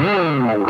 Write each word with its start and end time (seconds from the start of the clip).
Mm-hmm. 0.00 0.60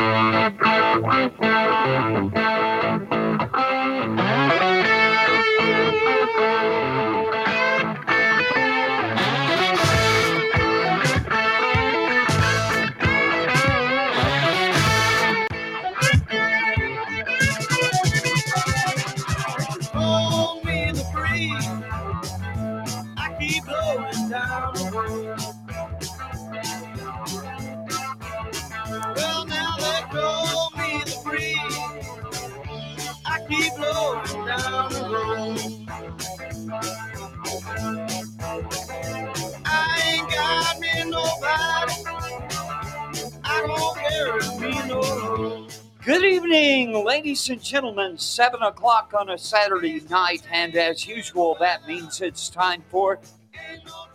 Good 46.10 46.24
evening, 46.24 47.04
ladies 47.04 47.48
and 47.50 47.62
gentlemen. 47.62 48.18
Seven 48.18 48.60
o'clock 48.62 49.14
on 49.16 49.30
a 49.30 49.38
Saturday 49.38 50.00
night, 50.10 50.42
and 50.50 50.74
as 50.74 51.06
usual, 51.06 51.56
that 51.60 51.86
means 51.86 52.20
it's 52.20 52.48
time 52.48 52.82
for 52.90 53.20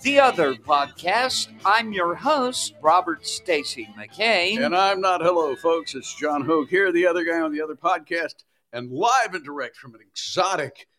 the 0.01 0.19
other 0.19 0.55
podcast. 0.55 1.47
I'm 1.63 1.93
your 1.93 2.13
host, 2.13 2.73
Robert 2.81 3.25
Stacy 3.25 3.87
McCain. 3.97 4.65
And 4.65 4.75
I'm 4.75 4.99
not 4.99 5.21
hello, 5.21 5.55
folks. 5.55 5.95
It's 5.95 6.13
John 6.13 6.43
Hoge 6.43 6.67
here, 6.67 6.91
the 6.91 7.07
other 7.07 7.23
guy 7.23 7.39
on 7.39 7.53
the 7.53 7.61
other 7.61 7.75
podcast, 7.75 8.43
and 8.73 8.91
live 8.91 9.33
and 9.33 9.45
direct 9.45 9.77
from 9.77 9.95
an 9.95 10.01
exotic 10.01 10.89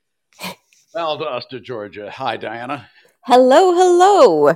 Valdosta, 0.94 1.62
Georgia. 1.62 2.10
Hi, 2.10 2.38
Dianna. 2.38 2.86
Hello, 3.20 3.75
hello. 3.75 4.55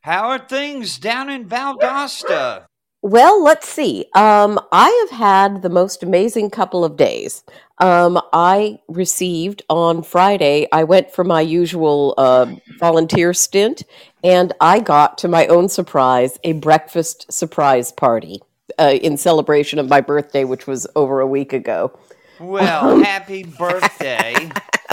How 0.00 0.28
are 0.28 0.38
things 0.38 0.96
down 0.98 1.28
in 1.28 1.46
Valdosta? 1.46 2.65
Well, 3.06 3.40
let's 3.40 3.68
see. 3.68 4.06
Um, 4.16 4.58
I 4.72 5.06
have 5.08 5.16
had 5.16 5.62
the 5.62 5.68
most 5.68 6.02
amazing 6.02 6.50
couple 6.50 6.84
of 6.84 6.96
days. 6.96 7.44
Um, 7.78 8.20
I 8.32 8.80
received 8.88 9.62
on 9.68 10.02
Friday, 10.02 10.66
I 10.72 10.82
went 10.82 11.12
for 11.12 11.22
my 11.22 11.40
usual 11.40 12.14
uh, 12.18 12.46
volunteer 12.80 13.32
stint, 13.32 13.84
and 14.24 14.52
I 14.60 14.80
got, 14.80 15.18
to 15.18 15.28
my 15.28 15.46
own 15.46 15.68
surprise, 15.68 16.40
a 16.42 16.54
breakfast 16.54 17.30
surprise 17.30 17.92
party 17.92 18.42
uh, 18.76 18.98
in 19.00 19.16
celebration 19.18 19.78
of 19.78 19.88
my 19.88 20.00
birthday, 20.00 20.42
which 20.42 20.66
was 20.66 20.84
over 20.96 21.20
a 21.20 21.28
week 21.28 21.52
ago. 21.52 21.96
Well, 22.40 22.98
happy 22.98 23.44
birthday. 23.44 24.34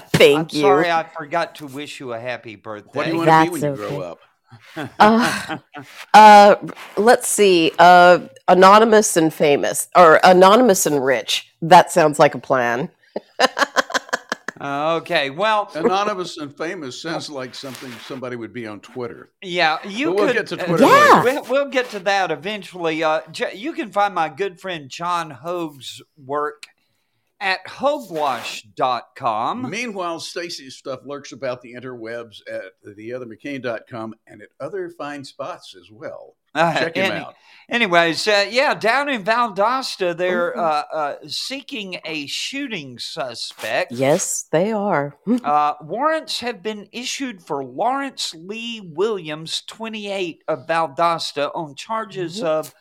Thank 0.09 0.53
I'm 0.53 0.55
you. 0.55 0.61
sorry 0.61 0.91
I 0.91 1.01
forgot 1.01 1.55
to 1.55 1.65
wish 1.65 1.99
you 1.99 2.13
a 2.13 2.19
happy 2.19 2.57
birthday. 2.57 2.91
What 2.93 3.05
do 3.05 3.11
you 3.11 3.17
want 3.17 3.29
to 3.31 3.43
be 3.45 3.49
when 3.49 3.61
That's 3.61 3.79
you 3.79 3.87
grow 3.87 4.01
up? 4.01 4.19
Uh, 4.99 5.57
uh, 6.13 6.55
let's 6.97 7.27
see. 7.27 7.71
Uh, 7.79 8.19
anonymous 8.47 9.17
and 9.17 9.33
famous, 9.33 9.87
or 9.95 10.19
anonymous 10.23 10.85
and 10.85 11.03
rich. 11.03 11.53
That 11.61 11.91
sounds 11.91 12.19
like 12.19 12.35
a 12.35 12.39
plan. 12.39 12.89
okay, 14.61 15.29
well, 15.29 15.69
Anonymous 15.75 16.37
and 16.37 16.55
famous 16.55 17.01
sounds 17.01 17.29
like 17.29 17.53
something 17.55 17.91
somebody 18.05 18.35
would 18.35 18.53
be 18.53 18.65
on 18.67 18.79
Twitter. 18.79 19.29
Yeah, 19.41 19.79
you 19.87 20.07
But 20.07 20.15
we'll 20.15 20.27
could. 20.27 20.35
get 20.35 20.47
to 20.47 20.61
uh, 20.61 20.65
Twitter 20.65 20.83
Yeah. 20.85 21.23
We'll, 21.23 21.43
we'll 21.45 21.69
get 21.69 21.89
to 21.91 21.99
that 21.99 22.31
eventually. 22.31 23.03
Uh, 23.03 23.21
J- 23.31 23.55
you 23.55 23.73
can 23.73 23.91
find 23.91 24.13
my 24.15 24.29
good 24.29 24.59
friend 24.61 24.89
John 24.89 25.31
Hoge's 25.31 26.01
work 26.17 26.67
at 27.43 27.63
hogewash.com. 27.67 29.69
Meanwhile, 29.69 30.19
Stacy's 30.21 30.75
stuff 30.77 31.01
lurks 31.05 31.31
about 31.33 31.61
the 31.61 31.73
interwebs 31.73 32.41
at 32.51 32.63
theothermccain.com 32.87 34.15
and 34.27 34.41
at 34.41 34.49
other 34.59 34.89
fine 34.89 35.23
spots 35.23 35.75
as 35.79 35.91
well. 35.91 36.35
Uh, 36.55 36.73
Check 36.79 36.95
him 36.95 37.11
any- 37.11 37.19
out. 37.25 37.33
Anyways, 37.67 38.27
uh, 38.27 38.45
yeah, 38.49 38.75
down 38.75 39.09
in 39.09 39.23
Valdosta, 39.23 40.15
they're 40.15 40.53
Mhm. 40.53 40.57
uh, 40.59 40.83
uh, 40.95 41.15
seeking 41.27 41.99
a 42.05 42.27
shooting 42.27 42.99
suspect. 42.99 43.91
Yes, 43.91 44.43
they 44.51 44.71
are. 44.71 45.17
Uh, 45.43 45.73
warrants 45.81 46.39
have 46.41 46.61
been 46.61 46.87
issued 46.91 47.41
for 47.43 47.63
Lawrence 47.65 48.35
Lee 48.35 48.79
Williams, 48.81 49.63
28 49.67 50.43
of 50.47 50.67
Valdosta, 50.67 51.49
on 51.55 51.73
charges 51.75 52.39
Mhm. 52.41 52.45
of 52.45 52.75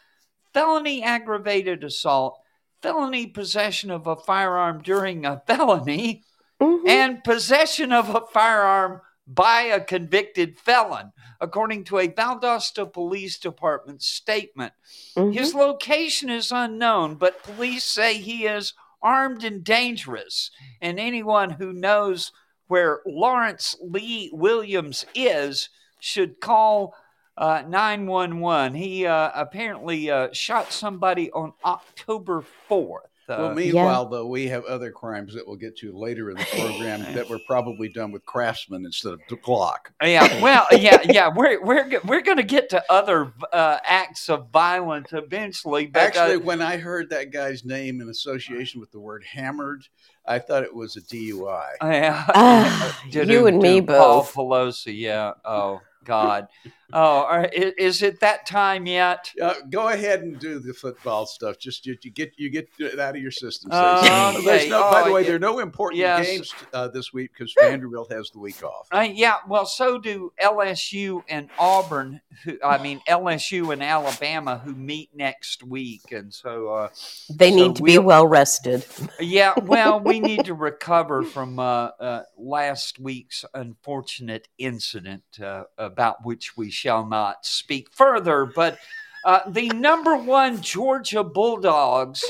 felony 0.52 1.02
aggravated 1.02 1.82
assault, 1.82 2.41
felony 2.82 3.26
possession 3.26 3.90
of 3.90 4.06
a 4.06 4.16
firearm 4.16 4.82
during 4.82 5.24
a 5.24 5.42
felony, 5.46 6.24
Mhm. 6.60 6.88
and 6.88 7.24
possession 7.24 7.92
of 7.92 8.14
a 8.14 8.26
firearm 8.32 9.00
by 9.26 9.62
a 9.62 9.80
convicted 9.80 10.58
felon, 10.58 11.12
according 11.40 11.84
to 11.84 11.98
a 11.98 12.08
Valdosta 12.08 12.92
Police 12.92 13.38
Department 13.38 14.02
statement. 14.02 14.72
Mhm. 15.16 15.32
His 15.32 15.54
location 15.54 16.28
is 16.28 16.50
unknown, 16.52 17.14
but 17.14 17.42
police 17.42 17.84
say 17.84 18.18
he 18.18 18.46
is 18.46 18.74
armed 19.00 19.44
and 19.44 19.64
dangerous. 19.64 20.50
And 20.80 20.98
anyone 21.00 21.50
who 21.50 21.72
knows 21.72 22.32
where 22.66 23.00
Lawrence 23.06 23.76
Lee 23.80 24.30
Williams 24.32 25.04
is 25.14 25.68
should 25.98 26.40
call 26.40 26.94
uh, 27.36 27.62
911. 27.66 28.74
He 28.74 29.06
uh, 29.06 29.30
apparently 29.34 30.10
uh, 30.10 30.28
shot 30.32 30.72
somebody 30.72 31.30
on 31.32 31.52
October 31.64 32.44
4th. 32.70 32.98
Uh, 33.28 33.36
Well, 33.38 33.54
meanwhile, 33.54 34.06
though, 34.06 34.26
we 34.26 34.48
have 34.48 34.64
other 34.64 34.90
crimes 34.90 35.32
that 35.34 35.46
we'll 35.46 35.56
get 35.56 35.76
to 35.78 35.96
later 35.96 36.30
in 36.30 36.36
the 36.36 36.44
program 36.44 37.00
that 37.14 37.28
were 37.28 37.38
probably 37.46 37.88
done 37.88 38.10
with 38.10 38.26
Craftsman 38.26 38.84
instead 38.84 39.12
of 39.12 39.20
the 39.28 39.36
Glock. 39.36 39.78
Yeah, 40.02 40.42
well, 40.42 40.66
yeah, 40.72 41.00
yeah. 41.04 41.30
We're 41.34 41.62
we're 41.62 42.00
we're 42.04 42.20
going 42.20 42.38
to 42.38 42.42
get 42.42 42.68
to 42.70 42.82
other 42.90 43.32
uh, 43.52 43.78
acts 43.86 44.28
of 44.28 44.50
violence 44.50 45.12
eventually, 45.12 45.86
but 45.86 46.02
Actually, 46.02 46.34
uh, 46.34 46.40
when 46.40 46.60
I 46.60 46.76
heard 46.78 47.10
that 47.10 47.30
guy's 47.32 47.64
name 47.64 48.00
in 48.00 48.08
association 48.08 48.80
with 48.80 48.90
the 48.90 49.00
word 49.00 49.22
hammered, 49.24 49.86
I 50.26 50.40
thought 50.40 50.64
it 50.64 50.74
was 50.74 50.96
a 50.96 51.00
DUI. 51.02 51.68
yeah, 51.80 52.24
Ah, 52.34 53.00
you 53.08 53.46
and 53.46 53.60
me 53.60 53.78
both. 53.80 53.96
Paul 53.96 54.20
both. 54.22 54.34
Pelosi, 54.34 54.98
yeah. 54.98 55.32
Oh 55.44 55.80
God. 56.04 56.48
Oh, 56.92 57.46
is 57.52 58.02
it 58.02 58.20
that 58.20 58.46
time 58.46 58.86
yet? 58.86 59.32
Uh, 59.40 59.54
go 59.70 59.88
ahead 59.88 60.22
and 60.22 60.38
do 60.38 60.58
the 60.58 60.74
football 60.74 61.26
stuff. 61.26 61.58
Just 61.58 61.86
you, 61.86 61.96
you 62.02 62.10
get 62.10 62.32
you 62.36 62.50
get 62.50 62.68
it 62.78 62.98
out 62.98 63.16
of 63.16 63.22
your 63.22 63.30
system. 63.30 63.70
Oh, 63.72 64.34
okay. 64.38 64.68
no, 64.68 64.80
by 64.90 65.02
the 65.02 65.08
Oh, 65.10 65.12
way, 65.14 65.20
yeah. 65.22 65.26
there 65.28 65.36
are 65.36 65.40
no 65.40 65.58
important 65.60 65.98
Yes. 65.98 66.26
games 66.26 66.54
uh, 66.72 66.88
this 66.88 67.12
week 67.12 67.30
because 67.32 67.54
Vanderbilt 67.58 68.12
has 68.12 68.30
the 68.30 68.38
week 68.38 68.62
off. 68.62 68.88
Uh, 68.92 69.08
yeah, 69.12 69.36
well, 69.48 69.66
so 69.66 69.98
do 69.98 70.32
LSU 70.42 71.22
and 71.28 71.48
Auburn. 71.58 72.20
Who, 72.44 72.58
I 72.64 72.82
mean, 72.82 73.00
LSU 73.08 73.72
and 73.72 73.82
Alabama, 73.82 74.58
who 74.64 74.74
meet 74.74 75.10
next 75.14 75.62
week, 75.62 76.12
and 76.12 76.32
so 76.32 76.68
uh, 76.68 76.88
They 77.30 77.50
So 77.50 77.56
need 77.56 77.76
to 77.76 77.82
be 77.82 77.98
we'll- 77.98 78.06
well 78.06 78.26
rested. 78.26 78.84
Yeah, 79.20 79.52
well, 79.62 80.00
we 80.00 80.18
need 80.28 80.46
to 80.46 80.54
recover 80.54 81.22
from 81.22 81.58
uh, 81.58 81.90
uh, 82.00 82.22
last 82.36 82.98
week's 82.98 83.44
unfortunate 83.54 84.48
incident 84.58 85.22
uh, 85.42 85.64
about 85.78 86.24
which 86.24 86.56
we 86.56 86.70
shall 86.82 87.06
not 87.06 87.46
speak 87.46 87.88
further. 87.92 88.44
But 88.44 88.78
uh, 89.24 89.40
the 89.48 89.68
number 89.68 90.16
one 90.16 90.60
Georgia 90.60 91.22
Bulldogs 91.22 92.24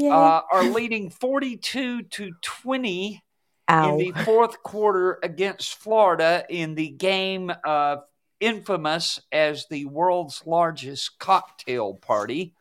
uh, 0.00 0.40
are 0.50 0.64
leading 0.64 1.10
42 1.10 2.04
to 2.04 2.32
20 2.40 3.22
Ow. 3.68 3.98
in 3.98 3.98
the 3.98 4.24
fourth 4.24 4.62
quarter 4.62 5.18
against 5.22 5.74
Florida 5.74 6.44
in 6.48 6.74
the 6.74 6.88
game 6.88 7.52
uh, 7.64 7.96
infamous 8.40 9.20
as 9.30 9.66
the 9.68 9.84
world's 9.84 10.42
largest 10.46 11.18
cocktail 11.18 11.94
party 11.94 12.54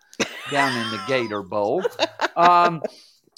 down 0.52 0.76
in 0.78 0.92
the 0.92 1.02
Gator 1.08 1.44
Bowl. 1.44 1.82
Um, 2.36 2.82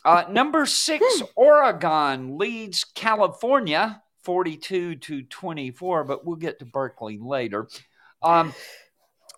uh, 0.04 0.26
number 0.30 0.66
six, 0.66 1.04
Oregon 1.36 2.40
leads 2.40 2.84
California 2.84 4.02
42 4.24 4.96
to 4.96 5.24
24, 5.24 6.04
but 6.04 6.26
we'll 6.26 6.36
get 6.36 6.60
to 6.60 6.66
Berkeley 6.66 7.18
later. 7.20 7.68
Um, 8.22 8.54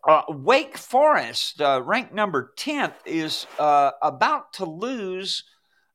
uh, 0.08 0.24
Wake 0.30 0.78
Forest, 0.78 1.62
uh, 1.62 1.82
ranked 1.84 2.14
number 2.14 2.54
10th, 2.58 2.96
is 3.06 3.48
uh, 3.58 3.92
about 4.02 4.54
to 4.54 4.66
lose. 4.66 5.44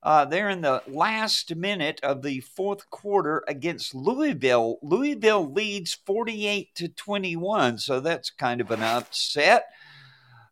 Uh, 0.02 0.25
they're 0.25 0.49
in 0.49 0.62
the 0.62 0.82
last 0.87 1.55
minute 1.55 2.00
of 2.02 2.23
the 2.23 2.40
fourth 2.40 2.88
quarter 2.88 3.44
against 3.49 3.94
Louisville. 3.94 4.79
Louisville 4.82 5.52
leads 5.52 5.93
48 5.93 6.75
to 6.76 6.88
21, 6.88 7.79
so 7.79 8.00
that's 8.00 8.31
kind 8.31 8.61
of 8.61 8.70
an 8.70 8.82
upset. 8.82 9.67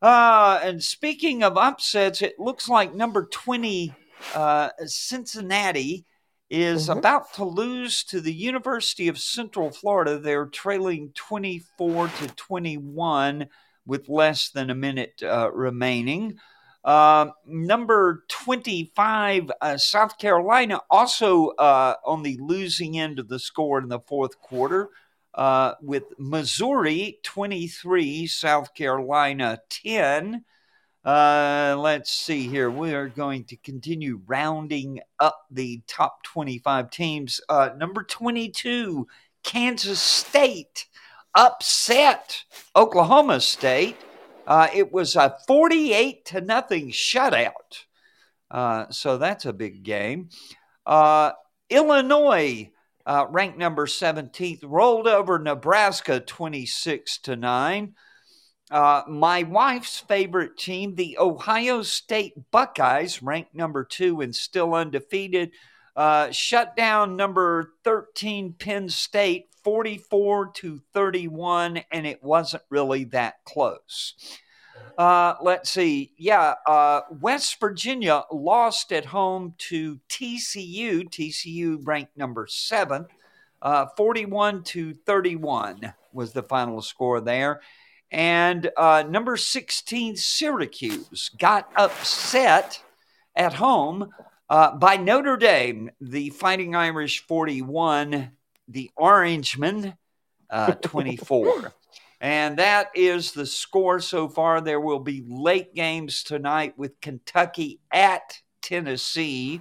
Uh, 0.02 0.60
and 0.62 0.82
speaking 0.82 1.42
of 1.42 1.56
upsets, 1.56 2.20
it 2.20 2.38
looks 2.38 2.68
like 2.68 2.94
number 2.94 3.24
20, 3.24 3.94
uh, 4.34 4.68
Cincinnati, 4.84 6.04
is 6.50 6.88
Mhm. 6.88 6.98
about 6.98 7.32
to 7.34 7.44
lose 7.44 8.04
to 8.04 8.20
the 8.20 8.32
University 8.32 9.08
of 9.08 9.18
Central 9.18 9.70
Florida. 9.70 10.18
They're 10.18 10.46
trailing 10.46 11.12
24 11.14 12.08
to 12.08 12.28
21 12.28 13.48
with 13.84 14.08
less 14.08 14.50
than 14.50 14.70
a 14.70 14.74
minute 14.74 15.22
uh, 15.22 15.50
remaining. 15.52 16.38
Uh, 16.84 17.30
number 17.46 18.24
25, 18.28 19.50
uh, 19.60 19.76
South 19.76 20.18
Carolina, 20.18 20.80
also 20.88 21.48
uh, 21.48 21.96
on 22.04 22.22
the 22.22 22.38
losing 22.40 22.96
end 22.98 23.18
of 23.18 23.28
the 23.28 23.40
score 23.40 23.80
in 23.80 23.88
the 23.88 23.98
fourth 24.00 24.40
quarter, 24.40 24.90
uh, 25.34 25.74
with 25.82 26.04
Missouri 26.16 27.18
23, 27.24 28.26
South 28.28 28.72
Carolina 28.74 29.58
10. 29.68 30.44
Uh, 31.06 31.76
let's 31.78 32.10
see 32.10 32.48
here. 32.48 32.68
We 32.68 32.92
are 32.92 33.08
going 33.08 33.44
to 33.44 33.56
continue 33.58 34.20
rounding 34.26 34.98
up 35.20 35.46
the 35.52 35.80
top 35.86 36.24
25 36.24 36.90
teams. 36.90 37.40
Uh, 37.48 37.70
number 37.76 38.02
22, 38.02 39.06
Kansas 39.44 40.00
State 40.00 40.86
upset 41.32 42.42
Oklahoma 42.74 43.40
State. 43.40 43.96
Uh, 44.48 44.66
it 44.74 44.92
was 44.92 45.14
a 45.14 45.36
48 45.46 46.24
to 46.24 46.40
nothing 46.40 46.90
shutout. 46.90 47.84
Uh, 48.50 48.86
so 48.90 49.16
that's 49.16 49.44
a 49.46 49.52
big 49.52 49.84
game. 49.84 50.30
Uh, 50.84 51.30
Illinois, 51.70 52.68
uh, 53.06 53.26
ranked 53.30 53.58
number 53.58 53.86
17th, 53.86 54.64
rolled 54.64 55.06
over 55.06 55.38
Nebraska 55.38 56.18
26 56.18 57.18
to 57.18 57.36
9. 57.36 57.94
Uh, 58.70 59.02
my 59.06 59.44
wife's 59.44 59.98
favorite 60.00 60.56
team, 60.56 60.94
the 60.94 61.16
Ohio 61.18 61.82
State 61.82 62.34
Buckeyes, 62.50 63.22
ranked 63.22 63.54
number 63.54 63.84
two 63.84 64.20
and 64.20 64.34
still 64.34 64.74
undefeated, 64.74 65.52
uh, 65.94 66.30
shut 66.30 66.76
down 66.76 67.16
number 67.16 67.72
13 67.84 68.54
Penn 68.54 68.88
State 68.88 69.46
44 69.62 70.48
to 70.54 70.80
31, 70.92 71.80
and 71.90 72.06
it 72.06 72.22
wasn't 72.22 72.62
really 72.70 73.04
that 73.04 73.44
close. 73.44 74.14
Uh, 74.98 75.34
let's 75.42 75.70
see. 75.70 76.12
Yeah, 76.16 76.54
uh, 76.66 77.02
West 77.20 77.58
Virginia 77.60 78.22
lost 78.32 78.92
at 78.92 79.04
home 79.04 79.54
to 79.58 79.98
TCU. 80.08 81.08
TCU 81.08 81.78
ranked 81.84 82.16
number 82.16 82.46
seven. 82.46 83.06
Uh, 83.60 83.86
41 83.96 84.62
to 84.62 84.94
31 84.94 85.92
was 86.12 86.32
the 86.32 86.42
final 86.42 86.80
score 86.80 87.20
there. 87.20 87.60
And 88.10 88.70
uh, 88.76 89.04
number 89.08 89.36
16, 89.36 90.16
Syracuse, 90.16 91.30
got 91.38 91.70
upset 91.74 92.80
at 93.34 93.54
home 93.54 94.10
uh, 94.48 94.76
by 94.76 94.96
Notre 94.96 95.36
Dame, 95.36 95.90
the 96.00 96.30
Fighting 96.30 96.74
Irish 96.74 97.26
41, 97.26 98.30
the 98.68 98.90
Orangemen 98.96 99.94
uh, 100.50 100.72
24. 100.74 101.72
and 102.20 102.58
that 102.58 102.90
is 102.94 103.32
the 103.32 103.46
score 103.46 104.00
so 104.00 104.28
far. 104.28 104.60
There 104.60 104.80
will 104.80 105.00
be 105.00 105.24
late 105.26 105.74
games 105.74 106.22
tonight 106.22 106.78
with 106.78 107.00
Kentucky 107.00 107.80
at 107.90 108.40
Tennessee. 108.62 109.60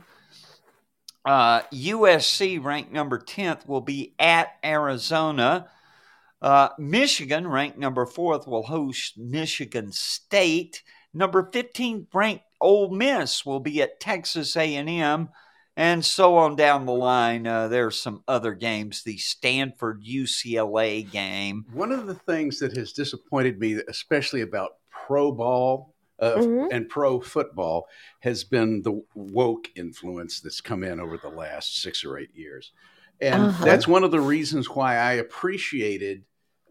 Uh, 1.26 1.62
USC, 1.74 2.64
ranked 2.64 2.92
number 2.92 3.18
10th, 3.18 3.68
will 3.68 3.82
be 3.82 4.14
at 4.20 4.50
Arizona. 4.64 5.68
Uh, 6.46 6.70
Michigan, 6.78 7.48
ranked 7.48 7.80
number 7.80 8.06
fourth, 8.06 8.46
will 8.46 8.62
host 8.62 9.18
Michigan 9.18 9.92
State. 9.92 10.84
Number 11.12 11.50
15 11.52 12.06
ranked 12.14 12.44
Ole 12.62 12.92
Miss 12.92 13.44
will 13.44 13.60
be 13.60 13.82
at 13.82 14.00
Texas 14.00 14.56
A&M, 14.56 15.30
and 15.76 16.06
so 16.06 16.38
on 16.38 16.56
down 16.56 16.86
the 16.86 16.94
line. 16.94 17.48
Uh, 17.48 17.68
there's 17.68 18.00
some 18.00 18.24
other 18.28 18.54
games. 18.54 19.02
The 19.02 19.18
Stanford 19.18 20.04
UCLA 20.04 21.10
game. 21.10 21.66
One 21.74 21.92
of 21.92 22.06
the 22.06 22.14
things 22.14 22.60
that 22.60 22.78
has 22.78 22.94
disappointed 22.94 23.60
me, 23.60 23.82
especially 23.90 24.42
about 24.42 24.74
pro 24.92 25.32
ball 25.32 25.96
uh, 26.20 26.36
Mhm. 26.36 26.68
and 26.72 26.88
pro 26.88 27.20
football, 27.22 27.88
has 28.20 28.44
been 28.44 28.84
the 28.84 29.04
woke 29.16 29.68
influence 29.76 30.42
that's 30.42 30.62
come 30.62 30.84
in 30.84 31.00
over 31.00 31.18
the 31.18 31.28
last 31.28 31.82
six 31.82 32.06
or 32.06 32.20
eight 32.20 32.36
years. 32.36 32.72
And 33.20 33.46
Uh-huh. 33.46 33.66
that's 33.66 33.88
one 33.88 34.04
of 34.04 34.12
the 34.12 34.22
reasons 34.22 34.70
why 34.70 34.98
I 34.98 35.14
appreciated 35.14 36.24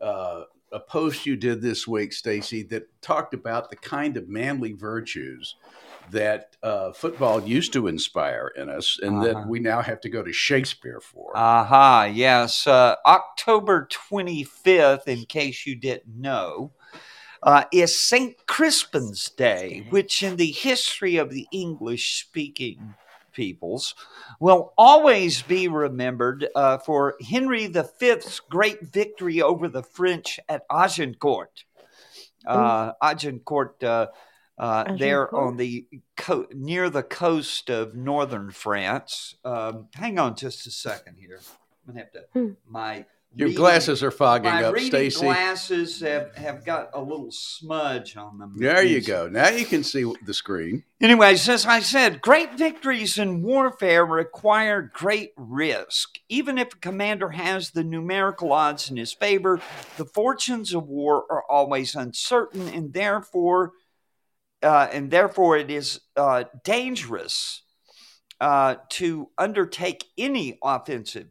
uh, 0.05 0.45
a 0.73 0.81
post 0.81 1.25
you 1.25 1.37
did 1.37 1.63
this 1.63 1.87
week, 1.87 2.13
Stacy, 2.13 2.63
that 2.65 2.89
talked 3.01 3.33
about 3.33 3.71
the 3.71 3.77
kind 3.77 4.17
of 4.17 4.29
manly 4.29 4.73
virtues 4.73 5.55
that 6.11 6.57
uh, 6.63 6.93
football 6.93 7.43
used 7.43 7.73
to 7.73 7.87
inspire 7.87 8.53
in 8.57 8.69
us, 8.69 8.99
and 9.03 9.17
Uh-huh. 9.17 9.25
that 9.27 9.49
we 9.49 9.61
now 9.61 9.81
have 9.81 10.01
to 10.03 10.09
go 10.11 10.23
to 10.23 10.33
Shakespeare 10.33 11.01
for. 11.01 11.33
Aha, 11.37 12.05
yes. 12.05 12.67
Uh, 12.67 12.97
October 13.07 13.89
25th, 13.91 15.07
in 15.07 15.25
case 15.25 15.65
you 15.65 15.77
didn't 15.77 16.15
know, 16.21 16.73
uh, 17.43 17.65
is 17.73 17.99
St. 17.99 18.47
Crispin's 18.47 19.31
Day, 19.31 19.87
which 19.91 20.23
in 20.23 20.37
the 20.37 20.51
history 20.51 21.17
of 21.17 21.31
the 21.31 21.47
English 21.53 22.21
speaking 22.21 22.95
peoples 23.35 23.95
will 24.41 24.73
always 24.79 25.43
be 25.43 25.69
remembered 25.69 26.49
uh, 26.55 26.79
for 26.79 27.17
Henry 27.29 27.67
V's 27.67 28.41
great 28.49 28.81
victory 28.83 29.43
over 29.43 29.69
the 29.69 29.83
French 29.83 30.41
at 30.49 30.65
Agincourt. 30.71 31.65
Uh, 32.47 32.93
Agincourt, 33.03 33.83
uh, 33.85 34.07
uh, 34.57 34.97
there 34.97 35.35
on 35.35 35.57
the 35.57 35.87
co- 36.17 36.47
near 36.53 36.89
the 36.89 37.03
coast 37.03 37.71
of 37.71 37.95
northern 37.95 38.51
France. 38.51 39.35
Um, 39.45 39.89
hang 39.95 40.19
on 40.19 40.37
just 40.37 40.67
a 40.67 40.71
second 40.71 41.17
here. 41.19 41.41
I'm 41.87 41.95
gonna 41.95 42.01
have 42.01 42.13
to 42.13 42.25
Hmm. 42.33 42.53
my 42.67 43.05
Your 43.37 43.49
reading- 43.49 43.61
glasses 43.61 44.03
are 44.03 44.13
fogging 44.13 44.53
my 44.53 44.65
up, 44.65 44.75
reading 44.75 44.91
Stacy. 44.91 45.21
glasses 45.27 46.01
have, 46.01 46.35
have 46.37 46.65
got 46.65 46.91
a 46.95 47.01
little 47.01 47.33
smudge 47.33 48.17
on 48.17 48.39
them. 48.39 48.55
There 48.57 48.85
you 48.85 49.01
go. 49.01 49.29
Now 49.29 49.49
you 49.49 49.67
can 49.67 49.83
see 49.83 50.11
the 50.25 50.35
screen. 50.35 50.85
Anyways, 51.01 51.49
as 51.49 51.67
I 51.67 51.81
said, 51.81 52.21
great 52.21 52.55
victories 52.57 53.19
in 53.19 53.43
warfare 53.43 54.07
require 54.07 54.83
great 54.83 55.33
risk. 55.37 56.19
Even 56.29 56.59
if 56.59 56.75
a 56.75 56.79
commander 56.79 57.31
has 57.31 57.71
the 57.71 57.83
numerical 57.83 58.53
odds 58.53 58.89
in 58.89 58.97
his 58.97 59.13
favor, 59.13 59.61
the 59.97 60.05
fortunes 60.05 60.73
of 60.73 60.87
war 60.87 61.25
are 61.29 61.43
always 61.51 61.97
uncertain, 61.97 62.69
and 62.69 62.93
therefore, 62.93 63.73
uh, 64.63 64.89
and 64.93 65.11
therefore, 65.11 65.57
it 65.57 65.71
is 65.71 66.01
uh, 66.17 66.45
dangerous 66.63 67.63
uh, 68.41 68.77
to 68.91 69.29
undertake 69.37 70.05
any 70.17 70.59
offensive 70.63 71.29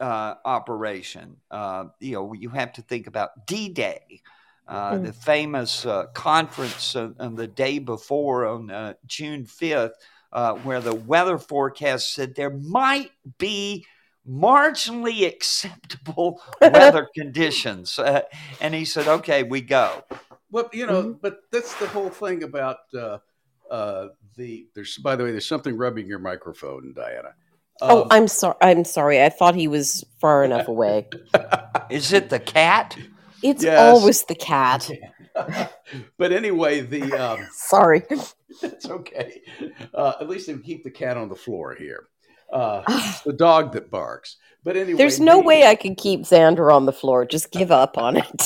uh, 0.00 0.34
operation. 0.44 1.36
Uh, 1.50 1.86
you 2.00 2.14
know, 2.14 2.32
you 2.32 2.48
have 2.50 2.72
to 2.74 2.82
think 2.82 3.06
about 3.06 3.46
D-Day. 3.46 4.22
Uh, 4.68 4.94
Mm. 4.94 5.06
The 5.06 5.12
famous 5.12 5.84
uh, 5.84 6.06
conference 6.14 6.94
on, 6.94 7.16
on 7.18 7.34
the 7.34 7.48
day 7.48 7.80
before, 7.80 8.46
on 8.46 8.70
uh, 8.70 8.94
June 9.04 9.44
5th, 9.44 9.94
uh, 10.32 10.54
where 10.62 10.80
the 10.80 10.94
weather 10.94 11.38
forecast 11.38 12.14
said 12.14 12.36
there 12.36 12.56
might 12.56 13.10
be 13.38 13.84
marginally 14.28 15.26
acceptable 15.26 16.40
weather 16.60 17.08
conditions. 17.16 17.98
Uh, 17.98 18.22
and 18.60 18.72
he 18.74 18.84
said, 18.84 19.08
okay, 19.08 19.42
we 19.42 19.60
go. 19.60 20.04
Well, 20.52 20.68
you 20.72 20.86
know, 20.86 21.02
Mhm. 21.02 21.20
but 21.20 21.40
that's 21.50 21.74
the 21.80 21.88
whole 21.88 22.10
thing 22.10 22.42
about 22.44 22.78
uh, 22.94 23.18
uh, 23.70 24.08
the. 24.36 24.68
There's, 24.74 24.98
by 24.98 25.16
the 25.16 25.24
way, 25.24 25.32
there's 25.32 25.46
something 25.46 25.76
rubbing 25.76 26.06
your 26.06 26.18
microphone, 26.20 26.94
Dianna. 26.96 27.32
Oh, 27.82 28.02
Um, 28.02 28.08
I'm 28.10 28.28
sorry. 28.28 28.56
I'm 28.60 28.84
sorry. 28.84 29.22
I 29.22 29.28
thought 29.28 29.54
he 29.54 29.68
was 29.68 30.04
far 30.20 30.44
enough 30.44 30.68
away. 30.74 31.08
Is 31.90 32.12
it 32.12 32.30
the 32.30 32.38
cat? 32.40 32.96
It's 33.42 33.62
Yes. 33.64 33.78
always 33.78 34.24
the 34.24 34.34
cat. 34.34 34.90
but 36.18 36.32
anyway, 36.32 36.80
the 36.80 37.12
um, 37.14 37.46
Sorry. 37.52 38.02
it's 38.62 38.86
okay. 38.88 39.40
Uh, 39.94 40.12
at 40.20 40.28
least 40.28 40.46
they 40.46 40.56
keep 40.58 40.84
the 40.84 40.90
cat 40.90 41.16
on 41.16 41.28
the 41.28 41.34
floor 41.36 41.74
here. 41.74 42.08
Uh, 42.52 42.82
the 43.24 43.32
dog 43.32 43.72
that 43.72 43.90
barks. 43.90 44.36
But 44.62 44.76
anyway, 44.76 44.98
There's 44.98 45.20
no 45.20 45.40
the- 45.40 45.46
way 45.46 45.66
I 45.66 45.74
could 45.74 45.96
keep 45.96 46.20
Xander 46.22 46.74
on 46.74 46.84
the 46.86 46.92
floor. 46.92 47.24
Just 47.24 47.50
give 47.50 47.70
up 47.70 47.96
on 47.96 48.16
it. 48.18 48.42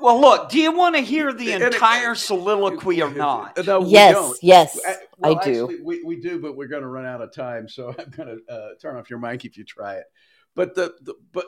Well, 0.00 0.20
look, 0.20 0.48
do 0.50 0.58
you 0.60 0.72
want 0.72 0.94
to 0.96 1.00
hear 1.02 1.32
the 1.32 1.52
And 1.52 1.62
it- 1.62 1.74
entire 1.74 2.14
soliloquy 2.14 3.02
or 3.02 3.10
not? 3.10 3.56
No, 3.66 3.84
yes, 3.84 4.14
don't. 4.14 4.38
yes, 4.42 4.78
Uh, 4.86 4.90
I 4.92 4.96
well, 5.18 5.34
do. 5.44 5.64
Actually, 5.64 5.80
we, 5.82 6.02
we 6.04 6.20
do, 6.20 6.40
but 6.40 6.56
we're 6.56 6.68
going 6.68 6.82
to 6.82 6.88
run 6.88 7.04
out 7.06 7.20
of 7.20 7.32
time, 7.32 7.68
so 7.68 7.88
I'm 7.98 8.10
going 8.10 8.38
to 8.46 8.52
uh, 8.52 8.68
turn 8.80 8.96
off 8.96 9.10
your 9.10 9.18
mic 9.18 9.44
if 9.44 9.56
you 9.58 9.64
try 9.64 9.94
it. 9.94 10.04
But 10.54 10.74
the, 10.74 10.94
the 11.02 11.14
but 11.32 11.46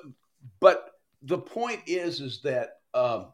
but 0.61 0.91
the 1.23 1.39
point 1.39 1.83
is 1.87 2.21
is 2.21 2.41
that 2.43 2.71
um, 2.95 3.29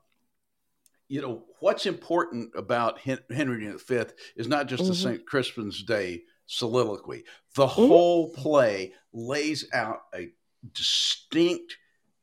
you 1.08 1.23
know 1.23 1.44
what's 1.61 1.87
important 1.87 2.52
about 2.56 2.99
Hen- 2.99 3.20
Henry 3.30 3.66
V 3.66 4.02
is 4.37 4.49
not 4.49 4.66
just 4.68 4.85
the 4.85 4.92
Mhm. 4.92 5.02
St. 5.02 5.26
Crispin's 5.26 5.82
Day 5.82 6.23
soliloquy. 6.46 7.25
The 7.54 7.66
Mm-hmm. 7.66 7.87
whole 7.88 8.30
play 8.30 8.92
lays 9.12 9.66
out 9.73 10.00
a 10.14 10.30
distinct 10.73 11.76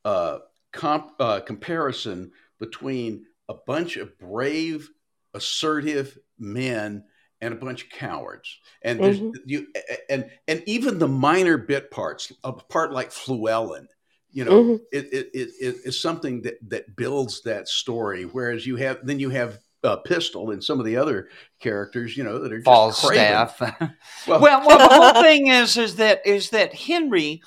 uh, 0.06 0.40
comp, 0.72 1.12
uh, 1.20 1.40
comparison 1.42 2.32
between 2.64 3.26
a 3.50 3.56
bunch 3.68 3.98
of 3.98 4.18
brave, 4.18 4.90
assertive 5.34 6.18
men 6.40 7.04
and 7.42 7.54
a 7.54 7.58
bunch 7.58 7.84
of 7.84 7.90
cowards. 7.90 8.58
And 8.82 9.04
there's, 9.04 9.20
Mhm. 9.20 9.34
you 9.46 9.68
and 10.10 10.30
and 10.48 10.64
even 10.66 10.98
the 10.98 11.10
minor 11.10 11.58
bit 11.58 11.92
parts, 11.92 12.32
a 12.44 12.54
part 12.54 12.94
like 12.94 13.12
Fluellen, 13.12 13.88
you 14.32 14.46
know, 14.46 14.64
Mhm. 14.64 14.80
it, 14.94 15.06
it, 15.14 15.30
it, 15.34 15.50
it 15.60 15.76
is 15.84 16.00
something 16.00 16.42
that 16.44 16.58
that 16.70 16.96
builds 16.96 17.42
that 17.42 17.68
story. 17.68 18.24
Whereas 18.24 18.66
you 18.66 18.78
have 18.78 19.06
then 19.06 19.20
you 19.20 19.30
have 19.30 19.60
uh, 19.84 19.98
Pistol 19.98 20.52
and 20.52 20.64
some 20.64 20.80
of 20.80 20.86
the 20.86 20.96
other 20.96 21.28
characters, 21.60 22.16
you 22.16 22.24
know, 22.24 22.40
that 22.40 22.54
are 22.54 22.62
just 22.62 23.06
craven. 23.06 23.36
Falstaff. 23.36 23.60
Well, 24.26 24.40
well, 24.40 24.66
well, 24.66 24.78
the 24.78 24.96
whole 24.96 25.22
thing 25.28 25.48
is 25.48 25.76
is 25.76 25.98
that 25.98 26.26
is 26.26 26.52
that 26.52 26.74
Henry, 26.74 27.42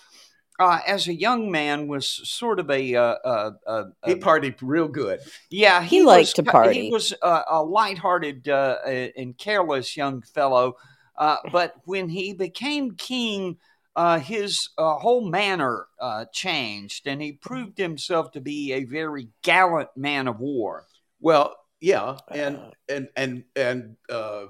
uh, 0.59 0.81
as 0.87 1.09
a 1.09 1.15
young 1.15 1.51
man, 1.51 1.87
was 1.87 2.07
sort 2.07 2.61
of 2.61 2.71
a, 2.71 2.95
uh, 2.95 3.01
uh, 3.03 3.51
uh, 3.67 3.85
he 4.05 4.13
uh, 4.13 4.17
partied 4.17 4.57
real 4.63 4.89
good. 4.89 5.21
yeah. 5.51 5.83
He 5.83 6.01
was 6.01 6.07
liked 6.07 6.37
to 6.37 6.43
party. 6.43 6.83
He 6.83 6.91
was 6.91 7.15
uh, 7.23 7.43
a 7.51 7.63
lighthearted 7.63 8.49
uh, 8.49 8.79
and 8.87 9.37
careless 9.37 9.97
young 9.97 10.23
fellow, 10.23 10.77
uh, 11.17 11.37
but 11.53 11.75
when 11.85 12.09
he 12.09 12.33
became 12.33 12.93
king. 12.93 13.59
Uh, 13.99 14.19
his 14.19 14.69
uh, 14.77 14.97
whole 14.97 15.27
manner 15.27 15.87
uh, 16.03 16.27
changed, 16.31 17.07
and 17.07 17.23
he 17.23 17.33
proved 17.33 17.79
himself 17.79 18.31
to 18.31 18.43
be 18.43 18.75
a 18.75 18.85
very 18.85 19.29
gallant 19.41 19.89
man 19.97 20.29
of 20.29 20.39
war. 20.39 20.85
Well, 21.19 21.57
yeah, 21.81 22.19
and 22.31 22.61
and 22.91 23.09
and 23.17 23.45
and 23.57 23.97
uh, 24.11 24.49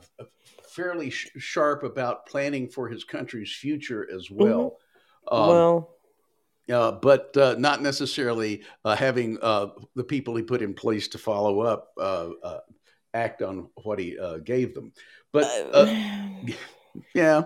fairly 0.68 1.10
sh- 1.10 1.30
sharp 1.38 1.84
about 1.84 2.26
planning 2.26 2.68
for 2.68 2.88
his 2.88 3.04
country's 3.04 3.54
future 3.54 4.08
as 4.12 4.28
well. 4.32 4.78
Um, 5.30 5.46
well, 5.48 5.95
uh, 6.72 6.92
but 6.92 7.36
uh, 7.36 7.54
not 7.58 7.82
necessarily 7.82 8.62
uh, 8.84 8.96
having 8.96 9.38
uh, 9.42 9.68
the 9.94 10.04
people 10.04 10.36
he 10.36 10.42
put 10.42 10.62
in 10.62 10.74
place 10.74 11.08
to 11.08 11.18
follow 11.18 11.60
up 11.60 11.92
uh, 11.98 12.30
uh, 12.42 12.60
act 13.14 13.42
on 13.42 13.68
what 13.82 13.98
he 13.98 14.18
uh, 14.18 14.38
gave 14.38 14.74
them. 14.74 14.92
But 15.32 15.44
uh, 15.72 15.86
yeah, 17.14 17.44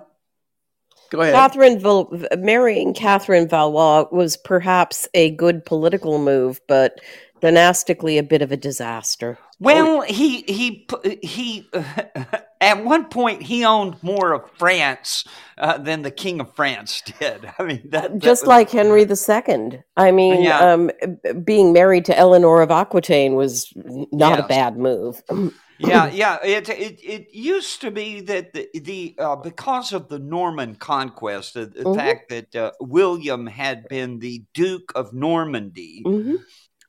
go 1.11 1.21
ahead. 1.21 1.35
Catherine 1.35 1.79
Val- 1.79 2.13
marrying 2.39 2.95
Catherine 2.95 3.49
Valois 3.49 4.07
was 4.11 4.37
perhaps 4.37 5.09
a 5.15 5.31
good 5.33 5.65
political 5.65 6.19
move, 6.19 6.61
but 6.67 7.01
dynastically 7.41 8.19
a 8.19 8.23
bit 8.23 8.43
of 8.43 8.53
a 8.53 8.57
disaster. 8.57 9.39
Well, 9.59 10.03
he 10.03 10.43
he 10.43 10.87
he 11.23 11.69
at 12.61 12.85
one 12.85 13.07
point 13.07 13.43
he 13.43 13.65
owned 13.65 13.97
more 14.03 14.33
of 14.33 14.51
France 14.59 15.25
uh, 15.59 15.79
than 15.79 16.03
the 16.03 16.11
King 16.11 16.41
of 16.41 16.55
France 16.55 17.03
did. 17.21 17.51
I 17.59 17.63
mean, 17.65 17.83
that, 17.91 18.13
that 18.13 18.19
Just 18.19 18.43
was- 18.43 18.49
like 18.49 18.71
Henry 18.71 19.03
II. 19.03 19.83
I 19.97 20.11
mean, 20.13 20.43
Yeah. 20.43 20.59
um, 20.61 20.91
being 21.45 21.73
married 21.73 22.05
to 22.07 22.17
Eleanor 22.19 22.63
of 22.63 22.71
Aquitaine 22.71 23.35
was 23.35 23.73
not 23.77 24.39
Yes. 24.39 24.45
a 24.45 24.49
bad 24.49 24.77
move. 24.79 25.23
yeah, 25.79 26.11
yeah. 26.11 26.39
It, 26.43 26.69
it 26.71 27.01
it 27.03 27.35
used 27.35 27.81
to 27.83 27.91
be 27.91 28.21
that 28.23 28.55
the, 28.55 28.69
the 28.75 29.15
uh, 29.19 29.37
because 29.37 29.93
of 29.93 30.09
the 30.09 30.19
Norman 30.19 30.75
conquest, 30.77 31.55
the, 31.55 31.67
the 31.67 31.85
Mhm. 31.85 31.97
fact 31.97 32.29
that 32.31 32.57
uh, 32.57 32.73
William 32.81 33.47
had 33.47 33.89
been 33.89 34.19
the 34.21 34.43
Duke 34.55 34.93
of 34.95 35.13
Normandy, 35.13 36.03
Mhm. 36.07 36.39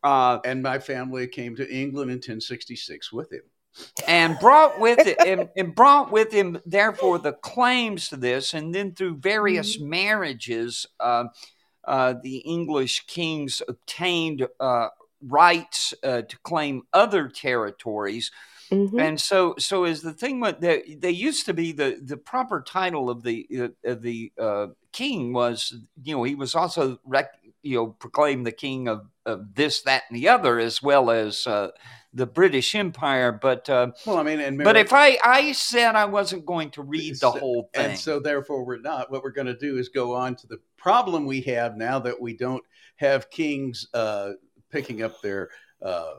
Uh, 0.04 0.40
and 0.46 0.62
my 0.64 0.80
family 0.80 1.28
came 1.28 1.56
to 1.56 1.70
England 1.70 2.10
in 2.12 2.18
1066 2.18 3.12
with 3.14 3.32
him. 3.32 3.42
and 4.08 4.38
brought 4.40 4.80
with 4.80 5.00
it 5.08 5.18
and, 5.26 5.48
and 5.56 5.74
brought 5.76 6.12
with 6.12 6.32
him 6.32 6.60
therefore 6.66 7.18
the 7.20 7.32
claims 7.34 8.10
to 8.10 8.18
this 8.18 8.54
and 8.54 8.76
then 8.76 8.94
through 8.94 9.16
various 9.16 9.80
marriages 9.80 10.86
uh, 11.00 11.24
uh, 11.86 12.14
the 12.22 12.38
english 12.40 13.06
kings 13.08 13.62
obtained 13.70 14.46
uh, 14.60 14.90
rights 15.22 15.94
uh, 16.04 16.22
to 16.24 16.38
claim 16.40 16.82
other 16.94 17.30
territories 17.30 18.30
Mhm. 18.72 19.02
and 19.02 19.20
so 19.20 19.56
so 19.60 19.84
is 19.84 20.02
the 20.02 20.14
thing 20.14 20.40
with 20.40 20.62
they, 20.62 20.96
they 20.98 21.12
used 21.12 21.46
to 21.46 21.54
be 21.54 21.74
the 21.74 22.00
the 22.02 22.16
proper 22.16 22.62
title 22.62 23.10
of 23.10 23.22
the 23.22 23.46
uh, 23.64 23.90
of 23.92 24.02
the 24.02 24.32
uh, 24.40 24.68
king 24.94 25.34
was 25.34 25.74
you 26.04 26.16
know 26.16 26.24
he 26.24 26.36
was 26.36 26.56
also 26.56 26.98
rec- 27.06 27.41
you 27.64 27.76
know 27.76 27.88
proclaim 27.88 28.44
the 28.44 28.52
king 28.52 28.88
of, 28.88 29.08
of 29.26 29.54
this 29.56 29.82
that 29.84 30.04
and 30.10 30.18
the 30.18 30.28
other 30.28 30.60
as 30.60 30.82
well 30.82 31.10
as 31.12 31.46
uh, 31.48 31.70
the 32.14 32.26
british 32.26 32.76
empire 32.76 33.32
but 33.32 33.70
uh, 33.70 33.92
Well, 34.06 34.18
I 34.18 34.24
mean, 34.24 34.40
and 34.40 34.58
but 34.58 34.78
if 34.78 34.94
I, 34.94 35.18
I 35.24 35.52
said 35.54 35.96
I 35.96 36.06
wasn't 36.06 36.46
going 36.46 36.72
to 36.72 36.84
read 36.84 37.20
the 37.20 37.32
whole 37.32 37.70
thing, 37.74 37.92
And 37.92 38.00
so, 38.00 38.20
therefore, 38.20 38.66
we're 38.66 38.80
not. 38.80 39.12
What 39.12 39.24
we're 39.24 39.32
going 39.32 39.48
to 39.48 39.58
do 39.58 39.78
is 39.78 39.90
go 39.90 40.16
on 40.16 40.36
to 40.38 40.48
the 40.48 40.60
problem 40.78 41.26
we 41.26 41.42
have 41.42 41.78
now 41.78 42.00
that 42.00 42.20
we 42.20 42.36
don't 42.36 42.64
have 42.98 43.30
kings 43.30 43.88
uh, 43.94 44.32
picking 44.70 45.02
up 45.02 45.22
their 45.22 45.50
uh, 45.82 46.16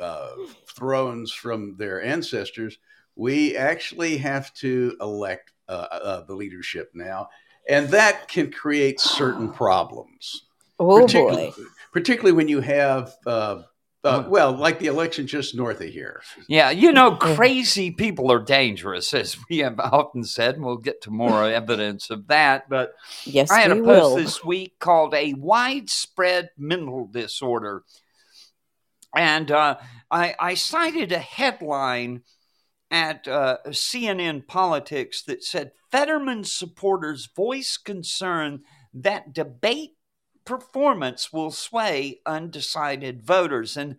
uh, 0.00 0.30
thrones 0.74 1.32
from 1.32 1.76
their 1.76 2.02
ancestors. 2.02 2.78
We 3.14 3.56
actually 3.56 4.16
have 4.18 4.52
to 4.54 4.96
elect 5.00 5.52
uh, 5.68 5.86
uh, 5.90 6.24
the 6.24 6.34
leadership 6.34 6.90
now, 6.94 7.28
and 7.68 7.88
that 7.90 8.28
can 8.28 8.50
create 8.50 9.00
certain 9.00 9.52
problems. 9.52 10.46
Oh 10.90 11.02
particularly, 11.02 11.52
boy. 11.56 11.64
particularly 11.92 12.32
when 12.32 12.48
you 12.48 12.60
have. 12.60 13.14
Uh, 13.26 13.62
uh, 14.04 14.24
well, 14.28 14.50
like 14.50 14.80
the 14.80 14.88
election 14.88 15.28
just 15.28 15.54
north 15.54 15.80
of 15.80 15.86
here. 15.88 16.20
yeah, 16.48 16.70
you 16.70 16.90
know, 16.90 17.14
crazy 17.14 17.92
people 17.92 18.32
are 18.32 18.40
dangerous, 18.42 19.14
as 19.14 19.36
we 19.48 19.58
have 19.58 19.78
often 19.78 20.24
said. 20.24 20.56
and 20.56 20.64
We'll 20.64 20.76
get 20.78 21.02
to 21.02 21.10
more 21.12 21.44
evidence 21.48 22.10
of 22.10 22.26
that. 22.26 22.68
But 22.68 22.94
Yes, 23.24 23.48
I 23.52 23.60
had 23.60 23.70
a 23.70 23.76
post 23.76 23.86
will. 23.86 24.16
this 24.16 24.44
week 24.44 24.80
called 24.80 25.14
"A 25.14 25.34
Widespread 25.34 26.50
Mental 26.58 27.06
Disorder," 27.06 27.84
and 29.16 29.50
uh, 29.52 29.76
I, 30.10 30.34
I 30.40 30.54
cited 30.54 31.12
a 31.12 31.18
headline 31.20 32.22
at 32.90 33.26
uh, 33.28 33.58
CNN 33.68 34.46
Politics 34.48 35.22
that 35.22 35.44
said 35.44 35.72
Fetterman 35.92 36.42
supporters 36.44 37.28
voice 37.36 37.76
concern 37.76 38.62
that 38.92 39.32
debate 39.32 39.92
performance 40.44 41.32
will 41.32 41.50
sway 41.50 42.20
undecided 42.26 43.22
voters, 43.22 43.76
and 43.76 43.96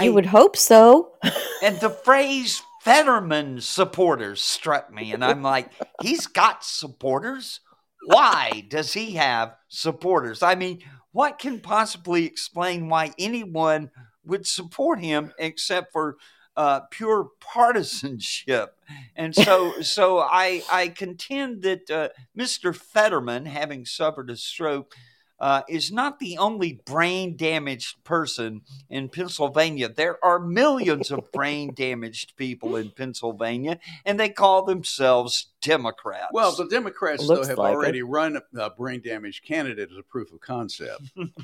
You 0.00 0.12
would 0.14 0.26
hope 0.26 0.56
so. 0.56 1.12
and 1.62 1.80
the 1.80 1.90
phrase 1.90 2.62
Fetterman 2.82 3.60
supporters 3.60 4.42
struck 4.42 4.92
me, 4.92 5.12
and 5.12 5.24
I'm 5.24 5.42
like, 5.42 5.70
he's 6.02 6.26
got 6.28 6.64
supporters. 6.64 7.60
Why 8.04 8.64
does 8.68 8.92
he 8.92 9.12
have 9.12 9.56
supporters? 9.68 10.42
I 10.42 10.54
mean, 10.54 10.82
what 11.10 11.38
can 11.38 11.58
possibly 11.58 12.26
explain 12.26 12.88
why 12.88 13.12
anyone 13.18 13.90
would 14.24 14.46
support 14.46 15.00
him 15.00 15.32
except 15.38 15.92
for 15.92 16.16
uh, 16.56 16.80
pure 16.90 17.30
partisanship? 17.40 18.78
And 19.16 19.34
so, 19.34 19.72
so 19.80 20.20
I 20.20 20.62
I 20.70 20.88
contend 20.88 21.62
that 21.62 21.90
uh, 21.90 22.08
Mr. 22.38 22.72
Fetterman, 22.72 23.46
having 23.46 23.84
suffered 23.84 24.30
a 24.30 24.36
stroke, 24.36 24.94
uh, 25.38 25.62
is 25.68 25.92
not 25.92 26.18
the 26.18 26.38
only 26.38 26.80
brain 26.86 27.36
damaged 27.36 28.02
person 28.04 28.62
in 28.88 29.08
Pennsylvania. 29.08 29.88
There 29.88 30.24
are 30.24 30.38
millions 30.38 31.10
of 31.10 31.30
brain 31.32 31.74
damaged 31.74 32.36
people 32.36 32.76
in 32.76 32.90
Pennsylvania, 32.90 33.78
and 34.04 34.18
they 34.18 34.30
call 34.30 34.64
themselves 34.64 35.48
Democrats. 35.60 36.28
Well, 36.32 36.52
the 36.52 36.66
Democrats 36.66 37.26
though 37.26 37.44
have 37.44 37.58
like 37.58 37.72
it. 37.72 37.76
already 37.76 38.02
run 38.02 38.40
a 38.56 38.70
brain 38.70 39.02
damaged 39.02 39.44
candidate 39.44 39.90
as 39.90 39.98
a 39.98 40.02
proof 40.02 40.32
of 40.32 40.40
concept. 40.40 41.02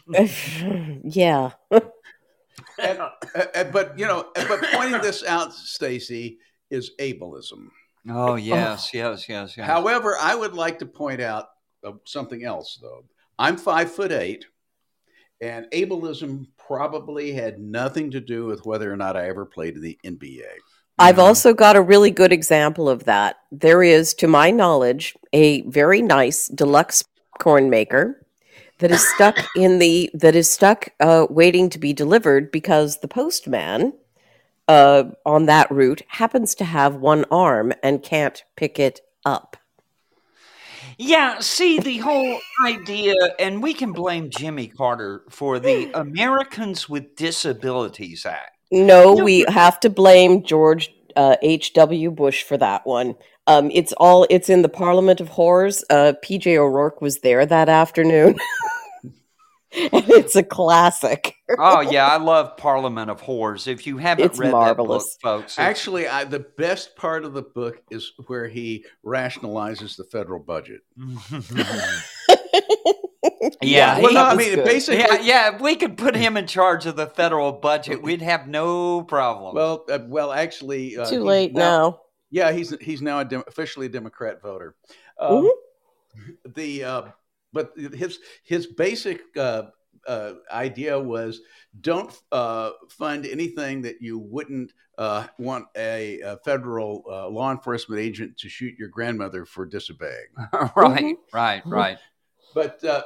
yeah. 1.05 1.51
And, 2.79 2.99
uh, 2.99 3.11
uh, 3.55 3.65
but 3.65 3.99
you 3.99 4.07
know, 4.07 4.29
but 4.35 4.63
pointing 4.73 5.01
this 5.01 5.25
out, 5.25 5.53
Stacy, 5.53 6.39
is 6.71 6.93
ableism. 6.99 7.69
oh 8.09 8.37
yes, 8.37 8.95
yes, 8.95 9.29
yes, 9.29 9.57
yes. 9.57 9.67
However, 9.67 10.17
I 10.19 10.35
would 10.35 10.55
like 10.55 10.79
to 10.79 10.87
point 10.87 11.21
out 11.21 11.49
uh, 11.85 11.93
something 12.05 12.45
else, 12.45 12.79
though. 12.81 13.05
I'm 13.43 13.57
five 13.57 13.91
foot 13.91 14.13
eight, 14.13 14.45
and 15.41 15.67
ableism 15.73 16.47
probably 16.57 17.33
had 17.33 17.59
nothing 17.59 18.13
to 18.13 18.21
do 18.21 18.47
with 18.47 18.65
whether 18.65 18.93
or 18.93 18.97
not 18.97 19.17
I 19.17 19.29
ever 19.29 19.45
played 19.45 19.75
in 19.75 19.83
the 19.83 19.99
NBA. 20.05 20.47
I've 20.97 21.19
also 21.19 21.53
got 21.53 21.75
a 21.75 21.83
really 21.83 22.13
good 22.13 22.33
example 22.33 22.89
of 22.89 23.03
that. 23.03 23.39
There 23.51 23.83
is, 23.83 24.15
to 24.15 24.29
my 24.29 24.53
knowledge, 24.53 25.17
a 25.33 25.63
very 25.63 26.03
nice 26.03 26.47
deluxe 26.47 27.03
corn 27.41 27.69
maker 27.69 28.25
that 28.79 28.93
is 28.93 29.05
stuck 29.15 29.37
in 29.57 29.81
the 29.81 30.09
that 30.15 30.37
is 30.37 30.49
stuck 30.49 30.91
uh, 31.01 31.27
waiting 31.29 31.69
to 31.71 31.81
be 31.81 31.93
delivered 31.93 32.53
because 32.53 33.01
the 33.01 33.09
postman 33.09 33.93
uh, 34.69 35.03
on 35.27 35.47
that 35.47 35.69
route 35.69 36.03
happens 36.07 36.55
to 36.55 36.65
have 36.65 36.95
one 36.95 37.25
arm 37.33 37.73
and 37.83 38.05
can't 38.05 38.45
pick 38.55 38.79
it 38.79 39.01
up. 39.25 39.57
Yeah, 40.99 41.39
see 41.41 41.79
the 41.79 41.99
whole 41.99 42.39
idea, 42.65 43.15
and 43.39 43.63
we 43.63 43.75
can 43.75 43.93
blame 43.93 44.31
Jimmy 44.31 44.69
Carter 44.69 45.23
for 45.31 45.59
the 45.59 45.91
Americans 45.95 46.89
with 46.89 47.17
Disabilities 47.17 48.27
Act. 48.27 48.57
No, 48.71 49.15
we 49.15 49.45
have 49.49 49.81
to 49.81 49.91
blame 49.91 50.43
George 50.43 50.95
uh, 51.17 51.37
H. 51.43 51.75
W. 51.75 52.11
Bush 52.11 52.43
for 52.43 52.57
that 52.57 52.87
one. 52.87 53.15
Um, 53.47 53.71
it's 53.73 53.93
all 53.95 54.27
it's 54.31 54.49
in 54.49 54.63
the 54.63 54.69
Parliament 54.69 55.21
of 55.21 55.31
Whores. 55.31 55.83
Uh, 55.91 56.15
P.J. 56.23 56.59
O'Rourke 56.59 57.01
was 57.01 57.21
there 57.21 57.45
that 57.45 57.69
afternoon, 57.69 58.37
and 59.93 60.09
it's 60.11 60.37
a 60.37 60.43
classic. 60.43 61.35
Oh 61.59 61.81
yeah, 61.81 62.07
I 62.07 62.19
love 62.19 62.57
Parliament 62.57 63.11
of 63.11 63.23
Whores. 63.23 63.67
If 63.67 63.87
you 63.87 63.99
haven't 63.99 64.25
It's 64.27 64.39
read 64.39 64.53
marvelous. 64.53 65.17
that 65.17 65.23
book, 65.23 65.41
folks, 65.43 65.59
Actually, 65.59 66.07
I, 66.09 66.25
the 66.25 66.41
best 66.41 66.97
part 66.97 67.25
of 67.25 67.33
the 67.33 67.43
book 67.43 67.83
is 67.91 68.13
where 68.27 68.49
he 68.49 68.85
rationalizes 69.05 69.97
the 69.97 70.05
federal 70.05 70.41
budget. 70.41 70.81
Yeah, 73.61 74.01
well, 74.01 74.13
no, 74.13 74.25
I 74.25 74.35
mean 74.35 74.57
good. 74.57 74.65
basically. 74.65 75.01
Yeah, 75.01 75.21
yeah. 75.21 75.55
If 75.55 75.61
we 75.61 75.77
could 75.77 75.97
put 75.97 76.17
him 76.17 76.37
in 76.37 76.47
charge 76.47 76.87
of 76.87 76.97
the 76.97 77.07
federal 77.07 77.53
budget, 77.53 78.03
we'd 78.03 78.23
have 78.23 78.49
no 78.49 79.03
problem. 79.03 79.55
Well, 79.55 79.85
uh, 79.89 80.01
well, 80.07 80.33
actually, 80.33 80.97
uh, 80.97 81.07
Too 81.07 81.17
he's 81.17 81.25
late 81.25 81.55
now. 81.55 82.01
Yeah, 82.31 82.53
he's 82.53 82.77
he's 82.81 83.03
now 83.03 83.21
a 83.21 83.25
dem- 83.25 83.45
officially 83.47 83.87
a 83.87 83.89
Democrat 83.89 84.43
voter. 84.43 84.75
Um, 85.19 85.51
The 86.45 86.85
uh, 86.85 87.03
but 87.53 87.73
his 87.77 88.19
his 88.45 88.67
basic 88.67 89.21
uh, 89.37 89.65
uh, 90.07 90.33
idea 90.51 90.99
was 90.99 91.41
don't 91.81 92.13
uh, 92.33 92.71
fund 92.89 93.27
anything 93.27 93.83
that 93.83 94.01
you 94.01 94.19
wouldn't 94.19 94.73
uh, 94.99 95.27
want 95.39 95.67
a, 95.77 96.21
a 96.21 96.37
federal 96.39 97.05
uh, 97.11 97.29
law 97.29 97.51
enforcement 97.51 98.01
agent 98.01 98.37
to 98.39 98.49
shoot 98.49 98.75
your 98.79 98.89
grandmother 98.89 99.45
for 99.45 99.65
disobeying. 99.65 100.27
right, 100.77 101.17
right, 101.33 101.63
right. 101.67 101.99
But 102.55 102.85
uh, 102.85 103.03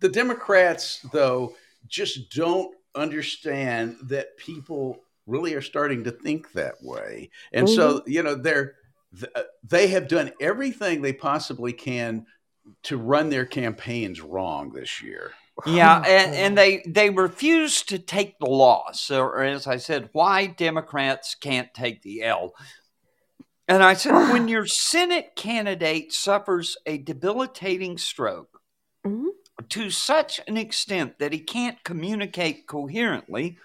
the 0.00 0.08
Democrats, 0.08 1.00
though, 1.12 1.54
just 1.86 2.30
don't 2.30 2.74
understand 2.94 3.96
that 4.04 4.36
people 4.36 5.00
really 5.26 5.54
are 5.54 5.62
starting 5.62 6.04
to 6.04 6.10
think 6.10 6.52
that 6.52 6.74
way, 6.82 7.30
and 7.52 7.68
so 7.68 8.02
you 8.06 8.22
know 8.22 8.34
they're 8.34 8.74
th- 9.18 9.32
uh, 9.34 9.42
they 9.64 9.88
have 9.88 10.08
done 10.08 10.32
everything 10.40 11.02
they 11.02 11.12
possibly 11.12 11.72
can 11.72 12.26
to 12.84 12.96
run 12.96 13.30
their 13.30 13.46
campaigns 13.46 14.20
wrong 14.20 14.72
this 14.72 15.02
year. 15.02 15.32
Yeah, 15.66 16.00
and, 16.06 16.34
and 16.34 16.58
they 16.58 16.82
they 16.86 17.10
refuse 17.10 17.82
to 17.84 17.98
take 17.98 18.38
the 18.38 18.46
loss, 18.46 19.10
or 19.10 19.42
as 19.42 19.66
I 19.66 19.76
said, 19.78 20.10
why 20.12 20.46
Democrats 20.46 21.34
can't 21.34 21.72
take 21.74 22.02
the 22.02 22.22
L. 22.22 22.54
And 23.68 23.82
I 23.82 23.94
said, 23.94 24.12
when 24.32 24.48
your 24.48 24.66
Senate 24.66 25.32
candidate 25.34 26.12
suffers 26.12 26.76
a 26.86 26.98
debilitating 26.98 27.98
stroke 27.98 28.60
Mhm. 29.04 29.30
to 29.70 29.90
such 29.90 30.40
an 30.46 30.56
extent 30.56 31.18
that 31.18 31.32
he 31.32 31.40
can't 31.40 31.82
communicate 31.84 32.66
coherently, 32.66 33.58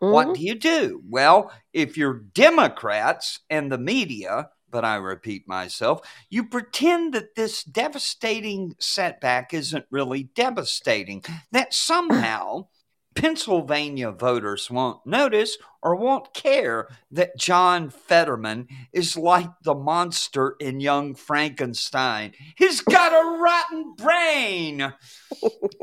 what 0.00 0.28
Mhm. 0.28 0.34
do 0.34 0.40
you 0.42 0.54
do? 0.54 1.02
Well, 1.08 1.50
if 1.72 1.96
you're 1.96 2.20
Democrats 2.34 3.40
and 3.50 3.70
the 3.72 3.78
media, 3.78 4.50
but 4.70 4.84
I 4.84 4.96
repeat 4.96 5.48
myself, 5.48 6.00
you 6.30 6.44
pretend 6.44 7.14
that 7.14 7.34
this 7.34 7.64
devastating 7.64 8.74
setback 8.78 9.54
isn't 9.54 9.86
really 9.90 10.24
devastating, 10.24 11.24
that 11.52 11.74
somehow 11.74 12.66
Pennsylvania 13.18 14.12
voters 14.12 14.70
won't 14.70 15.04
notice 15.04 15.58
or 15.82 15.96
won't 15.96 16.32
care 16.34 16.88
that 17.10 17.36
John 17.36 17.90
Fetterman 17.90 18.68
is 18.92 19.16
like 19.16 19.50
the 19.64 19.74
monster 19.74 20.54
in 20.60 20.78
Young 20.78 21.16
Frankenstein. 21.16 22.32
He's 22.56 22.80
got 22.80 23.12
a 23.12 23.38
rotten 23.42 23.94
brain. 23.96 24.94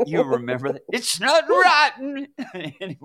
You 0.06 0.24
remember 0.24 0.74
that? 0.74 0.82
It's 0.92 1.20
not 1.20 1.46
rotten. 1.48 2.28
anyway, 2.54 2.98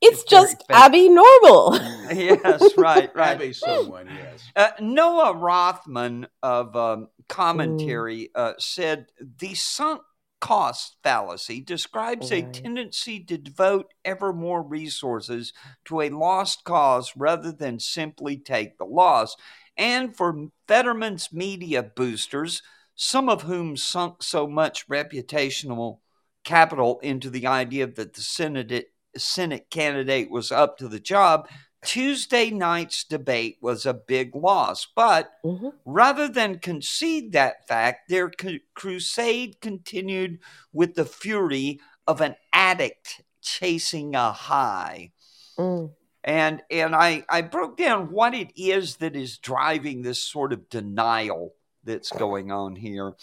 It's 0.00 0.22
It's 0.22 0.24
just 0.24 0.56
fake. 0.66 0.76
Abby 0.76 1.08
Normal. 1.08 1.76
yes, 2.12 2.76
right, 2.76 3.14
right. 3.14 3.36
Abby 3.36 3.52
someone, 3.52 4.08
yes. 4.08 4.42
Uh, 4.56 4.70
Noah 4.80 5.34
Rothman 5.34 6.26
of 6.42 6.74
um, 6.74 7.08
commentary 7.28 8.30
uh, 8.34 8.54
said 8.58 9.06
the 9.20 9.54
sunk 9.54 10.02
cost 10.42 10.96
fallacy 11.04 11.60
describes 11.60 12.32
a 12.32 12.42
tendency 12.42 13.22
to 13.22 13.38
devote 13.38 13.94
ever 14.04 14.32
more 14.32 14.60
resources 14.60 15.52
to 15.84 16.00
a 16.00 16.10
lost 16.10 16.64
cause 16.64 17.12
rather 17.16 17.52
than 17.52 17.78
simply 17.78 18.36
take 18.36 18.76
the 18.76 18.84
loss. 18.84 19.36
And 19.76 20.14
for 20.14 20.48
Fetterman's 20.66 21.32
media 21.32 21.84
boosters, 21.84 22.60
some 22.96 23.28
of 23.28 23.42
whom 23.42 23.76
sunk 23.76 24.20
so 24.24 24.48
much 24.48 24.88
reputational 24.88 26.00
capital 26.44 26.98
into 27.04 27.30
the 27.30 27.46
idea 27.46 27.86
that 27.86 28.14
the 28.14 28.20
Senate, 28.20 28.86
Senate 29.16 29.70
candidate 29.70 30.28
was 30.28 30.50
up 30.50 30.76
to 30.78 30.88
the 30.88 31.00
job, 31.00 31.48
Tuesday 31.84 32.50
night's 32.50 33.04
debate 33.04 33.58
was 33.60 33.84
a 33.86 33.94
big 33.94 34.34
loss. 34.34 34.86
But 34.94 35.32
Mhm. 35.44 35.72
rather 35.84 36.28
than 36.28 36.58
concede 36.60 37.32
that 37.32 37.66
fact, 37.66 38.08
their 38.08 38.30
crusade 38.74 39.60
continued 39.60 40.38
with 40.72 40.94
the 40.94 41.04
fury 41.04 41.80
of 42.06 42.20
an 42.20 42.36
addict 42.52 43.22
chasing 43.40 44.14
a 44.14 44.32
high. 44.32 45.12
Mm. 45.58 45.92
And 46.24 46.62
and 46.70 46.94
I, 46.94 47.24
I 47.28 47.42
broke 47.42 47.76
down 47.76 48.12
what 48.12 48.32
it 48.34 48.52
is 48.54 48.96
that 48.98 49.16
is 49.16 49.38
driving 49.38 50.02
this 50.02 50.22
sort 50.22 50.52
of 50.52 50.68
denial 50.68 51.54
that's 51.82 52.10
going 52.10 52.52
on 52.52 52.76
here. 52.76 53.14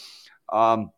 Um, 0.52 0.92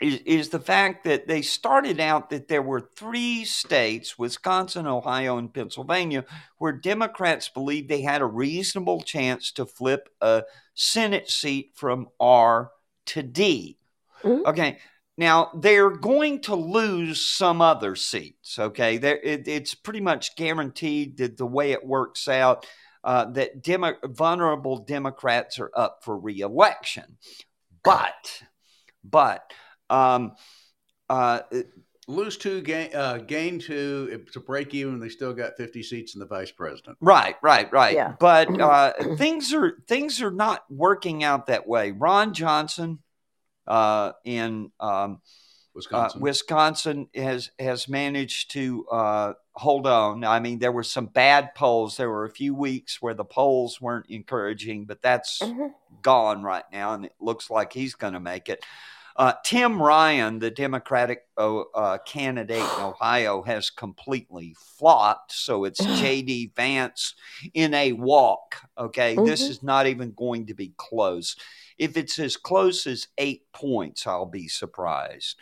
is, 0.00 0.20
is 0.26 0.48
the 0.50 0.60
fact 0.60 1.04
that 1.04 1.26
they 1.26 1.42
started 1.42 2.00
out 2.00 2.30
that 2.30 2.48
there 2.48 2.62
were 2.62 2.90
three 2.96 3.44
states 3.44 4.18
Wisconsin, 4.18 4.86
Ohio, 4.86 5.38
and 5.38 5.52
Pennsylvania 5.52 6.24
where 6.58 6.72
Democrats 6.72 7.48
believed 7.48 7.88
they 7.88 8.02
had 8.02 8.20
a 8.20 8.26
reasonable 8.26 9.00
chance 9.00 9.52
to 9.52 9.64
flip 9.66 10.08
a 10.20 10.42
Senate 10.74 11.30
seat 11.30 11.72
from 11.74 12.08
R 12.20 12.72
to 13.06 13.22
D. 13.22 13.78
Mhm. 14.22 14.44
Okay. 14.44 14.78
Now 15.18 15.50
they're 15.54 15.90
going 15.90 16.42
to 16.42 16.54
lose 16.54 17.24
some 17.24 17.62
other 17.62 17.96
seats. 17.96 18.58
Okay, 18.58 18.96
it, 18.96 19.48
it's 19.48 19.74
pretty 19.74 20.00
much 20.00 20.36
guaranteed 20.36 21.16
that 21.18 21.38
the 21.38 21.46
way 21.46 21.72
it 21.72 21.86
works 21.86 22.28
out, 22.28 22.66
uh, 23.02 23.24
that 23.32 23.62
demo, 23.62 23.94
vulnerable 24.04 24.78
Democrats 24.78 25.58
are 25.58 25.70
up 25.74 26.00
for 26.02 26.18
reelection. 26.18 27.16
But, 27.82 28.42
but, 29.02 29.50
um, 29.90 30.32
uh, 31.08 31.40
Lose 32.08 32.36
two, 32.36 32.62
gain, 32.62 32.94
uh, 32.94 33.18
gain 33.18 33.58
two 33.58 34.08
if- 34.12 34.30
to 34.32 34.38
break 34.38 34.72
even. 34.74 35.00
They 35.00 35.08
still 35.08 35.32
got 35.32 35.56
fifty 35.56 35.82
seats 35.82 36.14
in 36.14 36.20
the 36.20 36.26
vice 36.26 36.52
president. 36.52 36.98
Right, 37.00 37.34
right, 37.42 37.70
right. 37.72 37.94
Yeah. 37.94 38.14
But 38.20 38.60
uh, 38.60 38.92
things 39.16 39.52
are 39.52 39.78
things 39.88 40.22
are 40.22 40.30
not 40.30 40.64
working 40.70 41.24
out 41.24 41.46
that 41.46 41.66
way. 41.66 41.90
Ron 41.90 42.32
Johnson 42.32 43.00
uh, 43.66 44.12
in 44.24 44.70
um, 44.78 44.80
uh, 44.80 45.16
Wisconsin. 45.74 46.20
Wisconsin 46.20 47.08
has 47.12 47.50
has 47.58 47.88
managed 47.88 48.52
to 48.52 48.86
uh, 48.86 49.32
hold 49.54 49.88
on. 49.88 50.22
I 50.22 50.38
mean, 50.38 50.60
there 50.60 50.70
were 50.70 50.84
some 50.84 51.06
bad 51.06 51.56
polls. 51.56 51.96
There 51.96 52.08
were 52.08 52.24
a 52.24 52.30
few 52.30 52.54
weeks 52.54 53.02
where 53.02 53.14
the 53.14 53.24
polls 53.24 53.80
weren't 53.80 54.06
encouraging, 54.08 54.84
but 54.84 55.02
that's 55.02 55.40
Mhm. 55.42 55.72
gone 56.02 56.44
right 56.44 56.64
now, 56.72 56.94
and 56.94 57.04
it 57.06 57.14
looks 57.18 57.50
like 57.50 57.72
he's 57.72 57.96
going 57.96 58.12
to 58.12 58.20
make 58.20 58.48
it. 58.48 58.64
Uh, 59.18 59.32
Tim 59.44 59.80
Ryan, 59.80 60.38
the 60.38 60.50
Democratic 60.50 61.22
uh, 61.38 61.60
uh, 61.60 61.98
candidate 62.06 62.58
in 62.58 62.62
Ohio, 62.82 63.42
has 63.42 63.70
completely 63.70 64.54
flopped. 64.58 65.32
So 65.32 65.64
it's 65.64 65.82
J.D. 65.82 66.52
Vance 66.54 67.14
in 67.54 67.72
a 67.74 67.92
walk. 67.92 68.56
Okay, 68.78 69.16
this 69.16 69.46
Mhm. 69.46 69.50
is 69.50 69.62
not 69.62 69.86
even 69.86 70.12
going 70.12 70.46
to 70.46 70.54
be 70.54 70.74
close. 70.76 71.34
If 71.78 71.96
it's 71.96 72.18
as 72.18 72.36
close 72.36 72.86
as 72.86 73.08
eight 73.18 73.50
points, 73.52 74.06
I'll 74.06 74.26
be 74.26 74.48
surprised. 74.48 75.36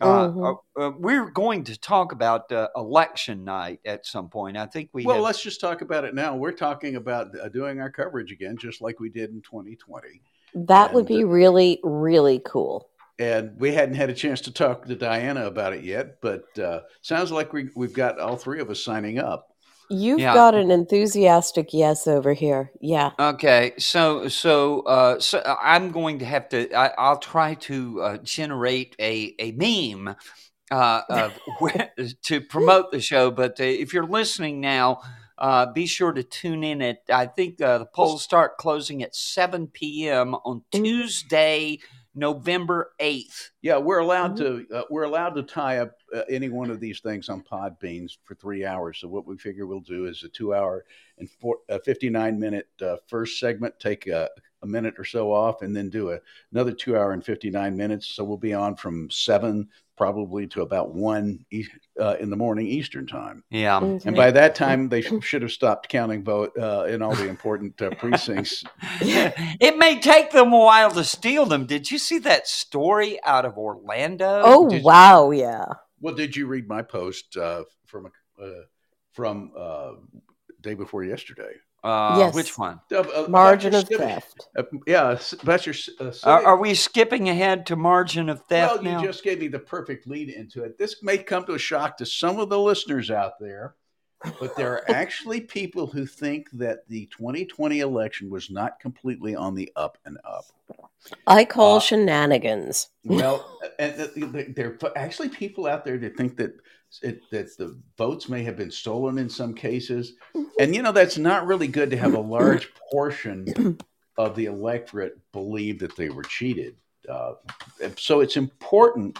Uh, 0.00 0.28
Mhm. 0.28 0.56
uh, 0.78 0.80
uh, 0.80 0.90
we're 0.98 1.30
going 1.30 1.64
to 1.64 1.78
talk 1.78 2.12
about 2.12 2.50
uh, 2.52 2.68
election 2.74 3.44
night 3.44 3.80
at 3.84 4.06
some 4.06 4.28
point. 4.30 4.56
I 4.56 4.66
think 4.66 4.88
we 4.92 5.04
well, 5.04 5.16
have 5.16 5.24
let's 5.24 5.42
just 5.42 5.60
talk 5.60 5.82
about 5.82 6.04
it 6.04 6.14
now. 6.14 6.36
We're 6.36 6.52
talking 6.52 6.96
about 6.96 7.38
uh, 7.38 7.48
doing 7.48 7.80
our 7.80 7.90
coverage 7.90 8.32
again, 8.32 8.56
just 8.56 8.80
like 8.80 8.98
we 9.00 9.10
did 9.10 9.30
in 9.30 9.42
2020. 9.42 10.22
That 10.54 10.94
would 10.94 11.00
And- 11.00 11.08
be 11.08 11.24
really, 11.24 11.80
really 11.82 12.40
cool. 12.44 12.88
And 13.20 13.60
we 13.60 13.72
hadn't 13.74 13.96
had 13.96 14.08
a 14.08 14.14
chance 14.14 14.40
to 14.42 14.52
talk 14.52 14.86
to 14.86 14.96
Dianna 14.96 15.46
about 15.46 15.74
it 15.74 15.84
yet, 15.84 16.22
but 16.22 16.58
uh, 16.58 16.80
sounds 17.02 17.30
like 17.30 17.52
we, 17.52 17.68
we've 17.76 17.92
got 17.92 18.18
all 18.18 18.36
three 18.36 18.60
of 18.60 18.70
us 18.70 18.82
signing 18.82 19.18
up. 19.18 19.46
You've 19.90 20.20
Yeah. 20.20 20.32
got 20.32 20.54
an 20.54 20.70
enthusiastic 20.70 21.74
yes 21.74 22.06
over 22.06 22.32
here. 22.32 22.70
Yeah. 22.80 23.10
Okay, 23.18 23.72
so 23.76 24.28
so 24.28 24.80
uh, 24.82 25.20
so 25.20 25.42
I'm 25.60 25.90
going 25.90 26.20
to 26.20 26.24
have 26.24 26.48
to. 26.50 26.72
I, 26.74 26.92
I'll 26.96 27.18
try 27.18 27.54
to 27.54 28.00
uh, 28.00 28.16
generate 28.18 28.96
a 28.98 29.34
a 29.38 29.52
meme 29.52 30.14
uh, 30.70 31.02
of, 31.10 31.38
to 32.22 32.40
promote 32.40 32.90
the 32.92 33.00
show. 33.00 33.30
But 33.32 33.60
uh, 33.60 33.64
if 33.64 33.92
you're 33.92 34.06
listening 34.06 34.60
now, 34.60 35.00
uh, 35.38 35.66
be 35.72 35.86
sure 35.86 36.12
to 36.12 36.22
tune 36.22 36.62
in 36.64 36.80
at. 36.82 36.98
I 37.12 37.26
think 37.26 37.60
uh, 37.60 37.78
the 37.78 37.86
polls 37.86 38.22
start 38.22 38.58
closing 38.58 39.02
at 39.02 39.14
7 39.14 39.66
p.m. 39.68 40.34
on 40.36 40.62
Mhm. 40.72 40.82
Tuesday, 40.84 41.78
November 42.14 42.92
8th. 43.00 43.50
Yeah, 43.62 43.78
we're 43.78 43.98
allowed 43.98 44.36
to 44.38 44.66
uh, 44.74 44.82
we're 44.90 45.04
allowed 45.04 45.34
to 45.36 45.42
tie 45.42 45.78
up 45.78 45.92
uh, 46.14 46.22
any 46.28 46.48
one 46.48 46.70
of 46.70 46.80
these 46.80 47.00
things 47.00 47.28
on 47.28 47.42
Podbeans 47.42 48.18
for 48.24 48.34
three 48.34 48.64
hours. 48.64 48.98
So 48.98 49.08
what 49.08 49.26
we 49.26 49.36
figure 49.36 49.66
we'll 49.66 49.80
do 49.80 50.06
is 50.06 50.24
a 50.24 50.28
two 50.28 50.54
hour 50.54 50.84
and 51.18 51.30
four, 51.30 51.58
uh, 51.68 51.78
59 51.78 52.38
minute 52.38 52.68
uh, 52.82 52.96
first 53.06 53.38
segment, 53.38 53.78
take 53.78 54.06
a 54.06 54.28
a 54.62 54.66
minute 54.66 54.94
or 54.98 55.04
so 55.04 55.32
off, 55.32 55.62
and 55.62 55.74
then 55.74 55.88
do 55.90 56.10
a, 56.10 56.18
another 56.52 56.72
two 56.72 56.96
hour 56.96 57.12
and 57.12 57.24
59 57.24 57.76
minutes. 57.76 58.06
So 58.08 58.24
we'll 58.24 58.36
be 58.36 58.54
on 58.54 58.76
from 58.76 59.08
seven 59.10 59.68
probably 59.96 60.46
to 60.46 60.62
about 60.62 60.94
one 60.94 61.44
e- 61.50 61.66
uh, 62.00 62.16
in 62.20 62.30
the 62.30 62.36
morning 62.36 62.66
Eastern 62.66 63.06
time. 63.06 63.44
Yeah. 63.50 63.80
Mhm. 63.80 64.06
And 64.06 64.16
by 64.16 64.30
that 64.30 64.54
time, 64.54 64.88
they 64.88 65.02
sh- 65.02 65.12
should 65.22 65.42
have 65.42 65.52
stopped 65.52 65.90
counting 65.90 66.24
vote 66.24 66.52
uh, 66.58 66.84
in 66.84 67.02
all 67.02 67.14
the 67.14 67.28
important 67.28 67.80
uh, 67.82 67.90
precincts. 67.90 68.64
it 69.02 69.76
may 69.76 70.00
take 70.00 70.30
them 70.30 70.52
a 70.54 70.58
while 70.58 70.90
to 70.92 71.04
steal 71.04 71.44
them. 71.44 71.66
Did 71.66 71.90
you 71.90 71.98
see 71.98 72.18
that 72.20 72.48
story 72.48 73.18
out 73.24 73.44
of 73.44 73.58
Orlando? 73.58 74.40
Oh 74.44 74.68
Did- 74.70 74.84
wow, 74.84 75.30
yeah. 75.32 75.64
Well, 76.00 76.14
did 76.14 76.34
you 76.34 76.46
read 76.46 76.66
my 76.66 76.80
post 76.80 77.36
uh, 77.36 77.64
from 77.84 78.06
uh, 78.42 78.46
from 79.12 79.52
uh, 79.54 79.92
day 80.62 80.72
before 80.72 81.04
yesterday? 81.04 81.52
Uh, 81.82 82.16
Yes. 82.18 82.34
Which 82.34 82.58
one? 82.58 82.80
Uh, 82.94 83.24
Margin 83.28 83.74
of 83.74 83.86
civic- 83.86 83.98
theft. 83.98 84.48
Uh, 84.56 84.62
yeah, 84.86 85.12
s- 85.12 85.32
about 85.32 85.64
your. 85.66 85.74
Uh, 85.98 86.12
Are, 86.24 86.44
are 86.44 86.56
we 86.58 86.74
skipping 86.74 87.28
ahead 87.28 87.64
to 87.66 87.76
margin 87.76 88.28
of 88.28 88.42
theft 88.44 88.82
well, 88.82 89.00
you 89.00 89.06
just 89.06 89.22
gave 89.24 89.40
me 89.40 89.48
the 89.48 89.58
perfect 89.58 90.06
lead 90.06 90.28
into 90.28 90.62
it. 90.62 90.76
This 90.76 91.02
may 91.02 91.16
come 91.18 91.44
to 91.46 91.54
a 91.54 91.58
shock 91.58 91.96
to 91.98 92.06
some 92.06 92.38
of 92.38 92.50
the 92.50 92.58
listeners 92.58 93.10
out 93.10 93.38
there, 93.40 93.76
but 94.38 94.54
there 94.56 94.72
are 94.74 94.84
actually 94.90 95.40
people 95.40 95.86
who 95.86 96.04
think 96.04 96.50
that 96.52 96.86
the 96.88 97.06
2020 97.06 97.80
election 97.80 98.28
was 98.28 98.50
not 98.50 98.78
completely 98.78 99.34
on 99.34 99.54
the 99.54 99.72
up 99.76 99.96
and 100.04 100.18
up. 100.24 100.44
I 101.26 101.46
call 101.46 101.78
Uh, 101.78 101.80
shenanigans. 101.80 102.88
Well, 103.04 103.58
and 103.78 103.96
th- 103.96 104.32
th- 104.32 104.48
there 104.54 104.76
are 104.82 104.92
actually 104.96 105.30
people 105.30 105.66
out 105.66 105.86
there 105.86 105.96
that 105.96 106.14
think 106.18 106.36
that 106.36 106.52
it, 107.02 107.22
that 107.30 107.56
the 107.56 107.78
votes 107.96 108.28
may 108.28 108.42
have 108.42 108.56
been 108.56 108.70
stolen 108.70 109.18
in 109.18 109.28
some 109.28 109.54
cases, 109.54 110.14
and 110.58 110.74
you 110.74 110.82
know 110.82 110.92
that's 110.92 111.18
not 111.18 111.46
really 111.46 111.68
good 111.68 111.90
to 111.90 111.96
have 111.96 112.14
a 112.14 112.20
large 112.20 112.70
portion 112.90 113.78
of 114.16 114.36
the 114.36 114.46
electorate 114.46 115.18
believe 115.32 115.78
that 115.80 115.96
they 115.96 116.08
were 116.08 116.24
cheated. 116.24 116.76
Uh, 117.08 117.32
so 117.96 118.20
it's 118.20 118.36
important 118.36 119.18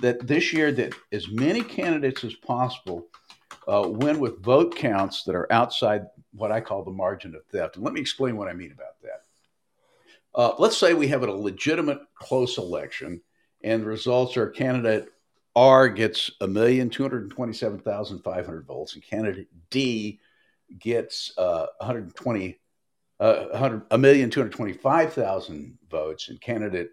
that 0.00 0.26
this 0.26 0.52
year 0.52 0.72
that 0.72 0.94
as 1.12 1.28
many 1.28 1.62
candidates 1.62 2.24
as 2.24 2.34
possible 2.34 3.06
uh, 3.68 3.86
win 3.86 4.18
with 4.18 4.42
vote 4.42 4.74
counts 4.74 5.22
that 5.24 5.34
are 5.34 5.52
outside 5.52 6.06
what 6.32 6.50
I 6.50 6.60
call 6.60 6.82
the 6.82 6.90
margin 6.90 7.34
of 7.34 7.44
theft. 7.46 7.76
And 7.76 7.84
let 7.84 7.94
me 7.94 8.00
explain 8.00 8.36
what 8.36 8.48
I 8.48 8.54
mean 8.54 8.72
about 8.72 9.00
that. 9.02 9.22
Uh, 10.34 10.54
let's 10.58 10.78
say 10.78 10.94
we 10.94 11.08
have 11.08 11.22
a 11.22 11.30
legitimate 11.30 12.00
close 12.14 12.58
election, 12.58 13.20
and 13.62 13.82
the 13.82 13.86
results 13.86 14.36
are 14.36 14.48
candidate 14.48 15.08
R 15.54 15.88
gets 15.88 16.30
a 16.40 16.46
million 16.46 16.88
two 16.88 17.02
hundred 17.02 17.30
twenty-seven 17.30 17.80
thousand 17.80 18.20
five 18.20 18.46
hundred 18.46 18.66
votes, 18.66 18.94
and 18.94 19.02
candidate 19.02 19.48
D 19.70 20.20
gets 20.78 21.32
uh, 21.36 21.66
120 21.78 22.58
uh, 23.20 23.46
100 23.50 23.82
a 23.90 23.98
million 23.98 24.30
two 24.30 24.40
hundred 24.40 24.52
twenty-five 24.52 25.12
thousand 25.12 25.78
votes, 25.90 26.28
and 26.28 26.40
candidate 26.40 26.90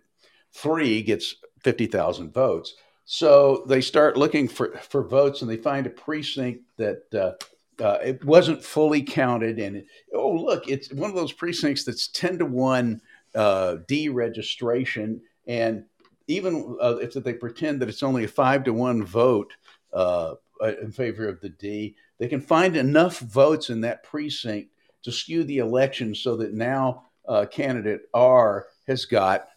three 0.54 1.02
gets 1.02 1.36
fifty 1.63 1.86
thousand 1.86 2.34
votes. 2.34 2.76
So 3.06 3.63
they 3.67 3.82
start 3.82 4.17
looking 4.17 4.48
for, 4.48 4.78
for 4.78 5.04
votes, 5.04 5.41
and 5.41 5.50
they 5.50 5.58
find 5.58 5.88
a 5.88 5.89
precinct 5.89 6.62
that 6.78 7.02
uh, 7.12 7.84
uh, 7.84 7.98
it 8.04 8.24
wasn't 8.24 8.63
fully 8.63 9.02
counted. 9.02 9.58
And 9.58 9.84
oh, 10.13 10.34
look, 10.34 10.67
it's 10.67 10.93
one 10.93 11.10
of 11.10 11.15
those 11.15 11.34
precincts 11.34 11.86
that's 11.86 12.10
ten 12.10 12.38
to 12.38 12.45
one 12.45 13.02
uh, 13.34 13.78
deregistration, 13.88 15.22
and 15.48 15.86
even 16.30 16.78
uh, 16.80 16.98
if 17.02 17.13
they 17.13 17.34
pretend 17.34 17.82
that 17.82 17.89
it's 17.89 18.04
only 18.04 18.24
a 18.24 18.28
five 18.28 18.63
to 18.63 18.72
one 18.72 19.04
vote 19.04 19.52
uh, 19.94 20.36
in 20.82 20.92
favor 20.92 21.28
of 21.28 21.42
the 21.42 21.50
D, 21.50 21.96
they 22.20 22.28
can 22.28 22.39
find 22.39 22.78
enough 22.78 23.20
votes 23.20 23.70
in 23.70 23.82
that 23.82 24.04
precinct 24.04 24.70
to 25.04 25.12
skew 25.12 25.44
the 25.44 25.58
election 25.58 26.13
so 26.13 26.38
that 26.38 26.54
now 26.54 27.06
uh, 27.28 27.46
candidate 27.46 28.02
R 28.13 28.68
has 28.88 29.06
got 29.06 29.48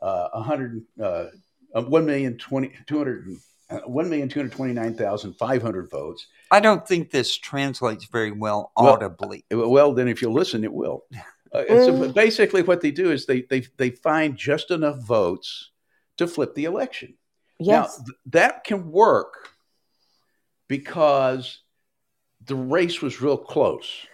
uh, 0.00 0.28
100, 0.32 0.82
uh, 1.02 1.26
1 1.74 2.06
million 2.06 2.38
20, 2.38 2.72
200, 2.86 3.36
uh, 3.70 3.80
1,229,500 3.80 5.90
votes. 5.90 6.26
I 6.50 6.60
don't 6.60 6.86
think 6.86 7.10
this 7.10 7.36
translates 7.36 8.06
very 8.06 8.32
well 8.32 8.72
Well, 8.76 8.94
audibly. 8.94 9.44
Well, 9.50 9.92
then, 9.92 10.08
if 10.08 10.22
you 10.22 10.30
listen, 10.30 10.64
it 10.64 10.72
will. 10.72 11.04
Uh, 11.54 11.84
so 11.84 12.10
basically, 12.10 12.62
what 12.62 12.80
they 12.80 12.90
do 12.90 13.10
is 13.10 13.26
they, 13.26 13.42
they, 13.42 13.60
they 13.76 13.90
find 13.90 14.38
just 14.38 14.70
enough 14.70 14.96
votes 15.00 15.71
to 16.18 16.26
flip 16.26 16.54
the 16.54 16.64
election. 16.64 17.14
Yes. 17.58 17.98
Now, 17.98 18.04
th- 18.04 18.18
that 18.26 18.64
can 18.64 18.90
work 18.90 19.50
because 20.68 21.58
the 22.46 22.56
race 22.56 23.00
was 23.00 23.20
real 23.20 23.36
close, 23.36 24.06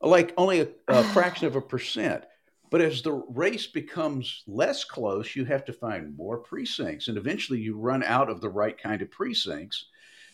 like 0.00 0.32
only 0.36 0.60
a, 0.60 0.68
a 0.88 1.04
fraction 1.12 1.46
of 1.46 1.56
a 1.56 1.60
percent. 1.60 2.24
But 2.70 2.80
as 2.80 3.02
the 3.02 3.12
race 3.12 3.66
becomes 3.66 4.42
less 4.46 4.84
close, 4.84 5.36
you 5.36 5.44
have 5.44 5.64
to 5.66 5.72
find 5.72 6.16
more 6.16 6.38
precincts, 6.38 7.08
and 7.08 7.16
eventually 7.16 7.60
you 7.60 7.78
run 7.78 8.02
out 8.02 8.28
of 8.28 8.40
the 8.40 8.48
right 8.48 8.76
kind 8.76 9.00
of 9.00 9.10
precincts. 9.10 9.86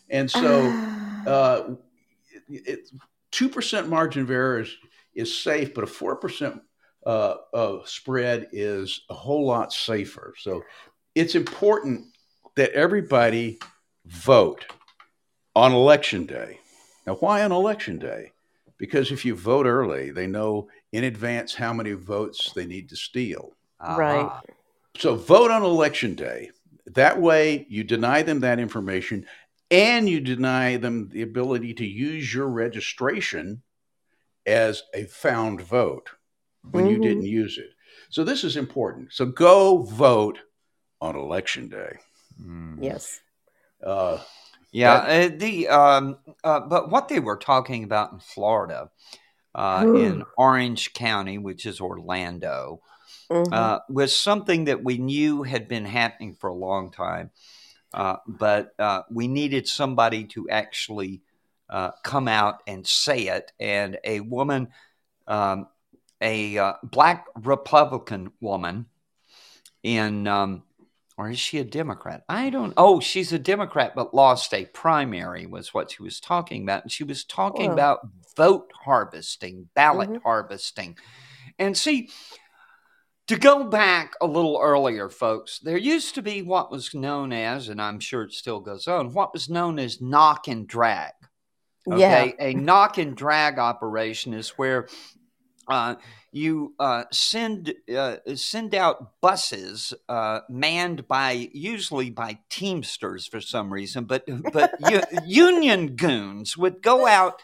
And 0.09 0.31
so, 0.31 0.69
uh, 1.27 1.75
two 3.31 3.49
percent 3.49 3.89
margin 3.89 4.23
of 4.23 4.31
error 4.31 4.61
is, 4.61 4.75
is 5.15 5.37
safe, 5.37 5.75
but 5.75 5.85
a 5.85 5.87
four 5.87 6.17
percent 6.17 6.63
uh, 7.05 7.35
uh, 7.53 7.79
spread 7.85 8.49
is 8.53 9.03
a 9.11 9.15
whole 9.15 9.47
lot 9.47 9.73
safer. 9.73 10.33
So, 10.39 10.63
it's 11.15 11.35
important 11.35 12.07
that 12.57 12.73
everybody 12.73 13.59
vote 14.07 14.67
on 15.55 15.73
election 15.73 16.27
day. 16.27 16.59
Now, 17.07 17.15
why 17.17 17.43
on 17.43 17.53
election 17.53 17.99
day? 17.99 18.33
Because 18.79 19.13
if 19.13 19.25
you 19.25 19.35
vote 19.35 19.67
early, 19.67 20.11
they 20.11 20.27
know 20.27 20.69
in 20.93 21.05
advance 21.05 21.55
how 21.55 21.73
many 21.73 21.93
votes 21.93 22.53
they 22.53 22.67
need 22.67 22.89
to 22.89 22.97
steal. 22.97 23.53
Right. 23.81 24.27
Ah. 24.31 24.41
So 24.97 25.15
vote 25.15 25.51
on 25.51 25.63
election 25.63 26.15
day. 26.15 26.51
That 26.87 27.21
way, 27.21 27.67
you 27.69 27.85
deny 27.85 28.23
them 28.23 28.41
that 28.41 28.59
information 28.59 29.27
and 29.71 30.09
you 30.09 30.21
deny 30.21 30.77
them 30.77 31.09
the 31.09 31.23
ability 31.23 31.75
to 31.75 31.87
use 31.87 32.33
your 32.35 32.49
registration 32.49 33.63
as 34.47 34.83
a 34.95 35.05
found 35.05 35.61
vote 35.61 36.11
when 36.73 36.87
you 36.87 36.99
Mhm. 36.99 37.03
didn't 37.03 37.27
use 37.27 37.59
it. 37.59 37.71
So, 38.09 38.25
this 38.25 38.43
is 38.43 38.57
important. 38.57 39.13
So, 39.13 39.27
go 39.27 39.83
vote 39.83 40.41
on 41.01 41.17
election 41.17 41.69
day. 41.69 41.99
Mm. 42.43 42.83
yes. 42.83 43.21
Uh, 43.85 44.19
Yeah, 44.73 44.95
uh, 44.95 45.31
the 45.37 45.69
um, 45.69 46.19
uh, 46.45 46.61
but 46.61 46.91
what 46.91 47.09
they 47.09 47.19
were 47.19 47.37
talking 47.37 47.83
about 47.85 48.13
in 48.13 48.21
Florida, 48.21 48.91
uh, 49.55 49.85
in 49.97 50.23
Orange 50.37 50.93
County, 50.93 51.39
which 51.39 51.67
is 51.67 51.81
Orlando, 51.81 52.81
Mhm. 53.31 53.53
uh, 53.53 53.79
was 53.89 54.15
something 54.17 54.67
that 54.67 54.85
we 54.85 54.99
knew 54.99 55.43
had 55.43 55.67
been 55.69 55.85
happening 55.85 56.35
for 56.35 56.51
a 56.51 56.55
long 56.55 56.93
time, 56.93 57.31
uh, 57.95 58.17
but 58.27 58.75
uh, 58.79 59.03
we 59.11 59.27
needed 59.29 59.67
somebody 59.67 60.25
to 60.25 60.49
actually 60.51 61.23
uh, 61.69 61.91
come 62.05 62.29
out 62.29 62.63
and 62.67 62.87
say 62.87 63.29
it. 63.29 63.53
And 63.61 63.99
a 64.05 64.21
woman, 64.21 64.69
um, 65.27 65.69
a 66.21 66.59
uh, 66.59 66.75
black 66.83 67.27
Republican 67.37 68.33
woman, 68.41 68.87
in 69.83 70.27
um, 70.27 70.63
or 71.21 71.29
is 71.29 71.39
she 71.39 71.59
a 71.59 71.65
Democrat? 71.65 72.25
I 72.31 72.49
don't. 72.49 72.73
Oh, 72.79 72.99
she's 72.99 73.31
a 73.31 73.39
Democrat, 73.39 73.93
but 73.95 74.15
lost 74.15 74.55
a 74.55 74.65
primary. 74.65 75.45
Was 75.45 75.75
what 75.75 75.91
she 75.91 76.03
was 76.03 76.19
talking 76.19 76.63
about, 76.63 76.83
and 76.83 76.91
she 76.91 77.05
was 77.05 77.25
talking 77.25 77.67
Wow. 77.67 77.75
about 77.75 78.09
vote 78.39 78.73
harvesting, 78.85 79.69
ballot 79.75 80.09
Mhm. 80.09 80.23
harvesting, 80.23 80.97
and 81.59 81.77
see. 81.77 82.09
To 83.27 83.37
go 83.39 83.65
back 83.65 84.15
a 84.23 84.27
little 84.27 84.59
earlier, 84.61 85.11
folks, 85.11 85.59
there 85.59 85.77
used 85.77 86.15
to 86.15 86.23
be 86.23 86.41
what 86.41 86.71
was 86.71 86.95
known 86.95 87.35
as, 87.35 87.69
and 87.69 87.81
I'm 87.81 88.01
sure 88.01 88.23
it 88.23 88.33
still 88.33 88.59
goes 88.61 88.89
on, 88.89 89.13
what 89.13 89.35
was 89.35 89.51
known 89.51 89.79
as 89.79 90.01
knock 90.01 90.49
and 90.49 90.67
drag. 90.67 91.13
Yeah. 91.87 91.97
Okay, 91.97 92.35
a 92.41 92.55
knock 92.55 92.97
and 92.97 93.15
drag 93.15 93.59
operation 93.59 94.33
is 94.33 94.49
where 94.59 94.89
uh, 95.69 95.97
you 96.33 96.75
uh, 96.79 97.05
send 97.11 97.75
uh, 97.95 98.17
send 98.35 98.75
out 98.75 99.21
buses 99.21 99.93
uh, 100.09 100.41
manned 100.49 101.07
by 101.07 101.51
usually 101.53 102.11
by 102.11 102.39
Teamsters 102.49 103.27
for 103.27 103.41
some 103.41 103.73
reason, 103.73 104.05
but 104.05 104.25
but 104.53 104.73
u- 104.89 105.01
Union 105.27 105.97
goons 105.97 106.57
would 106.57 106.83
go 106.83 107.07
out. 107.07 107.43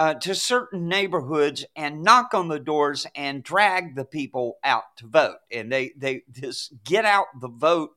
Uh, 0.00 0.14
to 0.14 0.32
certain 0.32 0.86
neighborhoods 0.86 1.64
and 1.74 2.04
knock 2.04 2.32
on 2.32 2.46
the 2.46 2.60
doors 2.60 3.04
and 3.16 3.42
drag 3.42 3.96
the 3.96 4.04
people 4.04 4.56
out 4.62 4.84
to 4.96 5.08
vote, 5.08 5.38
and 5.50 5.72
they 5.72 5.90
they 5.96 6.22
this 6.28 6.72
get 6.84 7.04
out 7.04 7.26
the 7.40 7.48
vote 7.48 7.90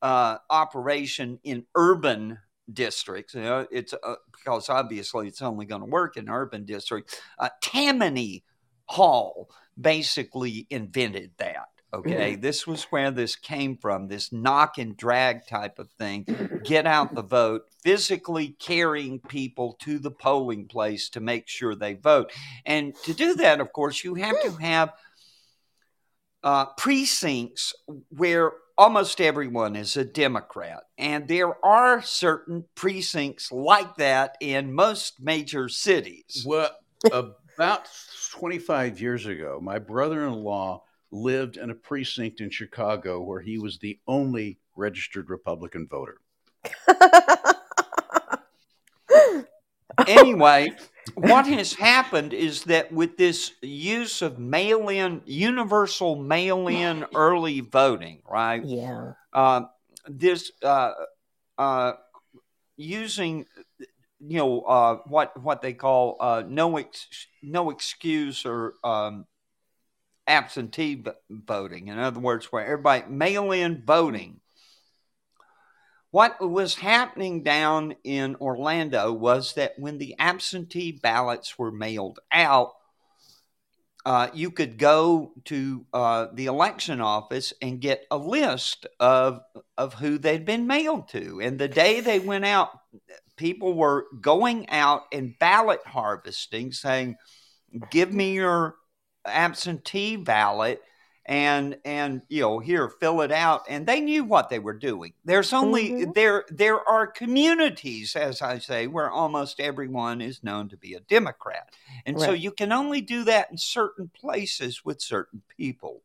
uh, 0.00 0.38
operation 0.48 1.40
in 1.42 1.66
urban 1.74 2.38
districts. 2.72 3.34
You 3.34 3.42
know, 3.42 3.66
it's 3.70 3.92
uh, 3.94 4.14
because 4.32 4.68
obviously 4.68 5.26
it's 5.26 5.42
only 5.42 5.66
going 5.66 5.80
to 5.82 5.86
work 5.86 6.16
in 6.16 6.28
urban 6.28 6.64
districts. 6.64 7.20
Uh, 7.38 7.48
Tammany 7.60 8.44
Hall 8.90 9.48
basically 9.80 10.66
invented 10.68 11.30
that. 11.38 11.68
Okay, 11.92 12.34
this 12.36 12.66
was 12.66 12.84
where 12.84 13.10
this 13.10 13.36
came 13.36 13.76
from. 13.76 14.08
This 14.08 14.32
knock 14.32 14.78
and 14.78 14.96
drag 14.96 15.46
type 15.46 15.78
of 15.78 15.90
thing. 15.92 16.24
Get 16.64 16.86
out 16.86 17.14
the 17.14 17.22
vote, 17.22 17.62
physically 17.82 18.56
carrying 18.60 19.20
people 19.20 19.76
to 19.82 19.98
the 19.98 20.10
polling 20.10 20.66
place 20.66 21.08
to 21.10 21.20
make 21.20 21.48
sure 21.48 21.74
they 21.74 21.94
vote. 21.94 22.32
And 22.64 22.94
to 23.04 23.14
do 23.14 23.34
that, 23.36 23.60
of 23.60 23.72
course, 23.72 24.02
you 24.04 24.14
have 24.14 24.40
to 24.42 24.52
have 24.60 24.92
uh, 26.42 26.66
precincts 26.76 27.74
where 28.08 28.52
almost 28.76 29.20
everyone 29.20 29.76
is 29.76 29.96
a 29.96 30.04
Democrat. 30.04 30.82
And 30.96 31.28
there 31.28 31.64
are 31.64 32.02
certain 32.02 32.64
precincts 32.74 33.52
like 33.52 33.96
that 33.96 34.36
in 34.40 34.72
most 34.72 35.20
major 35.20 35.68
cities. 35.68 36.44
Well, 36.46 36.70
about 37.60 37.90
25 38.30 39.02
years 39.02 39.26
ago, 39.26 39.60
my 39.62 39.78
brother 39.78 40.26
in 40.26 40.32
law 40.32 40.82
lived 41.10 41.58
in 41.58 41.68
a 41.68 41.74
precinct 41.74 42.40
in 42.40 42.48
Chicago 42.48 43.20
where 43.20 43.42
he 43.42 43.58
was 43.58 43.76
the 43.76 43.98
only 44.08 44.58
registered 44.76 45.28
Republican 45.28 45.86
voter. 45.86 46.16
anyway, 50.06 50.72
what 51.12 51.46
has 51.48 51.74
happened 51.74 52.32
is 52.32 52.64
that 52.64 52.90
with 52.90 53.18
this 53.18 53.52
use 53.60 54.22
of 54.22 54.38
mail 54.38 54.88
in, 54.88 55.20
universal 55.26 56.16
mail 56.16 56.66
in 56.66 57.04
early 57.14 57.60
voting, 57.60 58.22
right? 58.26 58.64
Yeah. 58.64 59.12
Uh, 59.34 59.64
this 60.08 60.50
uh, 60.62 60.92
uh, 61.58 61.92
using 62.78 63.44
you 64.20 64.38
know 64.38 64.60
uh, 64.62 64.96
what 65.06 65.40
what 65.40 65.62
they 65.62 65.72
call 65.72 66.16
uh, 66.20 66.42
no 66.46 66.76
ex- 66.76 67.26
no 67.42 67.70
excuse 67.70 68.44
or 68.44 68.74
um, 68.84 69.26
absentee 70.26 71.04
voting. 71.28 71.88
In 71.88 71.98
other 71.98 72.20
words, 72.20 72.46
where 72.46 72.64
everybody 72.64 73.04
mail 73.08 73.52
in 73.52 73.82
voting. 73.84 74.40
What 76.12 76.40
was 76.40 76.74
happening 76.74 77.44
down 77.44 77.94
in 78.02 78.34
Orlando 78.36 79.12
was 79.12 79.54
that 79.54 79.78
when 79.78 79.98
the 79.98 80.16
absentee 80.18 80.90
ballots 80.90 81.56
were 81.56 81.70
mailed 81.70 82.18
out, 82.32 82.72
uh, 84.04 84.28
you 84.34 84.50
could 84.50 84.78
go 84.78 85.32
to 85.44 85.86
uh, 85.92 86.26
the 86.32 86.46
election 86.46 87.00
office 87.00 87.52
and 87.60 87.80
get 87.80 88.06
a 88.10 88.16
list 88.16 88.86
of 88.98 89.42
of 89.76 89.94
who 89.94 90.18
they'd 90.18 90.44
been 90.44 90.66
mailed 90.66 91.08
to. 91.10 91.40
And 91.40 91.58
the 91.58 91.68
day 91.68 92.00
they 92.00 92.18
went 92.18 92.44
out, 92.44 92.70
people 93.40 93.72
were 93.72 94.06
going 94.20 94.68
out 94.68 95.04
and 95.12 95.36
ballot 95.38 95.80
harvesting, 95.86 96.72
saying, 96.72 97.16
"Give 97.90 98.12
me 98.12 98.34
your 98.34 98.76
absentee 99.24 100.16
ballot." 100.16 100.82
And 101.26 101.78
and 101.84 102.22
you 102.28 102.42
know 102.42 102.58
here 102.58 102.88
fill 102.88 103.20
it 103.20 103.30
out 103.30 103.62
and 103.68 103.86
they 103.86 104.00
knew 104.00 104.24
what 104.24 104.48
they 104.48 104.58
were 104.58 104.78
doing. 104.78 105.12
There's 105.24 105.52
only 105.52 105.90
Mhm. 105.90 106.14
there 106.14 106.44
there 106.48 106.86
are 106.88 107.06
communities, 107.06 108.16
as 108.16 108.42
I 108.42 108.58
say, 108.58 108.86
where 108.88 109.10
almost 109.10 109.60
everyone 109.60 110.20
is 110.20 110.42
known 110.42 110.68
to 110.70 110.76
be 110.76 110.94
a 110.94 111.00
Democrat. 111.00 111.70
And 112.04 112.20
so 112.20 112.32
you 112.32 112.50
can 112.50 112.72
only 112.72 113.00
do 113.00 113.24
that 113.24 113.50
in 113.50 113.58
certain 113.58 114.08
places 114.08 114.84
with 114.84 115.00
certain 115.00 115.42
people. 115.56 116.02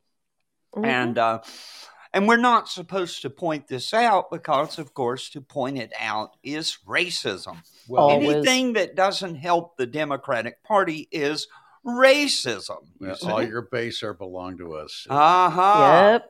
Mhm. 0.76 0.86
And 0.86 1.18
uh, 1.18 1.42
and 2.16 2.30
we're 2.30 2.38
not 2.38 2.70
supposed 2.70 3.22
to 3.24 3.30
point 3.30 3.68
this 3.68 3.94
out 3.94 4.32
because, 4.32 4.80
of 4.80 4.94
course, 4.94 5.30
to 5.32 5.42
point 5.42 5.78
it 5.78 5.92
out 6.00 6.38
is 6.44 6.78
racism. 6.88 7.58
Well, 7.90 8.10
Always. 8.10 8.36
Anything 8.38 8.74
that 8.74 8.96
doesn't 8.96 9.36
help 9.36 9.76
the 9.76 9.86
Democratic 9.86 10.64
Party 10.64 11.10
is 11.12 11.50
racism. 11.86 12.88
you 13.02 13.08
well, 13.22 13.34
all 13.34 13.44
your 13.44 13.64
base 13.64 14.02
are 14.02 14.14
belong 14.14 14.58
to 14.60 14.76
us. 14.76 15.06
uh-huh. 15.10 16.12
Yep. 16.14 16.30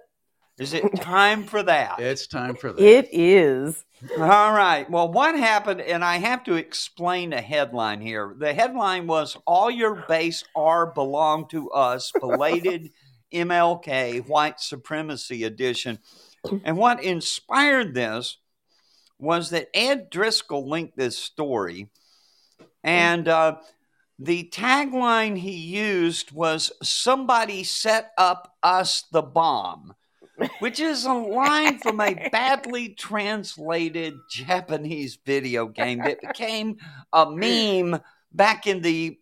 Is 0.57 0.73
it 0.73 1.01
time 1.01 1.43
for 1.43 1.61
that? 1.61 1.99
It's 1.99 2.25
time 2.25 2.55
for 2.55 2.73
that. 2.73 2.81
It 2.81 3.09
is. 3.11 3.85
All 4.17 4.53
right. 4.53 4.89
Well, 4.89 5.11
what 5.11 5.37
happened, 5.37 5.81
and 5.81 6.03
I 6.03 6.17
have 6.17 6.45
to 6.45 6.55
explain 6.55 7.31
a 7.31 7.41
headline 7.41 8.01
here. 8.01 8.33
The 8.35 8.53
headline 8.55 9.05
was 9.05 9.37
All 9.45 9.69
Your 9.69 10.03
Base 10.07 10.45
Are 10.55 10.87
Belong 10.87 11.47
to 11.49 11.69
Us, 11.71 12.11
Belated 12.19 12.91
MLK 13.33 14.27
White 14.27 14.59
Supremacy 14.59 15.43
Edition. 15.43 15.99
And 16.63 16.77
what 16.77 17.03
inspired 17.03 17.93
this 17.93 18.37
was 19.17 19.49
that 19.49 19.69
Ed 19.73 20.09
Driscoll 20.09 20.69
linked 20.69 20.97
this 20.97 21.17
story, 21.17 21.89
and 22.83 23.27
uh, 23.27 23.57
the 24.19 24.49
tagline 24.53 25.37
he 25.37 25.55
used 25.55 26.31
was 26.31 26.71
Somebody 26.83 27.63
set 27.63 28.11
up 28.17 28.55
us 28.61 29.05
the 29.11 29.21
bomb 29.23 29.95
which 30.59 30.79
is 30.79 31.05
a 31.05 31.13
line 31.13 31.79
from 31.79 31.99
a 32.01 32.29
badly 32.29 32.89
translated 32.89 34.15
Japanese 34.29 35.17
video 35.25 35.67
game 35.67 35.99
that 35.99 36.19
became 36.21 36.77
a 37.13 37.29
meme 37.29 38.01
back 38.33 38.67
in 38.67 38.81
the 38.81 39.17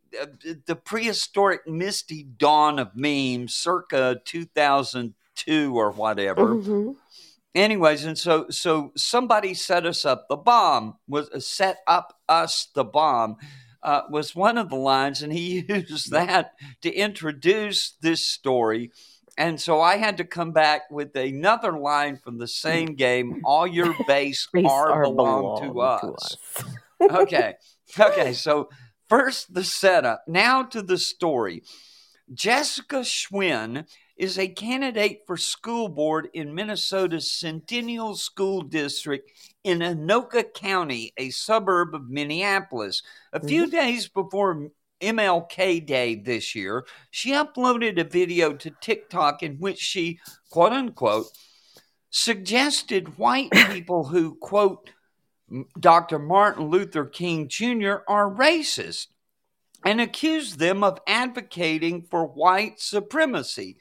the 0.66 0.76
prehistoric 0.76 1.68
misty 1.68 2.24
dawn 2.24 2.80
of 2.80 2.96
memes 2.96 3.54
circa 3.56 4.22
2002 4.26 5.78
or 5.78 5.92
whatever. 5.92 6.56
Mhm. 6.56 6.96
anyways 7.56 8.04
and 8.06 8.18
so 8.18 8.48
so 8.50 8.92
somebody 8.96 9.54
set 9.54 9.86
us 9.86 10.06
up. 10.06 10.28
The 10.28 10.38
bomb 10.38 10.98
was 11.08 11.30
uh, 11.30 11.40
set 11.40 11.78
up 11.88 12.20
us 12.28 12.68
the 12.74 12.84
bomb 12.84 13.38
uh, 13.84 14.02
was 14.10 14.34
one 14.36 14.58
of 14.58 14.70
the 14.70 14.76
lines 14.78 15.22
and 15.22 15.34
he 15.34 15.64
used 15.70 16.12
that 16.12 16.54
to 16.82 16.92
introduce 16.94 17.92
this 18.02 18.26
story. 18.26 18.92
And 19.38 19.60
so 19.60 19.82
i 19.82 19.98
had 19.98 20.18
to 20.18 20.24
come 20.26 20.52
back 20.52 20.84
with 20.92 21.16
another 21.16 21.78
line 21.78 22.18
from 22.18 22.38
the 22.38 22.48
same 22.48 22.94
game 22.96 23.42
all 23.44 23.66
your 23.68 23.94
base 24.08 24.48
Base 24.54 24.66
are, 24.70 24.92
are 24.92 25.04
belong, 25.04 25.62
to, 25.62 25.68
belong 25.74 26.16
us. 26.16 26.38
okay. 27.02 27.56
Okay 28.00 28.34
so 28.34 28.70
first 29.14 29.54
the 29.54 29.64
setup. 29.64 30.24
Now 30.28 30.64
to 30.64 30.82
the 30.82 30.98
story. 30.98 31.62
Jessica 32.34 33.02
schwinn 33.02 33.86
is 34.18 34.40
a 34.40 34.48
candidate 34.48 35.20
for 35.28 35.38
school 35.38 35.88
board 35.88 36.30
in 36.34 36.56
Minnesota's 36.56 37.30
Centennial 37.30 38.16
School 38.16 38.64
District 38.64 39.30
in 39.64 39.80
Anoka 39.80 40.52
County, 40.52 41.14
a 41.16 41.30
suburb 41.30 41.94
of 41.94 42.10
Minneapolis. 42.10 43.04
A 43.34 43.40
few 43.40 43.68
mm-hmm. 43.68 43.76
days 43.76 44.08
before 44.08 44.72
MLK 45.00 45.86
Day 45.86 46.16
this 46.16 46.56
year, 46.56 46.84
she 47.12 47.34
uploaded 47.34 48.00
a 48.00 48.04
video 48.04 48.54
to 48.54 48.72
TikTok 48.82 49.44
in 49.44 49.58
which 49.58 49.78
she, 49.78 50.20
quote 50.50 50.74
unquote, 50.74 51.28
suggested 52.10 53.20
white 53.20 53.52
people 53.70 54.06
who, 54.06 54.34
quote, 54.42 54.90
Dr. 55.80 56.20
Martin 56.20 56.68
Luther 56.68 57.06
King 57.06 57.48
Jr. 57.48 57.98
are 58.08 58.30
racist 58.30 59.08
and 59.86 60.00
accused 60.00 60.60
them 60.60 60.84
of 60.84 61.00
advocating 61.08 62.04
for 62.04 62.26
white 62.26 62.80
supremacy. 62.80 63.78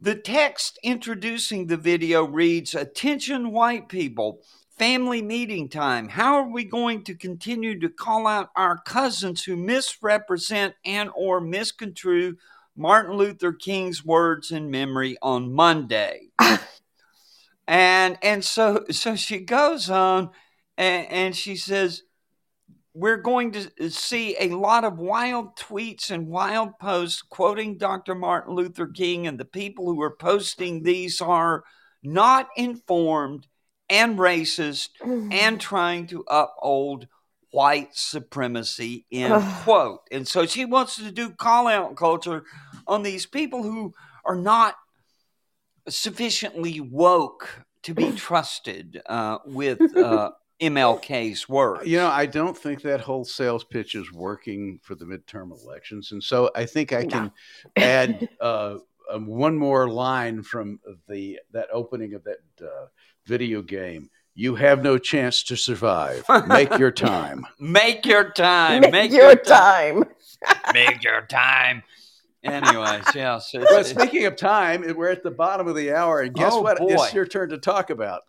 The 0.00 0.14
text 0.14 0.78
introducing 0.82 1.66
the 1.66 1.76
video 1.76 2.24
reads 2.24 2.74
Attention, 2.74 3.52
white 3.52 3.88
people. 3.88 4.40
Family 4.76 5.22
meeting 5.22 5.70
time. 5.70 6.10
How 6.10 6.34
are 6.34 6.50
we 6.50 6.64
going 6.64 7.02
to 7.04 7.14
continue 7.14 7.80
to 7.80 7.88
call 7.88 8.26
out 8.26 8.50
our 8.54 8.76
cousins 8.76 9.42
who 9.42 9.56
misrepresent 9.56 10.74
and 10.84 11.08
or 11.16 11.40
misconstrue 11.40 12.36
Martin 12.76 13.16
Luther 13.16 13.54
King's 13.54 14.04
words 14.04 14.50
in 14.50 14.70
memory 14.70 15.16
on 15.22 15.50
Monday? 15.50 16.28
and 17.66 18.18
and 18.20 18.44
so 18.44 18.84
so 18.90 19.16
she 19.16 19.38
goes 19.38 19.88
on 19.88 20.30
and, 20.76 21.06
and 21.10 21.36
she 21.36 21.56
says 21.56 22.02
we're 22.96 23.18
going 23.18 23.52
to 23.52 23.90
see 23.90 24.34
a 24.40 24.48
lot 24.48 24.82
of 24.82 24.98
wild 24.98 25.54
tweets 25.56 26.10
and 26.10 26.28
wild 26.28 26.78
posts 26.78 27.20
quoting 27.20 27.76
Dr. 27.76 28.14
Martin 28.14 28.54
Luther 28.54 28.86
King, 28.86 29.26
and 29.26 29.38
the 29.38 29.44
people 29.44 29.84
who 29.86 30.00
are 30.00 30.16
posting 30.16 30.82
these 30.82 31.20
are 31.20 31.62
not 32.02 32.48
informed 32.56 33.46
and 33.90 34.18
racist 34.18 34.88
and 35.30 35.60
trying 35.60 36.06
to 36.06 36.24
uphold 36.26 37.06
white 37.50 37.94
supremacy, 37.94 39.04
end 39.12 39.44
quote. 39.62 40.00
And 40.10 40.26
so 40.26 40.46
she 40.46 40.64
wants 40.64 40.96
to 40.96 41.10
do 41.10 41.30
call 41.30 41.68
out 41.68 41.96
culture 41.96 42.44
on 42.86 43.02
these 43.02 43.26
people 43.26 43.62
who 43.62 43.92
are 44.24 44.36
not 44.36 44.74
sufficiently 45.88 46.80
woke 46.80 47.64
to 47.82 47.92
be 47.92 48.12
trusted 48.16 49.02
uh, 49.06 49.38
with 49.44 49.80
uh, 49.96 50.30
MLK's 50.60 51.48
words. 51.48 51.86
You 51.86 51.98
know, 51.98 52.08
I 52.08 52.26
don't 52.26 52.56
think 52.56 52.82
that 52.82 53.00
whole 53.00 53.24
sales 53.24 53.64
pitch 53.64 53.94
is 53.94 54.12
working 54.12 54.78
for 54.82 54.94
the 54.94 55.04
midterm 55.04 55.50
elections, 55.52 56.12
and 56.12 56.22
so 56.22 56.50
I 56.54 56.64
think 56.66 56.92
I 56.92 57.04
can 57.04 57.30
add 57.76 58.28
uh, 58.40 58.76
um, 59.12 59.26
one 59.26 59.56
more 59.56 59.88
line 59.88 60.42
from 60.42 60.80
the 61.08 61.38
that 61.52 61.68
opening 61.72 62.14
of 62.14 62.24
that 62.24 62.38
uh, 62.66 62.86
video 63.26 63.62
game. 63.62 64.10
You 64.38 64.54
have 64.56 64.82
no 64.82 64.98
chance 64.98 65.42
to 65.44 65.56
survive. 65.56 66.24
Make 66.46 66.78
your 66.78 66.90
time. 66.92 67.46
Make 67.58 68.04
your 68.04 68.30
time. 68.32 68.82
Make, 68.82 68.92
Make, 68.92 69.12
your 69.12 69.34
time. 69.34 70.04
Make 70.74 71.02
your 71.02 71.22
time. 71.22 71.82
Anyways, 72.44 73.04
yes. 73.14 73.50
It's, 73.54 73.64
Well, 73.70 73.80
it's- 73.80 73.90
speaking 73.90 74.26
of 74.26 74.36
time, 74.36 74.84
we're 74.94 75.08
at 75.10 75.22
the 75.22 75.30
bottom 75.30 75.66
of 75.68 75.74
the 75.74 75.92
hour, 75.92 76.20
and 76.20 76.34
guess 76.34 76.52
Oh, 76.54 76.60
what? 76.60 76.78
boy. 76.78 76.88
It's 76.90 77.14
your 77.14 77.26
turn 77.26 77.48
to 77.48 77.58
talk 77.58 77.88
about. 77.90 78.22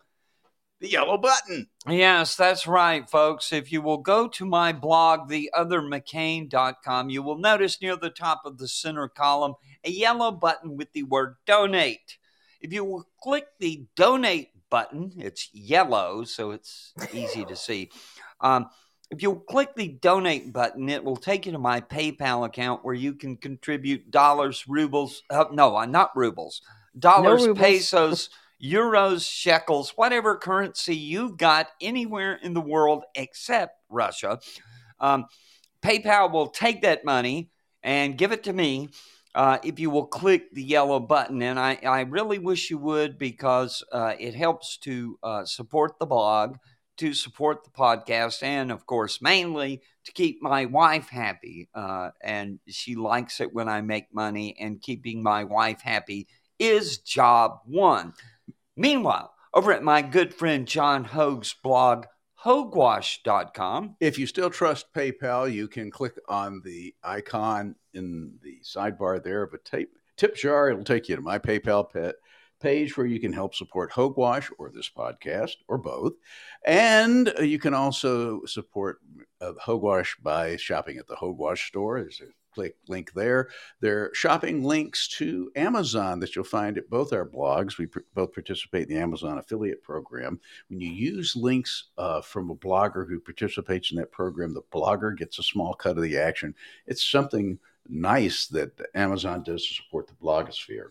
The 0.80 0.90
yellow 0.90 1.18
button. 1.18 1.68
Yes, 1.88 2.36
that's 2.36 2.66
right, 2.66 3.08
folks. 3.08 3.52
If 3.52 3.72
you 3.72 3.82
will 3.82 3.98
go 3.98 4.28
to 4.28 4.46
my 4.46 4.72
blog, 4.72 5.28
theothermccain.com, 5.28 7.10
you 7.10 7.22
will 7.22 7.38
notice 7.38 7.82
near 7.82 7.96
the 7.96 8.10
top 8.10 8.42
of 8.44 8.58
the 8.58 8.68
center 8.68 9.08
column 9.08 9.54
a 9.84 9.90
yellow 9.90 10.30
button 10.30 10.76
with 10.76 10.92
the 10.92 11.02
word 11.02 11.36
donate. 11.46 12.18
If 12.60 12.72
you 12.72 12.84
will 12.84 13.08
click 13.20 13.46
the 13.58 13.86
donate 13.96 14.50
button, 14.70 15.12
it's 15.16 15.48
yellow, 15.52 16.24
so 16.24 16.50
it's 16.50 16.92
easy 17.12 17.44
to 17.44 17.56
see. 17.56 17.90
Um, 18.40 18.68
if 19.10 19.22
you'll 19.22 19.36
click 19.36 19.74
the 19.74 19.88
donate 19.88 20.52
button, 20.52 20.88
it 20.88 21.02
will 21.02 21.16
take 21.16 21.46
you 21.46 21.52
to 21.52 21.58
my 21.58 21.80
PayPal 21.80 22.44
account 22.44 22.84
where 22.84 22.94
you 22.94 23.14
can 23.14 23.36
contribute 23.36 24.10
dollars, 24.10 24.66
rubles, 24.68 25.22
uh, 25.30 25.46
no, 25.50 25.76
uh, 25.76 25.86
not 25.86 26.14
rubles, 26.14 26.62
dollars, 26.98 27.46
rubles. 27.46 27.58
pesos, 27.58 28.30
euros, 28.62 29.28
shekels, 29.28 29.90
whatever 29.96 30.36
currency 30.36 30.96
you've 30.96 31.36
got 31.36 31.68
anywhere 31.80 32.38
in 32.42 32.54
the 32.54 32.60
world 32.60 33.04
except 33.14 33.76
Russia. 33.88 34.40
Um, 35.00 35.26
PayPal 35.82 36.32
will 36.32 36.48
take 36.48 36.82
that 36.82 37.04
money 37.04 37.50
and 37.82 38.18
give 38.18 38.32
it 38.32 38.42
to 38.44 38.52
me 38.52 38.88
uh, 39.34 39.58
if 39.62 39.78
you 39.78 39.90
will 39.90 40.06
click 40.06 40.52
the 40.52 40.62
yellow 40.62 40.98
button. 40.98 41.42
And 41.42 41.58
I, 41.58 41.78
I 41.84 42.00
really 42.00 42.38
wish 42.38 42.70
you 42.70 42.78
would 42.78 43.18
because 43.18 43.84
uh, 43.92 44.14
it 44.18 44.34
helps 44.34 44.78
to 44.78 45.18
uh, 45.22 45.44
support 45.44 45.98
the 45.98 46.06
blog, 46.06 46.56
to 46.96 47.14
support 47.14 47.62
the 47.62 47.70
podcast, 47.70 48.42
and 48.42 48.72
of 48.72 48.84
course, 48.86 49.22
mainly 49.22 49.82
to 50.04 50.12
keep 50.12 50.42
my 50.42 50.64
wife 50.64 51.08
happy. 51.08 51.68
Uh, 51.72 52.10
and 52.20 52.58
she 52.66 52.96
likes 52.96 53.40
it 53.40 53.54
when 53.54 53.68
I 53.68 53.82
make 53.82 54.12
money, 54.12 54.56
and 54.58 54.82
keeping 54.82 55.22
my 55.22 55.44
wife 55.44 55.80
happy 55.80 56.26
is 56.58 56.98
job 56.98 57.60
one. 57.64 58.14
Meanwhile, 58.78 59.34
over 59.52 59.72
at 59.72 59.82
my 59.82 60.02
good 60.02 60.32
friend 60.32 60.64
John 60.64 61.02
Hoge's 61.02 61.52
blog, 61.64 62.06
hogewash.com, 62.44 63.96
If 63.98 64.20
you 64.20 64.26
still 64.28 64.50
trust 64.50 64.94
PayPal, 64.94 65.52
you 65.52 65.66
can 65.66 65.90
click 65.90 66.14
on 66.28 66.62
the 66.64 66.94
icon 67.02 67.74
in 67.92 68.38
the 68.40 68.58
sidebar 68.62 69.20
there 69.20 69.42
of 69.42 69.52
a 69.52 69.58
tape 69.58 69.98
tip 70.16 70.36
jar. 70.36 70.70
It'll 70.70 70.84
take 70.84 71.08
you 71.08 71.16
to 71.16 71.22
my 71.22 71.40
PayPal 71.40 71.92
pet 71.92 72.14
page 72.60 72.96
where 72.96 73.06
you 73.08 73.18
can 73.18 73.32
help 73.32 73.56
support 73.56 73.90
Hogewash 73.90 74.48
or 74.58 74.70
this 74.70 74.90
podcast 74.96 75.56
or 75.66 75.78
both. 75.78 76.12
And 76.64 77.32
you 77.40 77.58
can 77.58 77.74
also 77.74 78.44
support 78.46 78.98
uh, 79.40 79.54
Hogewash 79.60 80.22
by 80.22 80.56
shopping 80.56 80.98
at 80.98 81.08
the 81.08 81.16
Hogewash 81.16 81.66
store. 81.66 82.00
There's 82.00 82.20
a 82.20 82.30
click 82.58 82.76
link 82.88 83.12
there. 83.12 83.50
There 83.78 84.06
are 84.06 84.14
shopping 84.14 84.64
links 84.64 85.06
to 85.18 85.48
Amazon 85.54 86.18
that 86.18 86.34
you'll 86.34 86.44
find 86.44 86.76
at 86.76 86.90
both 86.90 87.12
our 87.12 87.24
blogs. 87.24 87.78
We 87.78 87.86
pr- 87.86 88.00
both 88.14 88.32
participate 88.32 88.88
in 88.88 88.96
the 88.96 89.00
Amazon 89.00 89.38
affiliate 89.38 89.84
program. 89.84 90.40
When 90.68 90.80
you 90.80 90.90
use 90.90 91.36
links 91.36 91.90
uh, 91.98 92.20
from 92.20 92.50
a 92.50 92.56
blogger 92.56 93.08
who 93.08 93.20
participates 93.20 93.92
in 93.92 93.96
that 93.98 94.10
program, 94.10 94.54
the 94.54 94.62
blogger 94.72 95.16
gets 95.16 95.38
a 95.38 95.44
small 95.44 95.72
cut 95.72 95.96
of 95.96 96.02
the 96.02 96.18
action. 96.18 96.52
It's 96.88 97.08
something 97.08 97.60
nice 97.88 98.48
that 98.48 98.72
Amazon 98.96 99.44
does 99.44 99.64
to 99.64 99.74
support 99.74 100.08
the 100.08 100.14
blogosphere. 100.14 100.88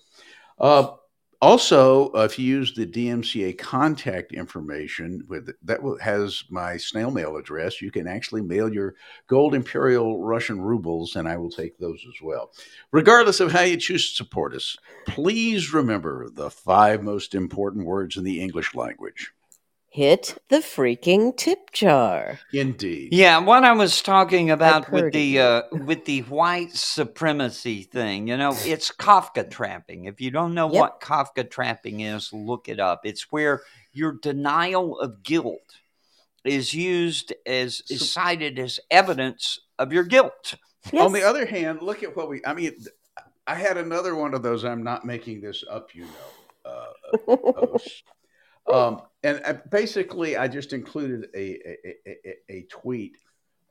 Uh, 0.58 0.94
also, 1.42 2.12
uh, 2.14 2.24
if 2.24 2.40
you 2.40 2.46
use 2.46 2.74
the 2.74 2.86
DMCA 2.88 3.58
contact 3.58 4.32
information 4.32 5.24
with 5.28 5.52
that 5.64 5.82
has 6.02 6.44
my 6.50 6.78
snail 6.78 7.12
mail 7.12 7.38
address, 7.38 7.82
you 7.82 7.92
can 7.92 8.08
actually 8.08 8.42
mail 8.42 8.74
your 8.74 8.96
gold 9.28 9.54
imperial 9.54 10.24
Russian 10.24 10.60
rubles, 10.62 11.16
and 11.16 11.28
I 11.28 11.38
will 11.38 11.52
take 11.52 11.78
those 11.78 12.04
as 12.08 12.22
well. 12.24 12.52
Regardless 12.92 13.40
of 13.40 13.52
how 13.52 13.62
you 13.62 13.78
choose 13.78 14.10
to 14.10 14.16
support 14.16 14.56
us, 14.56 14.78
please 15.08 15.74
remember 15.74 16.28
the 16.30 16.50
five 16.50 17.04
most 17.04 17.36
important 17.36 17.86
words 17.86 18.18
in 18.18 18.24
the 18.24 18.42
English 18.42 18.74
language. 18.74 19.32
Hit 19.90 20.38
the 20.50 20.58
freaking 20.58 21.36
tip 21.36 21.72
jar. 21.72 22.40
Indeed. 22.54 23.14
Yeah, 23.14 23.40
what 23.40 23.64
I 23.64 23.72
was 23.72 24.02
talking 24.02 24.52
about 24.52 24.92
with 24.92 25.14
the 25.14 25.40
uh, 25.40 25.62
with 25.72 26.06
the 26.06 26.22
white 26.24 26.74
supremacy 26.74 27.84
thing, 27.84 28.28
you 28.28 28.38
know, 28.38 28.52
it's 28.66 28.92
Kafka 28.92 29.50
trapping. 29.50 30.06
If 30.06 30.22
you 30.22 30.30
don't 30.30 30.54
know 30.54 30.72
Yep. 30.72 30.80
what 30.80 31.02
Kafka 31.02 31.50
trapping 31.50 32.02
is, 32.02 32.32
look 32.34 32.70
it 32.70 32.80
up. 32.80 33.02
It's 33.06 33.32
where 33.32 33.62
your 33.94 34.14
denial 34.14 35.00
of 35.00 35.24
guilt 35.24 35.78
is 36.44 36.74
used 36.74 37.34
as 37.46 37.82
is 37.90 38.12
cited 38.12 38.60
as 38.60 38.80
evidence 38.92 39.60
of 39.80 39.92
your 39.94 40.04
guilt. 40.04 40.56
On 40.94 41.12
the 41.12 41.24
other 41.24 41.46
hand, 41.46 41.82
look 41.82 42.04
at 42.04 42.16
what 42.16 42.30
we, 42.30 42.42
I 42.46 42.54
mean, 42.54 42.72
I 43.46 43.56
had 43.56 43.78
another 43.78 44.16
one 44.16 44.34
of 44.34 44.44
those. 44.44 44.64
I'm 44.64 44.84
not 44.84 45.06
making 45.06 45.42
this 45.42 45.64
up, 45.70 45.94
you 45.96 46.06
know. 46.06 46.72
Uh, 47.28 47.36
posts. 47.54 48.04
Um, 48.72 49.02
and 49.24 49.42
uh, 49.44 49.54
basically, 49.70 50.38
I 50.38 50.48
just 50.48 50.74
included 50.74 51.30
a 51.36 51.40
a, 51.40 51.78
a, 51.86 52.18
a, 52.26 52.36
a 52.50 52.62
tweet 52.70 53.18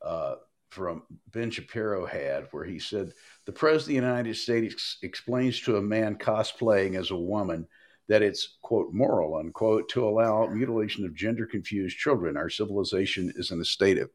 uh, 0.03 0.37
from 0.71 1.03
Ben 1.33 1.51
Shapiro 1.51 2.07
had 2.07 2.49
where 2.51 2.65
he 2.65 2.79
said 2.79 3.13
the 3.45 3.53
president 3.53 3.99
of 3.99 4.03
the 4.03 4.09
United 4.09 4.37
States 4.37 4.75
ex- 4.75 4.99
explains 5.03 5.61
to 5.63 5.77
a 5.77 5.83
man 5.83 6.17
cosplaying 6.17 6.99
as 6.99 7.11
a 7.11 7.17
woman 7.17 7.67
that 8.09 8.23
it's 8.23 8.59
quote 8.63 8.93
moral 8.93 9.37
unquote 9.37 9.89
to 9.91 10.09
allow 10.09 10.47
mutilation 10.47 11.05
of 11.05 11.15
gender 11.15 11.47
confused 11.47 11.99
children. 11.99 12.37
Our 12.37 12.51
civilization 12.51 13.33
is 13.37 13.51
in 13.51 13.61
a 13.61 13.65
state 13.65 13.99
of 13.99 14.11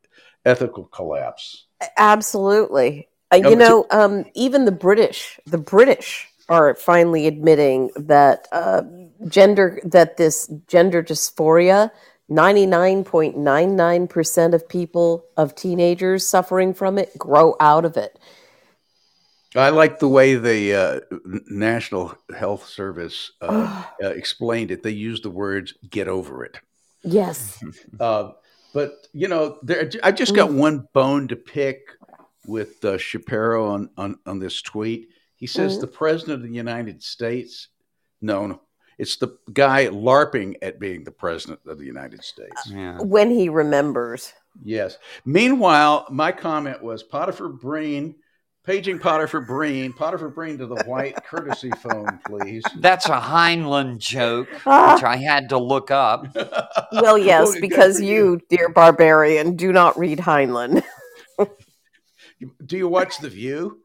ethical 0.46 0.86
collapse. 0.86 1.66
Absolutely. 1.98 3.08
Uh, 3.34 3.38
you 3.38 3.56
know, 3.56 3.86
um, 3.92 4.26
even 4.34 4.66
the 4.66 4.72
British, 4.72 5.40
the 5.46 5.58
British 5.58 6.28
are 6.50 6.76
finally 6.76 7.28
admitting 7.28 7.90
that 7.96 8.48
uh, 8.52 8.82
gender, 9.28 9.80
that 9.84 10.18
this 10.18 10.48
gender 10.68 11.02
dysphoria, 11.04 11.92
99.99% 12.30 14.54
of 14.54 14.68
people, 14.70 15.26
of 15.38 15.56
teenagers 15.56 16.28
suffering 16.28 16.74
from 16.74 16.98
it, 16.98 17.18
grow 17.18 17.56
out 17.60 17.86
of 17.86 17.98
it. 17.98 18.18
I 19.54 19.70
like 19.70 20.00
the 20.00 20.08
way 20.08 20.36
the 20.36 20.74
uh, 20.74 21.02
National 21.50 22.16
Health 22.38 22.66
Service 22.68 23.34
uh, 23.42 23.84
uh, 24.02 24.08
explained 24.08 24.72
it. 24.72 24.82
They 24.82 24.92
used 24.92 25.24
the 25.24 25.30
words 25.30 25.74
"get 25.90 26.08
over 26.08 26.46
it." 26.46 26.58
Yes. 27.04 27.62
Uh, 28.00 28.32
but 28.74 29.08
you 29.12 29.28
know, 29.28 29.58
there, 29.62 29.90
I 30.02 30.14
just 30.14 30.34
got 30.34 30.54
one 30.54 30.88
bone 30.94 31.28
to 31.28 31.36
pick 31.36 31.82
with 32.48 32.84
uh, 32.86 32.98
Shapiro 32.98 33.68
on, 33.68 33.90
on 33.98 34.18
on 34.26 34.40
this 34.40 34.62
tweet. 34.62 35.10
He 35.36 35.48
says 35.48 35.78
Mhm. 35.78 35.82
the 35.82 35.88
president 35.88 36.36
of 36.42 36.48
the 36.48 36.56
United 36.56 37.04
States. 37.04 37.68
No, 38.22 38.48
no, 38.48 38.62
it's 39.02 39.18
the 39.18 39.36
guy 39.52 39.88
larping 39.88 40.56
at 40.62 40.80
being 40.80 41.04
the 41.04 41.12
president 41.12 41.60
of 41.66 41.80
the 41.80 41.86
United 41.86 42.24
States. 42.24 42.70
Yeah. 42.70 43.00
When 43.02 43.32
he 43.32 43.50
remembers. 43.50 44.32
Yes. 44.64 44.98
Meanwhile, 45.26 46.06
my 46.12 46.32
comment 46.32 46.84
was 46.84 47.02
Potiphar 47.02 47.50
Breen, 47.50 48.16
paging 48.64 49.00
Potiphar 49.00 49.42
Breen, 49.42 49.92
Potiphar 49.92 50.30
Breen 50.30 50.60
to 50.60 50.68
the 50.68 50.84
white 50.86 51.16
courtesy 51.26 51.72
phone, 51.82 52.20
please. 52.28 52.64
That's 52.78 53.08
a 53.08 53.20
Heinlein 53.20 53.98
joke, 53.98 54.48
Ah. 54.68 54.94
which 54.94 55.04
I 55.04 55.16
had 55.18 55.50
to 55.50 55.58
look 55.58 55.90
up. 55.92 56.28
Well, 56.94 57.18
yes, 57.18 57.54
Oh, 57.56 57.62
because 57.62 57.98
for 57.98 58.04
you, 58.04 58.40
dear 58.50 58.70
barbarian, 58.70 59.56
do 59.56 59.72
not 59.72 59.98
read 59.98 60.20
Heinlein. 60.20 60.84
Do 62.66 62.76
you 62.78 62.88
watch 62.88 63.20
The 63.20 63.30
View? 63.30 63.81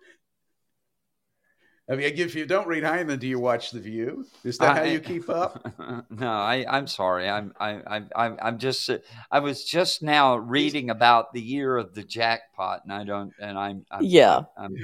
I 1.88 1.94
mean, 1.94 2.12
if 2.16 2.34
you 2.34 2.46
don't 2.46 2.66
read 2.66 2.82
Heinlein, 2.82 3.20
do 3.20 3.28
you 3.28 3.38
watch 3.38 3.70
The 3.70 3.78
View? 3.78 4.26
Is 4.42 4.58
that 4.58 4.76
how 4.76 4.82
you 4.82 4.98
keep 4.98 5.28
up? 5.30 5.64
no, 6.10 6.28
I, 6.28 6.64
I'm 6.68 6.88
sorry. 6.88 7.28
I'm, 7.28 7.52
I, 7.60 7.74
I, 7.86 8.02
I'm, 8.16 8.36
I'm 8.42 8.58
just, 8.58 8.90
I 9.30 9.38
was 9.38 9.64
just 9.64 10.02
now 10.02 10.36
reading 10.36 10.90
about 10.90 11.32
the 11.32 11.40
year 11.40 11.76
of 11.76 11.94
the 11.94 12.02
jackpot, 12.02 12.80
and 12.82 12.92
I 12.92 13.04
don't, 13.04 13.32
and 13.40 13.56
I'm, 13.56 13.86
I'm 13.90 14.02
Yeah. 14.02 14.42
I'm- 14.58 14.74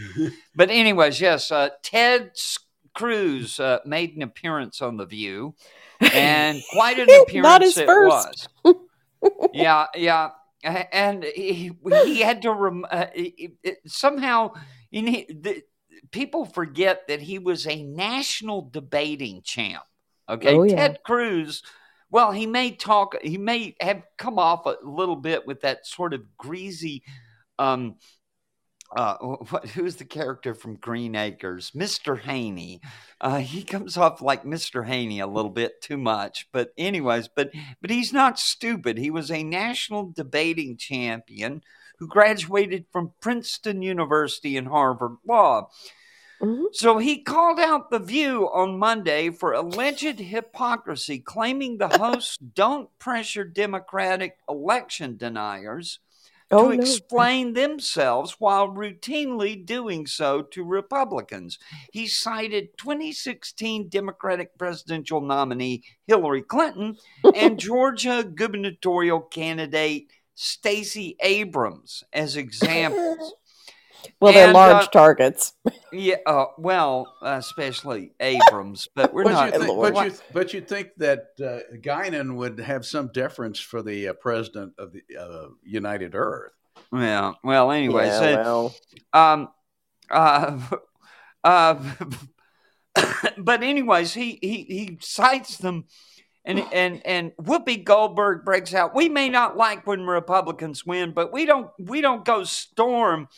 but 0.55 0.71
anyways, 0.71 1.21
yes, 1.21 1.51
uh, 1.51 1.71
Ted 1.83 2.31
Cruz 2.95 3.59
uh, 3.59 3.81
made 3.85 4.15
an 4.15 4.23
appearance 4.23 4.81
on 4.81 4.97
The 4.97 5.07
View, 5.07 5.57
and 6.01 6.62
quite 6.73 7.01
an 7.01 7.09
appearance 7.23 7.43
Not 7.43 7.62
his 7.62 7.79
it 7.79 7.87
first. 7.87 8.49
was. 8.65 8.75
yeah, 9.53 9.87
yeah, 9.97 10.31
and 10.62 11.25
he, 11.25 11.73
he 12.05 12.21
had 12.21 12.43
to 12.43 12.53
rem- 12.53 12.87
uh, 12.88 13.07
it, 13.12 13.55
it, 13.65 13.79
somehow. 13.88 14.53
In 14.93 15.07
he, 15.07 15.25
the, 15.25 15.62
people 16.12 16.44
forget 16.44 17.09
that 17.09 17.20
he 17.20 17.38
was 17.38 17.66
a 17.66 17.83
national 17.83 18.70
debating 18.70 19.42
champ. 19.42 19.83
Okay, 20.29 20.55
Oh, 20.55 20.62
yeah. 20.62 20.77
Ted 20.77 20.98
Cruz. 21.05 21.62
Well, 22.11 22.31
he 22.31 22.46
may 22.46 22.72
talk. 22.72 23.16
He 23.22 23.38
may 23.38 23.75
have 23.81 24.03
come 24.18 24.38
off 24.38 24.66
a 24.66 24.77
little 24.83 25.16
bit 25.16 25.46
with 25.46 25.62
that 25.62 25.87
sort 25.87 26.14
of 26.14 26.37
greasy. 26.37 27.03
Um, 27.59 27.96
uh, 28.94 29.16
what, 29.16 29.66
who's 29.70 29.96
the 29.96 30.05
character 30.05 30.55
from 30.55 30.77
Green 30.77 31.14
Acres? 31.14 31.70
Mr. 31.75 32.20
Haney. 32.20 32.83
Uh, 33.20 33.38
he 33.38 33.62
comes 33.62 33.96
off 33.96 34.20
like 34.20 34.44
Mr. 34.44 34.87
Haney 34.87 35.20
a 35.20 35.27
little 35.27 35.51
bit 35.51 35.81
too 35.81 35.96
much, 35.96 36.48
but 36.53 36.72
anyways, 36.77 37.29
but 37.29 37.51
but 37.81 37.90
he's 37.90 38.12
not 38.12 38.38
stupid. 38.38 38.98
He 38.98 39.11
was 39.11 39.31
a 39.31 39.42
national 39.42 40.12
debating 40.14 40.76
champion 40.76 41.62
who 41.99 42.07
graduated 42.09 42.84
from 42.93 43.12
Princeton 43.20 43.80
University 43.80 44.57
and 44.57 44.68
Harvard 44.68 45.16
Law. 45.26 45.68
Mhm. 46.43 46.64
So 46.72 46.99
he 46.99 47.22
called 47.22 47.61
out 47.61 47.90
The 47.90 47.99
View 48.01 48.49
on 48.53 48.78
Monday 48.78 49.30
for 49.30 49.53
alleged 49.53 50.18
hypocrisy, 50.18 51.18
claiming 51.20 51.78
the 51.78 51.88
hosts 51.88 52.36
don't 52.55 52.88
pressure 52.99 53.45
Democratic 53.45 54.38
election 54.49 55.16
deniers 55.16 56.01
Oh, 56.55 56.70
to 56.70 56.76
no. 56.76 56.82
explain 56.82 57.55
themselves 57.55 58.36
while 58.38 58.68
routinely 58.68 59.64
doing 59.64 60.07
so 60.07 60.43
to 60.43 60.62
Republicans. 60.64 61.59
He 61.93 62.07
cited 62.07 62.76
2016 62.76 63.88
Democratic 63.88 64.59
presidential 64.59 65.22
nominee 65.22 65.82
Hillary 66.07 66.43
Clinton 66.43 66.99
and 67.34 67.59
Georgia 67.59 68.22
gubernatorial 68.22 69.20
candidate 69.20 70.11
Stacey 70.34 71.16
Abrams 71.22 72.05
as 72.12 72.36
examples. 72.36 73.32
Well, 74.20 74.32
they're 74.32 74.44
And, 74.46 74.55
large 74.55 74.84
uh, 74.84 74.88
targets. 74.88 75.55
Yeah, 75.92 76.16
uh, 76.26 76.46
well, 76.59 77.12
especially 77.22 78.12
Abrams, 78.20 78.88
but 78.94 79.12
we're 79.12 79.24
But 79.24 79.32
not. 79.32 79.53
you, 79.53 79.61
think, 79.61 79.80
but, 79.80 80.05
you, 80.07 80.12
but 80.32 80.55
you 80.55 80.61
think 80.61 80.88
that 80.98 81.26
uh, 81.40 81.76
Guinan 81.76 82.36
would 82.36 82.59
have 82.61 82.86
some 82.86 83.09
deference 83.09 83.59
for 83.61 83.82
the 83.82 84.09
uh, 84.09 84.12
president 84.14 84.72
of 84.78 84.92
the 84.92 85.03
uh, 85.18 85.48
United 85.64 86.14
Earth. 86.14 86.53
yeah, 86.92 87.32
well, 87.44 87.70
anyway, 87.70 88.07
yeah, 88.07 88.18
so 88.18 88.34
well, 88.36 88.74
um 89.12 89.48
uh 90.11 90.61
uh 91.44 91.94
but 93.38 93.62
anyways 93.62 94.14
he 94.14 94.38
he 94.42 94.64
he 94.64 94.98
cites 95.00 95.57
them 95.59 95.84
and 96.44 96.62
and 96.72 97.00
and 97.07 97.32
Whoopi 97.40 97.82
Goldberg 97.82 98.44
breaks 98.44 98.74
out 98.74 98.94
we 98.94 99.09
may 99.09 99.28
not 99.28 99.57
like 99.57 99.86
when 99.86 100.07
Republicans 100.07 100.84
win 100.84 101.12
but 101.12 101.32
we 101.32 101.46
don't 101.46 101.70
we 101.78 102.00
don't 102.00 102.24
go 102.24 102.44
storm 102.44 103.28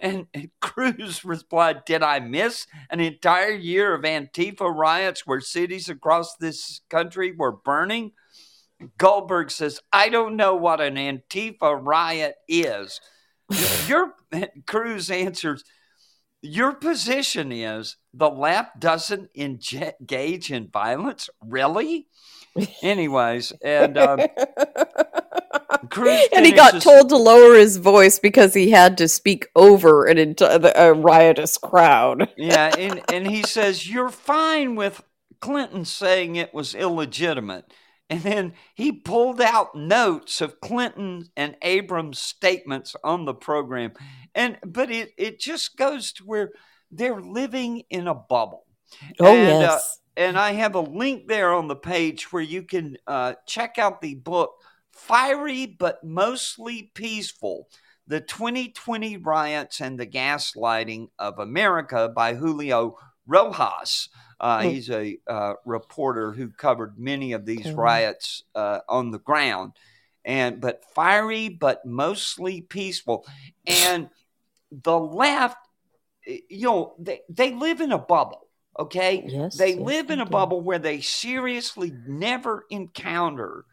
and, 0.00 0.26
and 0.34 0.50
Cruz 0.60 1.24
replied 1.24 1.84
did 1.84 2.02
I 2.02 2.20
miss 2.20 2.66
an 2.90 3.00
entire 3.00 3.52
year 3.52 3.94
of 3.94 4.02
Antifa 4.02 4.72
riots 4.72 5.26
where 5.26 5.40
cities 5.40 5.88
across 5.88 6.36
this 6.36 6.80
country 6.88 7.32
were 7.32 7.52
burning? 7.52 8.12
Goldberg 8.96 9.50
says 9.50 9.80
I 9.92 10.08
don't 10.08 10.36
know 10.36 10.54
what 10.54 10.80
an 10.80 10.94
Antifa 10.94 11.78
riot 11.80 12.36
is. 12.46 13.00
Your 13.88 14.14
Cruz 14.66 15.10
answers 15.10 15.64
your 16.40 16.72
position 16.72 17.50
is 17.50 17.96
the 18.14 18.30
left 18.30 18.78
doesn't 18.78 19.28
engage 19.34 20.52
in 20.52 20.68
violence? 20.68 21.28
Really? 21.44 22.06
Anyways 22.82 23.52
and 23.62 23.98
um, 23.98 24.20
and 26.34 26.46
he 26.46 26.52
got 26.52 26.72
finishes- 26.72 26.84
told 26.84 27.08
to 27.08 27.16
lower 27.16 27.54
his 27.54 27.76
voice 27.76 28.18
because 28.18 28.54
he 28.54 28.70
had 28.70 28.98
to 28.98 29.08
speak 29.08 29.48
over 29.54 30.06
an 30.06 30.16
enti- 30.16 30.72
a 30.74 30.92
riotous 30.94 31.58
crowd. 31.58 32.28
yeah 32.36 32.74
and, 32.76 33.02
and 33.12 33.26
he 33.26 33.42
says 33.42 33.88
you're 33.88 34.10
fine 34.10 34.74
with 34.74 35.02
clinton 35.40 35.84
saying 35.84 36.36
it 36.36 36.52
was 36.54 36.74
illegitimate. 36.74 37.72
And 38.10 38.22
then 38.22 38.54
he 38.74 38.90
pulled 38.90 39.40
out 39.40 39.74
notes 39.74 40.40
of 40.40 40.60
clinton 40.60 41.28
and 41.36 41.56
abrams 41.62 42.18
statements 42.18 42.96
on 43.04 43.24
the 43.24 43.34
program. 43.34 43.92
And 44.34 44.58
but 44.64 44.90
it, 44.90 45.12
it 45.16 45.40
just 45.40 45.76
goes 45.76 46.12
to 46.14 46.24
where 46.24 46.50
they're 46.90 47.20
living 47.20 47.82
in 47.90 48.08
a 48.08 48.14
bubble. 48.14 48.64
Oh 49.20 49.26
And, 49.26 49.58
uh, 49.58 49.60
yes, 49.60 50.00
and 50.16 50.36
I 50.36 50.52
have 50.52 50.74
a 50.74 50.80
link 50.80 51.28
there 51.28 51.52
on 51.52 51.68
the 51.68 51.76
page 51.76 52.32
where 52.32 52.42
you 52.42 52.62
can 52.62 52.96
uh, 53.06 53.34
check 53.46 53.78
out 53.78 54.00
the 54.00 54.16
book 54.16 54.54
Fiery 54.98 55.66
but 55.66 56.02
Mostly 56.02 56.90
Peaceful 56.94 57.68
The 58.06 58.20
2020 58.20 59.18
Riots 59.18 59.80
and 59.80 59.98
the 59.98 60.06
Gaslighting 60.06 61.08
of 61.18 61.38
America 61.38 62.10
by 62.14 62.34
Julio 62.34 62.98
Rosas. 63.26 64.08
Uh, 64.40 64.62
Hmm. 64.62 64.68
he's 64.68 64.90
a 64.90 65.18
uh, 65.26 65.54
reporter 65.64 66.32
who 66.32 66.48
covered 66.48 66.98
many 66.98 67.32
of 67.32 67.44
these 67.44 67.70
riots 67.72 68.44
uh, 68.54 68.80
on 68.88 69.10
the 69.10 69.18
ground. 69.18 69.72
And 70.24 70.60
but 70.60 70.84
fiery 70.94 71.48
but 71.48 71.84
mostly 71.86 72.60
peaceful. 72.60 73.26
And 73.66 74.10
the 74.70 74.98
left, 74.98 75.56
you 76.26 76.66
know, 76.66 76.94
they, 76.98 77.20
they 77.28 77.52
live 77.52 77.80
in 77.80 77.92
a 77.92 77.98
bubble. 77.98 78.48
Okay, 78.78 79.24
yes. 79.26 79.56
they 79.56 79.74
yes, 79.74 79.78
live 79.78 80.10
in 80.10 80.20
a 80.20 80.26
bubble 80.26 80.60
where 80.60 80.78
they 80.78 81.00
seriously 81.00 81.92
never 82.06 82.64
encounter 82.70 83.64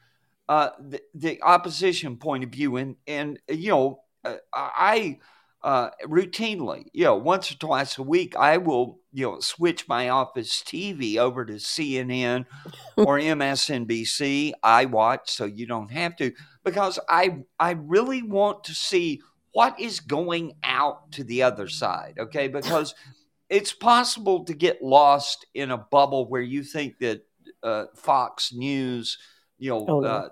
uh, 0.48 0.70
the, 0.80 1.02
the 1.14 1.42
opposition 1.42 2.18
point 2.18 2.44
of 2.44 2.52
view, 2.52 2.78
and 2.78 2.96
and 3.08 3.40
you 3.50 3.70
know, 3.72 4.00
uh, 4.24 4.36
I 4.54 5.20
uh, 5.64 5.90
routinely, 6.04 6.86
you 6.94 7.06
know, 7.06 7.16
once 7.16 7.52
or 7.52 7.56
twice 7.58 7.98
a 7.98 8.04
week, 8.04 8.36
I 8.36 8.58
will 8.58 9.00
you 9.12 9.26
know 9.26 9.40
switch 9.40 9.88
my 9.88 10.10
office 10.10 10.62
TV 10.62 11.18
over 11.18 11.46
to 11.46 11.54
CNN 11.54 12.46
or 12.98 13.18
MSNBC. 13.20 14.54
I 14.62 14.86
watch, 14.86 15.32
so 15.32 15.46
you 15.46 15.66
don't 15.66 15.92
have 15.92 16.16
to, 16.18 16.32
because 16.64 17.00
I 17.10 17.44
I 17.60 17.72
really 17.72 18.22
want 18.22 18.64
to 18.66 18.76
see 18.76 19.22
what 19.54 19.80
is 19.80 20.00
going 20.02 20.54
out 20.64 21.12
to 21.14 21.24
the 21.24 21.42
other 21.44 21.68
side. 21.68 22.16
Okay, 22.20 22.48
because 22.48 22.94
it's 23.50 23.74
possible 23.74 24.44
to 24.46 24.54
get 24.54 24.82
lost 24.82 25.46
in 25.54 25.72
a 25.72 25.78
bubble 25.78 26.30
where 26.30 26.42
you 26.42 26.64
think 26.64 27.00
that 27.00 27.22
uh, 27.64 27.86
Fox 27.96 28.54
News, 28.54 29.18
you 29.58 29.70
know, 29.72 29.86
Oh, 29.88 30.00
no. 30.00 30.08
uh, 30.08 30.30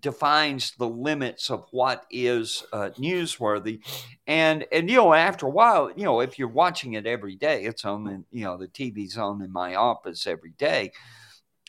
defines 0.00 0.72
the 0.78 0.88
limits 0.88 1.50
of 1.50 1.66
what 1.70 2.06
is 2.10 2.64
uh, 2.72 2.90
newsworthy, 2.98 3.80
and 4.26 4.66
and 4.72 4.90
you 4.90 4.96
know, 4.96 5.14
after 5.14 5.46
a 5.46 5.50
while, 5.50 5.90
you 5.96 6.04
know, 6.04 6.20
if 6.20 6.38
you're 6.38 6.48
watching 6.48 6.94
it 6.94 7.06
every 7.06 7.36
day, 7.36 7.64
it's 7.64 7.84
on, 7.84 8.06
in, 8.08 8.24
you 8.30 8.44
know, 8.44 8.56
the 8.56 8.68
TV's 8.68 9.16
on 9.18 9.42
in 9.42 9.52
my 9.52 9.74
office 9.74 10.26
every 10.26 10.52
day. 10.58 10.92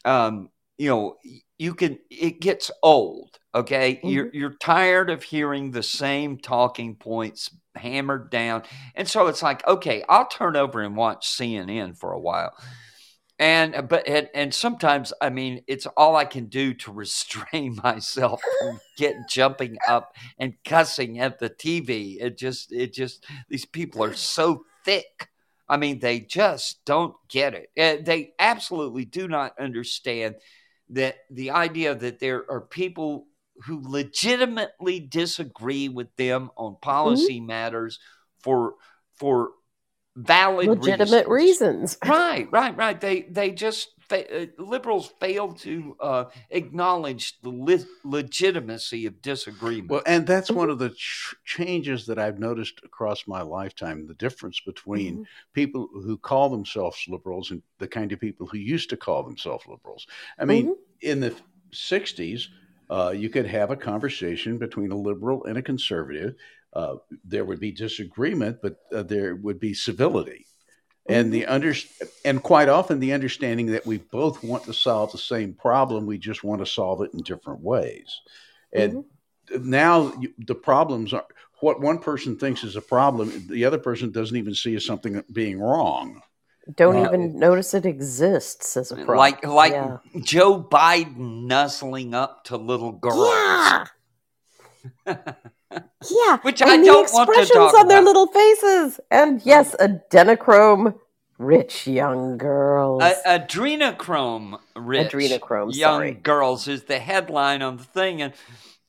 Um, 0.05 0.49
you 0.77 0.89
know, 0.89 1.17
you 1.57 1.73
can. 1.73 1.99
It 2.09 2.39
gets 2.39 2.71
old. 2.83 3.37
Okay, 3.53 3.99
you're 4.03 4.29
you're 4.33 4.55
tired 4.55 5.09
of 5.09 5.23
hearing 5.23 5.71
the 5.71 5.83
same 5.83 6.37
talking 6.37 6.95
points 6.95 7.49
hammered 7.75 8.29
down 8.29 8.63
and 8.95 9.07
so 9.07 9.27
it's 9.27 9.41
like, 9.41 9.65
okay, 9.65 10.03
I'll 10.09 10.27
turn 10.27 10.55
over 10.57 10.81
and 10.81 10.97
watch 10.97 11.27
CNN 11.27 11.97
for 11.97 12.11
a 12.11 12.19
while. 12.19 12.53
And 13.39 13.73
uh, 13.73 13.81
but 13.81 14.07
and, 14.07 14.29
and 14.35 14.53
sometimes 14.53 15.13
I 15.21 15.29
mean 15.29 15.63
it's 15.65 15.85
all 15.97 16.15
I 16.15 16.25
can 16.25 16.45
do 16.47 16.73
to 16.75 16.91
restrain 16.93 17.79
myself 17.81 18.41
from 18.59 18.79
get 18.97 19.15
jumping 19.29 19.77
up 19.87 20.13
and 20.37 20.53
cussing 20.65 21.19
at 21.19 21.39
the 21.39 21.49
TV. 21.49 22.17
It 22.19 22.37
just 22.37 22.71
it 22.71 22.93
just 22.93 23.25
these 23.49 23.65
people 23.65 24.03
are 24.03 24.13
so 24.13 24.65
thick. 24.83 25.29
I 25.69 25.77
mean 25.77 25.99
they 25.99 26.19
just 26.19 26.83
don't 26.85 27.15
get 27.29 27.53
it. 27.53 27.69
They 28.05 28.33
absolutely 28.37 29.05
do 29.05 29.27
not 29.27 29.57
understand 29.57 30.35
that 30.89 31.17
the 31.29 31.51
idea 31.51 31.95
that 31.95 32.19
there 32.19 32.49
are 32.49 32.61
people 32.61 33.27
who 33.65 33.81
legitimately 33.83 34.99
disagree 34.99 35.89
with 35.89 36.13
them 36.15 36.49
on 36.57 36.73
mm-hmm. 36.73 36.81
policy 36.81 37.39
matters 37.39 37.99
for 38.39 38.75
for 39.15 39.51
valid 40.25 40.67
legitimate 40.67 41.27
reasons. 41.27 41.27
reasons. 41.27 41.97
Right, 42.05 42.47
right, 42.51 42.75
right. 42.77 42.99
They 42.99 43.23
they 43.23 43.51
just 43.51 43.89
fa- 43.99 44.43
uh, 44.43 44.45
liberals 44.57 45.07
fail 45.19 45.53
to 45.53 45.95
uh, 45.99 46.25
acknowledge 46.49 47.39
the 47.41 47.49
le- 47.49 47.85
legitimacy 48.03 49.05
of 49.05 49.21
disagreement. 49.21 49.89
Well, 49.89 50.01
and 50.05 50.27
that's 50.27 50.53
one 50.53 50.69
of 50.69 50.79
the 50.79 50.91
ch- 50.91 51.35
changes 51.45 52.05
that 52.07 52.19
I've 52.19 52.39
noticed 52.39 52.81
across 52.83 53.27
my 53.27 53.41
lifetime 53.41 54.07
the 54.07 54.13
difference 54.13 54.59
between 54.65 55.13
Mm-hmm. 55.13 55.23
people 55.53 55.89
who 55.93 56.17
call 56.17 56.49
themselves 56.49 57.05
liberals 57.07 57.51
and 57.51 57.61
the 57.79 57.87
kind 57.87 58.11
of 58.11 58.19
people 58.19 58.47
who 58.47 58.57
used 58.57 58.89
to 58.91 58.97
call 58.97 59.23
themselves 59.23 59.65
liberals. 59.67 60.05
I 60.37 60.45
mean, 60.45 60.75
in 61.01 61.19
the 61.19 61.35
60s, 61.73 62.49
uh, 62.89 63.13
you 63.15 63.29
could 63.29 63.45
have 63.47 63.71
a 63.71 63.75
conversation 63.75 64.57
between 64.57 64.91
a 64.91 64.97
liberal 64.97 65.45
and 65.45 65.57
a 65.57 65.61
conservative. 65.61 66.35
Uh, 66.73 66.95
there 67.23 67.45
would 67.45 67.59
be 67.59 67.71
disagreement, 67.71 68.59
but 68.61 68.77
uh, 68.93 69.03
there 69.03 69.35
would 69.35 69.59
be 69.59 69.73
civility. 69.73 70.45
And 71.07 71.33
the 71.33 71.47
under 71.47 71.73
and 72.23 72.43
quite 72.43 72.69
often 72.69 72.99
the 72.99 73.13
understanding 73.13 73.67
that 73.67 73.85
we 73.87 73.97
both 73.97 74.43
want 74.43 74.65
to 74.65 74.73
solve 74.73 75.11
the 75.11 75.17
same 75.17 75.53
problem, 75.53 76.05
we 76.05 76.19
just 76.19 76.43
want 76.43 76.61
to 76.61 76.67
solve 76.67 77.01
it 77.01 77.11
in 77.13 77.21
different 77.23 77.61
ways. 77.61 78.21
And 78.71 79.05
now 79.59 80.13
you, 80.19 80.31
the 80.37 80.53
problems 80.53 81.11
are 81.13 81.25
what 81.61 81.81
one 81.81 81.97
person 81.97 82.37
thinks 82.37 82.63
is 82.63 82.75
a 82.75 82.81
problem, 82.81 83.47
the 83.49 83.65
other 83.65 83.79
person 83.79 84.11
doesn't 84.11 84.37
even 84.37 84.53
see 84.53 84.75
as 84.75 84.85
something 84.85 85.23
being 85.33 85.59
wrong. 85.59 86.21
Don't 86.75 86.97
Uh, 86.97 87.07
even 87.07 87.39
notice 87.39 87.73
it 87.73 87.87
exists 87.87 88.77
as 88.77 88.91
a 88.91 88.95
problem. 88.95 89.17
like 89.17 89.43
like 89.45 89.71
yeah. 89.71 89.97
Joe 90.21 90.61
Biden 90.61 91.45
nuzzling 91.47 92.13
up 92.13 92.43
to 92.45 92.57
little 92.57 92.91
girls. 92.91 93.87
Yeah. 95.07 95.17
yeah. 95.71 96.37
Which 96.41 96.61
and 96.61 96.71
I 96.71 96.77
the 96.77 96.85
don't 96.85 97.13
want 97.13 97.33
to 97.33 97.41
expressions 97.41 97.51
talk 97.51 97.73
on 97.73 97.87
their 97.87 97.99
about. 97.99 98.05
little 98.05 98.27
faces. 98.27 98.99
And 99.11 99.41
yes, 99.45 99.75
adrenochrome 99.79 100.95
rich 101.37 101.87
young 101.87 102.37
girls. 102.37 103.03
A- 103.03 103.39
adrenochrome 103.39 104.59
rich 104.75 105.11
Adrenochrome, 105.13 105.75
young 105.75 105.79
sorry. 105.99 106.13
girls 106.13 106.67
is 106.67 106.83
the 106.83 106.99
headline 106.99 107.61
on 107.61 107.77
the 107.77 107.83
thing 107.83 108.21
and 108.21 108.33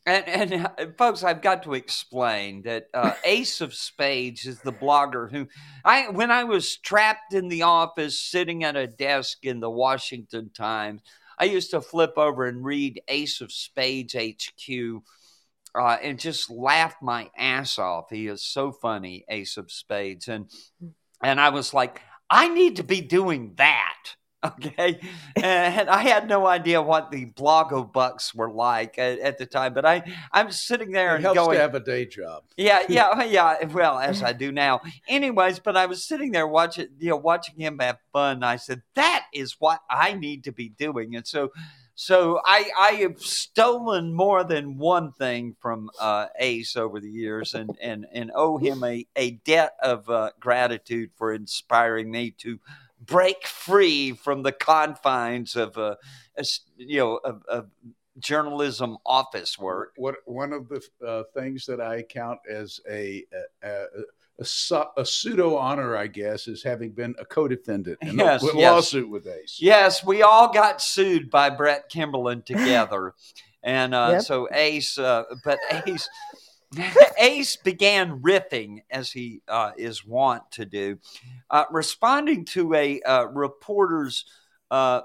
And, 0.07 0.27
and 0.29 0.67
uh, 0.67 0.87
folks, 0.99 1.23
I've 1.23 1.43
got 1.43 1.63
to 1.65 1.75
explain 1.75 2.63
that 2.63 2.87
uh, 2.95 3.13
Ace 3.25 3.61
of 3.61 3.75
Spades 3.75 4.47
is 4.47 4.61
the 4.61 4.73
blogger 4.73 5.31
who 5.31 5.47
I 5.85 6.09
when 6.09 6.31
I 6.31 6.45
was 6.45 6.77
trapped 6.79 7.35
in 7.35 7.49
the 7.49 7.63
office 7.63 8.19
sitting 8.21 8.65
at 8.65 8.77
a 8.77 8.87
desk 8.87 9.45
in 9.45 9.61
the 9.61 9.71
Washington 9.71 10.51
Times, 10.55 11.03
I 11.39 11.45
used 11.45 11.71
to 11.73 11.81
flip 11.83 12.15
over 12.17 12.47
and 12.47 12.65
read 12.65 13.03
Ace 13.09 13.41
of 13.43 13.53
Spades 13.53 14.15
HQ 14.15 15.03
uh, 15.75 15.97
and 16.03 16.19
just 16.19 16.51
laugh 16.51 16.97
my 17.03 17.31
ass 17.37 17.79
off. 17.79 18.07
He 18.11 18.27
is 18.27 18.45
so 18.45 18.73
funny, 18.73 19.25
Ace 19.29 19.57
of 19.57 19.71
Spades, 19.71 20.29
and 20.29 20.51
and 21.23 21.41
I 21.41 21.51
was 21.51 21.75
like, 21.75 22.01
I 22.29 22.49
need 22.49 22.77
to 22.77 22.85
be 22.85 23.01
doing 23.01 23.55
that. 23.57 23.97
Okay. 24.43 24.99
and 25.37 25.91
I 25.91 26.01
had 26.01 26.27
no 26.27 26.47
idea 26.47 26.81
what 26.81 27.11
the 27.11 27.27
blogo 27.27 27.93
bucks 27.93 28.35
were 28.35 28.51
like 28.51 28.99
at, 28.99 29.19
at, 29.19 29.37
the 29.37 29.45
time, 29.45 29.75
but 29.75 29.85
I, 29.85 30.03
I'm 30.33 30.51
sitting 30.51 30.93
there 30.93 31.13
It 31.13 31.17
and 31.17 31.25
helps 31.25 31.41
going, 31.41 31.57
to 31.57 31.61
have 31.61 31.75
a 31.75 31.81
day 31.81 32.07
job. 32.07 32.45
yeah, 32.57 32.81
yeah, 32.89 33.23
yeah. 33.25 33.63
Well, 33.67 33.99
as 33.99 34.23
I 34.23 34.33
do 34.33 34.51
now. 34.51 34.81
Anyways, 35.07 35.59
but 35.59 35.77
I 35.77 35.85
was 35.85 36.09
sitting 36.09 36.33
there 36.33 36.47
watching, 36.47 36.89
you 36.99 37.11
know, 37.11 37.17
watching 37.17 37.57
him 37.61 37.81
have 37.81 37.99
fun. 38.15 38.43
I 38.43 38.57
said, 38.57 38.81
that 38.95 39.27
is 39.35 39.57
what 39.59 39.81
I 39.91 40.15
need 40.15 40.45
to 40.45 40.53
be 40.53 40.71
doing. 40.71 41.17
And 41.17 41.27
so, 41.27 41.51
so 41.95 42.41
I, 42.45 42.71
I 42.79 42.91
have 43.03 43.21
stolen 43.21 44.13
more 44.13 44.45
than 44.45 44.79
one 44.79 45.13
thing 45.13 45.57
from 45.61 45.91
uh, 46.01 46.27
Ace 46.39 46.77
over 46.77 47.01
the 47.01 47.11
years, 47.11 47.55
and 47.55 47.77
and 47.81 48.07
and 48.13 48.31
owe 48.35 48.59
him 48.59 48.83
a 48.85 49.07
a 49.17 49.33
debt 49.33 49.73
of 49.83 50.09
uh, 50.09 50.31
gratitude 50.41 51.11
for 51.17 51.33
inspiring 51.33 52.11
me 52.11 52.31
to 52.39 52.59
break 53.01 53.47
free 53.47 54.13
from 54.13 54.43
the 54.43 54.53
confines 54.53 55.57
of 55.57 55.77
uh, 55.79 55.97
a, 56.37 56.45
you 56.77 56.99
know 56.99 57.17
of 57.17 57.71
journalism 58.19 58.99
office 59.05 59.59
work. 59.59 59.93
What 59.97 60.17
one 60.27 60.53
of 60.53 60.69
the 60.69 60.83
uh, 61.07 61.25
things 61.35 61.67
that 61.67 61.81
I 61.81 62.03
count 62.03 62.41
as 62.49 62.81
a 62.89 63.25
a, 63.63 63.69
a, 63.69 63.85
a, 64.41 64.45
su- 64.45 64.85
a 64.97 65.05
pseudo 65.05 65.57
honor, 65.57 65.97
I 65.97 66.07
guess, 66.07 66.49
is 66.49 66.63
having 66.63 66.93
been 66.93 67.15
a 67.19 67.25
co-defendant 67.25 67.99
in 68.03 68.19
Yes, 68.19 68.43
a 68.43 68.47
yes. 68.57 68.73
lawsuit 68.75 69.09
with 69.11 69.27
Ace. 69.27 69.59
Yes, 69.61 70.05
we 70.05 70.23
all 70.23 70.53
got 70.53 70.81
sued 70.81 71.31
by 71.31 71.51
Brett 71.51 71.89
Kimberlin 71.91 72.43
together, 72.43 73.15
and 73.63 73.95
uh, 73.95 74.09
Yep. 74.13 74.23
so 74.23 74.49
Ace, 74.53 74.99
uh, 74.99 75.25
but 75.45 75.59
Ace. 75.87 76.09
Ace 77.19 77.57
began 77.57 78.21
riffing 78.21 78.79
as 78.93 79.11
he 79.11 79.43
uh, 79.49 79.73
is 79.77 80.07
wont 80.07 80.45
to 80.53 80.65
do, 80.65 80.99
uh, 81.51 81.65
responding 81.73 82.45
to 82.45 82.73
a 82.75 83.01
uh, 83.03 83.25
reporter's 83.25 84.25
uh, 84.71 85.01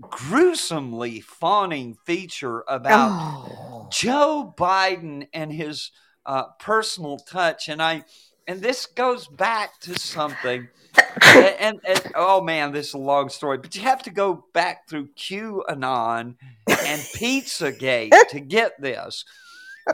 gruesomely 0.00 1.20
fawning 1.20 1.94
feature 2.04 2.64
about 2.66 3.12
Oh. 3.12 3.88
Joe 3.92 4.52
Biden 4.58 5.28
and 5.32 5.52
his 5.52 5.92
uh, 6.26 6.46
personal 6.58 7.18
touch, 7.18 7.68
and 7.68 7.80
I, 7.80 8.02
and 8.46 8.60
this 8.60 8.86
goes 8.86 9.26
back 9.26 9.78
to 9.80 9.98
something, 9.98 10.68
and, 11.22 11.56
and, 11.58 11.80
and- 11.86 12.12
oh 12.14 12.40
man, 12.40 12.72
this 12.72 12.88
is 12.88 12.94
a 12.94 12.98
long 12.98 13.28
story, 13.28 13.58
but 13.58 13.74
you 13.74 13.82
have 13.82 14.02
to 14.04 14.10
go 14.10 14.44
back 14.52 14.88
through 14.88 15.08
QAnon 15.16 16.34
and 16.68 17.00
Pizzagate 17.16 18.12
to 18.30 18.40
get 18.40 18.80
this, 18.80 19.24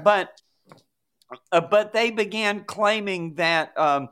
but, 0.03 0.31
uh, 1.53 1.61
but 1.61 1.93
they 1.93 2.11
began 2.11 2.65
claiming 2.65 3.35
that 3.35 3.77
um, 3.79 4.09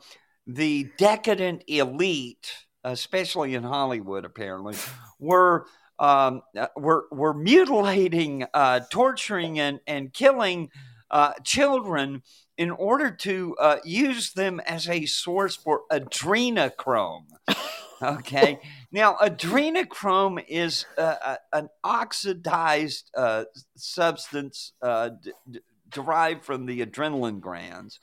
the 0.47 0.89
decadent 0.97 1.65
elite, 1.67 2.53
especially 2.85 3.55
in 3.55 3.63
Hollywood, 3.63 4.25
apparently, 4.25 4.77
were 5.19 5.67
um, 5.99 6.43
uh, 6.57 6.69
were 6.77 7.07
were 7.11 7.35
mutilating, 7.35 8.47
uh, 8.55 8.81
torturing, 8.91 9.59
and 9.59 9.81
and 9.87 10.13
killing 10.13 10.71
uh, 11.11 11.33
children 11.45 12.23
in 12.57 12.71
order 12.71 13.11
to 13.11 13.57
uh, 13.61 13.77
use 13.85 14.33
them 14.33 14.61
as 14.61 14.89
a 14.89 15.07
source 15.07 15.57
for 15.57 15.83
adrenochrome. 15.91 17.27
Okay, 18.01 18.61
now 18.93 19.15
adrenochrome 19.15 20.45
is 20.47 20.87
uh, 20.97 21.17
a- 21.53 21.57
an 21.57 21.69
oxidized 21.83 23.11
uh, 23.17 23.43
substance 23.77 24.73
uh, 24.81 25.09
d- 25.21 25.33
d- 25.51 25.61
derived 25.89 26.45
from 26.45 26.67
the 26.67 26.87
adrenaline 26.87 27.41
glands. 27.41 27.99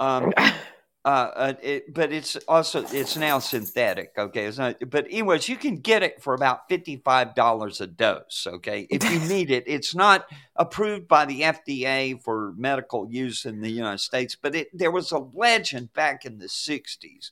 Um, 0.00 0.32
uh, 1.04 1.08
uh, 1.34 1.52
it, 1.62 1.94
but 1.94 2.12
it's 2.12 2.36
also 2.46 2.84
it's 2.92 3.16
now 3.16 3.38
synthetic. 3.38 4.12
Okay, 4.18 4.44
it's 4.44 4.58
not. 4.58 4.76
But 4.90 5.06
anyways, 5.06 5.48
you 5.48 5.56
can 5.56 5.76
get 5.76 6.02
it 6.02 6.22
for 6.22 6.34
about 6.34 6.68
fifty 6.68 6.96
five 6.96 7.34
dollars 7.34 7.80
a 7.80 7.86
dose. 7.86 8.46
Okay, 8.46 8.86
if 8.90 9.02
you 9.10 9.18
need 9.34 9.50
it, 9.50 9.64
it's 9.66 9.94
not 9.94 10.26
approved 10.56 11.08
by 11.08 11.24
the 11.24 11.40
FDA 11.40 12.22
for 12.22 12.52
medical 12.56 13.10
use 13.10 13.46
in 13.46 13.62
the 13.62 13.70
United 13.70 14.00
States. 14.00 14.36
But 14.40 14.54
it 14.54 14.68
there 14.76 14.90
was 14.90 15.10
a 15.10 15.18
legend 15.18 15.94
back 15.94 16.26
in 16.26 16.38
the 16.38 16.48
'60s 16.48 17.30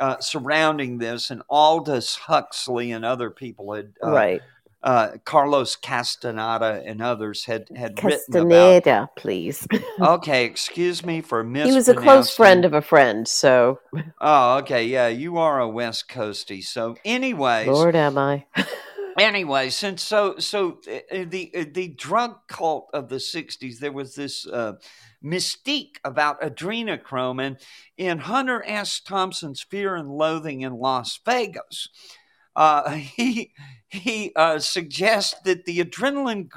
uh, 0.00 0.18
surrounding 0.20 0.98
this, 0.98 1.30
and 1.30 1.42
Aldous 1.50 2.16
Huxley 2.16 2.90
and 2.90 3.04
other 3.04 3.30
people 3.30 3.74
had 3.74 3.92
uh, 4.02 4.10
right. 4.10 4.42
Uh, 4.84 5.16
Carlos 5.24 5.76
Castaneda 5.76 6.82
and 6.84 7.00
others 7.00 7.46
had 7.46 7.68
had 7.74 8.02
written 8.04 8.36
about. 8.36 8.82
Castaneda, 8.82 9.10
please. 9.16 9.66
Okay, 10.00 10.44
excuse 10.44 11.04
me 11.04 11.20
for 11.20 11.42
missing. 11.42 11.70
he 11.70 11.74
was 11.74 11.88
a 11.88 11.94
close 11.94 12.34
friend 12.34 12.64
of 12.64 12.74
a 12.74 12.82
friend, 12.82 13.26
so 13.26 13.80
Oh, 14.20 14.58
okay, 14.58 14.84
yeah, 14.84 15.08
you 15.08 15.38
are 15.38 15.60
a 15.60 15.68
West 15.68 16.08
Coastie. 16.08 16.62
So, 16.62 16.96
anyways, 17.04 17.68
Lord 17.68 17.96
am 17.96 18.18
I. 18.18 18.44
anyway, 19.18 19.70
since 19.70 20.02
so 20.02 20.36
so 20.38 20.80
uh, 20.90 21.24
the 21.26 21.50
uh, 21.56 21.64
the 21.72 21.88
drug 21.88 22.36
cult 22.48 22.90
of 22.92 23.08
the 23.08 23.16
'60s, 23.16 23.78
there 23.78 23.92
was 23.92 24.14
this 24.14 24.46
uh, 24.46 24.74
mystique 25.24 25.96
about 26.04 26.40
adrenochrome, 26.42 27.42
and 27.42 27.56
in 27.96 28.18
Hunter 28.18 28.62
S. 28.66 29.00
Thompson's 29.00 29.62
Fear 29.62 29.96
and 29.96 30.10
Loathing 30.10 30.60
in 30.60 30.74
Las 30.74 31.18
Vegas, 31.24 31.88
uh, 32.56 32.90
he 32.94 33.52
he 33.88 34.32
uh, 34.34 34.58
suggests 34.58 35.34
that 35.44 35.64
the 35.64 35.78
adrenaline 35.78 36.48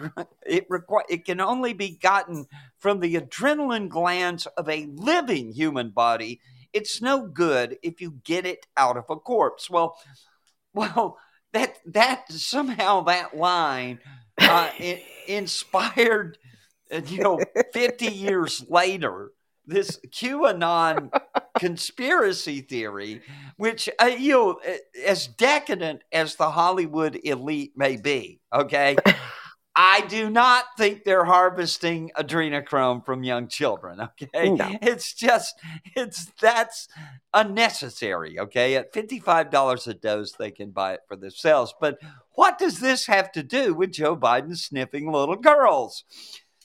it 0.45 0.67
requi- 0.69 1.03
it 1.09 1.25
can 1.25 1.39
only 1.39 1.73
be 1.73 1.97
gotten 1.97 2.47
from 2.79 2.99
the 2.99 3.15
adrenaline 3.15 3.89
glands 3.89 4.45
of 4.57 4.67
a 4.69 4.87
living 4.95 5.51
human 5.51 5.89
body. 5.91 6.39
It's 6.73 7.01
no 7.01 7.27
good 7.27 7.77
if 7.83 8.01
you 8.01 8.19
get 8.23 8.45
it 8.45 8.65
out 8.75 8.97
of 8.97 9.05
a 9.09 9.15
corpse. 9.15 9.69
Well, 9.69 9.97
well, 10.73 11.17
that 11.53 11.77
that 11.85 12.31
somehow 12.31 13.01
that 13.01 13.35
line 13.37 13.99
uh, 14.39 14.69
it 14.79 15.03
inspired, 15.27 16.37
uh, 16.91 17.01
you 17.07 17.19
know, 17.19 17.43
fifty 17.73 18.07
years 18.07 18.63
later, 18.69 19.31
this 19.68 19.99
QAnon 20.07 21.11
conspiracy 21.59 22.61
theory, 22.61 23.22
which 23.57 23.89
uh, 24.01 24.05
you 24.05 24.32
know, 24.32 24.59
as 25.05 25.28
decadent 25.28 26.01
as 26.11 26.36
the 26.36 26.49
Hollywood 26.49 27.20
elite 27.24 27.74
may 27.76 27.97
be, 27.97 28.39
okay. 28.53 28.95
I 29.80 30.01
do 30.07 30.32
not 30.32 30.65
think 30.76 31.03
they're 31.03 31.24
harvesting 31.24 32.09
adrenochrome 32.18 33.05
from 33.05 33.24
young 33.24 33.47
children. 33.47 33.99
Okay, 34.01 34.49
No. 34.49 34.76
it's 34.82 35.13
just 35.13 35.53
it's 35.95 36.32
that's 36.41 36.88
unnecessary. 37.32 38.39
Okay, 38.39 38.76
at 38.76 38.91
fifty 38.91 39.20
five 39.20 39.51
dollars 39.51 39.86
a 39.86 39.93
dose, 39.93 40.32
they 40.32 40.49
can 40.49 40.72
buy 40.72 40.93
it 40.93 41.01
for 41.07 41.15
themselves. 41.15 41.76
But 41.80 41.99
what 42.32 42.57
does 42.57 42.80
this 42.80 43.05
have 43.05 43.32
to 43.34 43.43
do 43.43 43.76
with 43.76 43.91
Joe 43.91 44.18
Biden 44.18 44.57
sniffing 44.57 45.11
little 45.11 45.36
girls? 45.36 46.03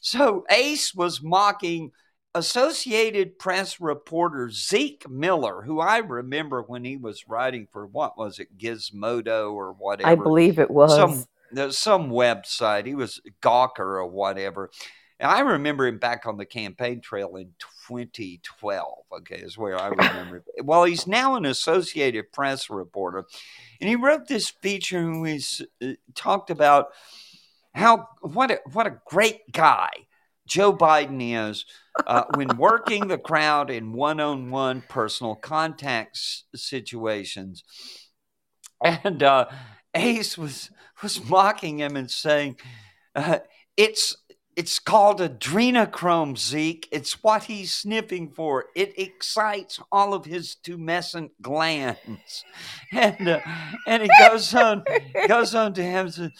So 0.00 0.44
Ace 0.50 0.94
was 0.94 1.22
mocking 1.22 1.92
Associated 2.34 3.38
Press 3.38 3.80
reporter 3.80 4.50
Zeke 4.50 5.08
Miller, 5.08 5.62
who 5.62 5.80
I 5.80 5.98
remember 5.98 6.62
when 6.62 6.84
he 6.84 6.96
was 6.96 7.28
writing 7.28 7.68
for 7.70 7.86
what 7.86 8.16
was 8.16 8.38
it, 8.38 8.56
Gizmodo 8.56 9.52
or 9.52 9.72
whatever 9.72 10.10
I 10.10 10.14
believe 10.14 10.58
it 10.58 10.70
was. 10.70 10.96
some 10.96 11.72
some 11.72 12.10
website. 12.10 12.86
He 12.86 12.94
was 12.94 13.20
Gawker 13.42 13.80
or 13.80 14.06
whatever. 14.06 14.70
And 15.20 15.30
I 15.30 15.40
remember 15.40 15.86
him 15.86 15.98
back 15.98 16.26
on 16.26 16.36
the 16.36 16.46
campaign 16.46 17.00
trail 17.00 17.36
in 17.36 17.52
2012. 17.86 19.04
Okay, 19.18 19.36
is 19.36 19.58
where 19.58 19.78
I 19.78 19.88
remember. 19.88 20.42
well, 20.64 20.84
he's 20.84 21.06
now 21.06 21.36
an 21.36 21.44
Associated 21.44 22.32
Press 22.32 22.70
reporter, 22.70 23.24
and 23.80 23.90
he 23.90 23.94
wrote 23.94 24.26
this 24.26 24.48
feature 24.48 24.98
and 24.98 25.20
we 25.20 25.36
s- 25.36 25.62
uh, 25.82 25.92
talked 26.14 26.50
about 26.50 26.88
how 27.74 28.08
what 28.22 28.50
a 28.50 28.60
what 28.72 28.86
a 28.86 29.00
great 29.06 29.52
guy 29.52 29.90
Joe 30.46 30.72
Biden 30.72 31.50
is 31.50 31.64
uh, 32.06 32.24
when 32.34 32.56
working 32.56 33.08
the 33.08 33.18
crowd 33.18 33.70
in 33.70 33.92
one-on-one 33.92 34.84
personal 34.88 35.34
contact 35.34 36.16
s- 36.16 36.44
situations, 36.54 37.62
and 38.82 39.22
uh, 39.22 39.46
Ace 39.94 40.36
was 40.36 40.70
was 41.02 41.24
mocking 41.28 41.78
him 41.78 41.96
and 41.96 42.10
saying, 42.10 42.56
uh, 43.14 43.38
"It's 43.76 44.16
it's 44.56 44.78
called 44.78 45.20
adrenochrome, 45.20 46.36
Zeke. 46.36 46.88
It's 46.92 47.22
what 47.22 47.44
he's 47.44 47.72
sniffing 47.72 48.30
for. 48.30 48.66
It 48.74 48.98
excites 48.98 49.80
all 49.90 50.14
of 50.14 50.24
his 50.24 50.56
tumescent 50.64 51.30
glands." 51.40 52.44
And 52.92 53.26
uh, 53.28 53.40
and 53.86 54.02
he 54.02 54.10
goes 54.18 54.54
on 54.54 54.84
goes 55.26 55.54
on 55.54 55.72
to 55.74 55.82
him 55.82 56.06
and 56.06 56.14
says, 56.14 56.30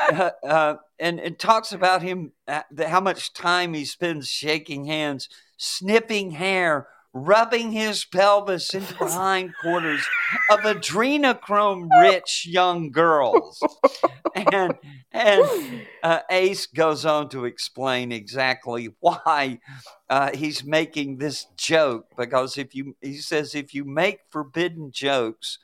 uh, 0.00 0.30
uh, 0.44 0.74
and 0.98 1.20
it 1.20 1.38
talks 1.38 1.72
about 1.72 2.02
him 2.02 2.32
uh, 2.46 2.62
how 2.86 3.00
much 3.00 3.32
time 3.32 3.74
he 3.74 3.84
spends 3.84 4.28
shaking 4.28 4.86
hands, 4.86 5.28
snipping 5.56 6.32
hair, 6.32 6.88
rubbing 7.12 7.72
his 7.72 8.04
pelvis 8.04 8.74
into 8.74 8.94
the 8.98 9.06
hindquarters 9.06 10.06
of 10.50 10.60
adrenochrome 10.60 11.88
rich 12.00 12.46
young 12.48 12.90
girls. 12.90 13.60
And 14.34 14.74
and 15.12 15.86
uh, 16.02 16.20
Ace 16.30 16.66
goes 16.66 17.04
on 17.04 17.28
to 17.30 17.44
explain 17.44 18.12
exactly 18.12 18.94
why 19.00 19.60
uh, 20.08 20.30
he's 20.34 20.64
making 20.64 21.18
this 21.18 21.46
joke 21.56 22.06
because 22.16 22.58
if 22.58 22.74
you 22.74 22.96
he 23.00 23.16
says 23.16 23.54
if 23.54 23.74
you 23.74 23.84
make 23.84 24.20
forbidden 24.30 24.90
jokes, 24.92 25.58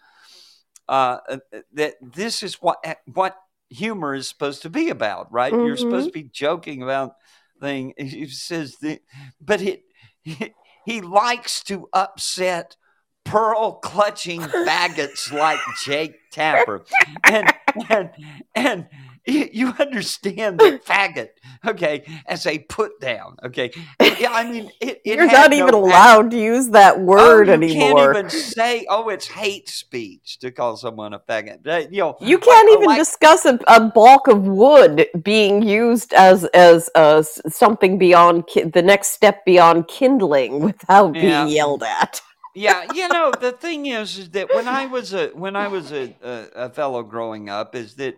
uh, 0.89 1.19
uh 1.29 1.39
that 1.73 1.95
this 2.01 2.43
is 2.43 2.55
what 2.57 2.85
what 3.13 3.37
humor 3.75 4.15
is 4.15 4.29
supposed 4.29 4.63
to 4.63 4.71
be 4.71 4.91
about, 4.91 5.33
right? 5.33 5.53
Mm-hmm. 5.53 5.67
You're 5.67 5.77
supposed 5.77 6.07
to 6.07 6.13
be 6.13 6.29
joking 6.33 6.83
about 6.83 7.15
thing. 7.61 7.95
He 7.97 8.27
says 8.29 8.77
the, 8.81 9.01
but 9.41 9.61
it, 9.61 9.83
it 10.25 10.53
he 10.85 11.01
likes 11.01 11.63
to 11.65 11.89
upset 11.93 12.77
pearl 13.25 13.73
clutching 13.73 14.41
faggots 14.41 15.33
like 15.33 15.59
Jake 15.85 16.15
Tapper. 16.31 16.85
And 17.25 17.53
and 17.89 18.11
and 18.55 18.89
you 19.27 19.75
understand 19.79 20.59
the 20.59 20.81
faggot, 20.87 21.31
okay, 21.67 22.05
as 22.27 22.47
a 22.47 22.59
put 22.59 23.01
down, 23.01 23.37
okay. 23.43 23.71
Yeah, 24.19 24.33
I 24.33 24.49
mean, 24.51 24.71
it, 24.81 25.01
it 25.05 25.17
you're 25.17 25.27
not 25.27 25.53
even 25.53 25.75
allowed 25.75 26.31
to 26.33 26.39
use 26.39 26.69
that 26.71 27.01
word 27.01 27.49
oh, 27.49 27.53
you 27.53 27.65
anymore. 27.65 28.13
Can't 28.13 28.17
even 28.17 28.31
say, 28.31 28.87
oh, 28.89 29.09
it's 29.09 29.27
hate 29.27 29.69
speech 29.69 30.39
to 30.41 30.51
call 30.51 30.77
someone 30.77 31.15
a 31.15 31.19
faggot. 31.19 31.91
You 31.91 31.99
know, 31.99 32.17
you 32.21 32.39
can't 32.39 32.69
like, 32.69 32.77
even 32.77 32.87
like, 32.87 32.99
discuss 32.99 33.45
a, 33.45 33.59
a, 33.69 33.81
bulk 33.81 34.29
of 34.29 34.43
wood 34.47 35.07
being 35.23 35.63
used 35.63 36.13
as 36.13 36.45
as 36.47 36.91
uh, 36.95 37.23
something 37.23 37.99
beyond 37.99 38.47
ki- 38.47 38.65
the 38.65 38.83
next 38.83 39.09
step 39.09 39.45
beyond 39.45 39.89
kindling 39.89 40.61
without 40.61 41.15
yeah. 41.15 41.45
being 41.45 41.57
yelled 41.57 41.83
at 41.83 42.21
yeah, 42.55 42.87
you 42.95 43.09
know 43.09 43.33
the 43.39 43.53
thing 43.53 43.87
is, 43.87 44.19
is 44.19 44.31
that 44.31 44.55
when 44.55 44.69
I 44.69 44.87
was 44.87 45.13
a 45.13 45.29
when 45.29 45.57
I 45.57 45.69
was 45.69 45.93
a, 45.93 46.15
a, 46.23 46.47
a 46.55 46.71
fellow 46.71 47.03
growing 47.03 47.49
up, 47.49 47.75
is 47.75 47.95
that 47.97 48.17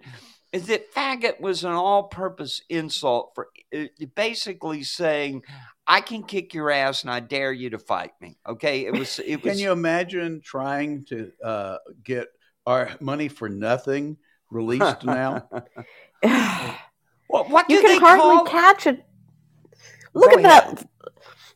is 0.57 0.67
that 0.69 0.93
faggot 0.93 1.41
was 1.41 1.65
an 1.65 1.73
all-purpose 1.73 2.63
insult 2.69 3.33
for 3.35 3.49
uh, 3.77 3.85
basically 4.15 4.83
saying 4.83 5.43
I 5.87 6.01
can 6.01 6.23
kick 6.23 6.55
your 6.55 6.71
ass 6.71 7.03
and 7.03 7.11
I 7.11 7.21
dare 7.21 7.53
you 7.53 7.71
to 7.71 7.79
fight 7.79 8.13
me. 8.21 8.39
Okay, 8.49 8.87
it 8.87 8.93
was. 8.93 9.21
It 9.21 9.43
was. 9.43 9.53
Can 9.53 9.61
you 9.61 9.71
imagine 9.71 10.41
trying 10.41 11.05
to 11.07 11.31
uh, 11.45 11.79
get 12.03 12.29
our 12.67 12.91
money 13.01 13.29
for 13.29 13.49
nothing 13.49 14.17
released 14.51 15.05
now? 15.05 15.49
what, 17.29 17.51
what 17.51 17.71
you 17.71 17.83
do? 17.83 17.89
You 17.89 18.01
can 18.01 18.01
hardly 18.01 18.37
call... 18.37 18.45
catch 18.45 18.87
it. 18.87 19.05
Look 20.15 20.33
Go 20.33 20.39
at 20.39 20.45
ahead. 20.45 20.79
that! 20.79 20.89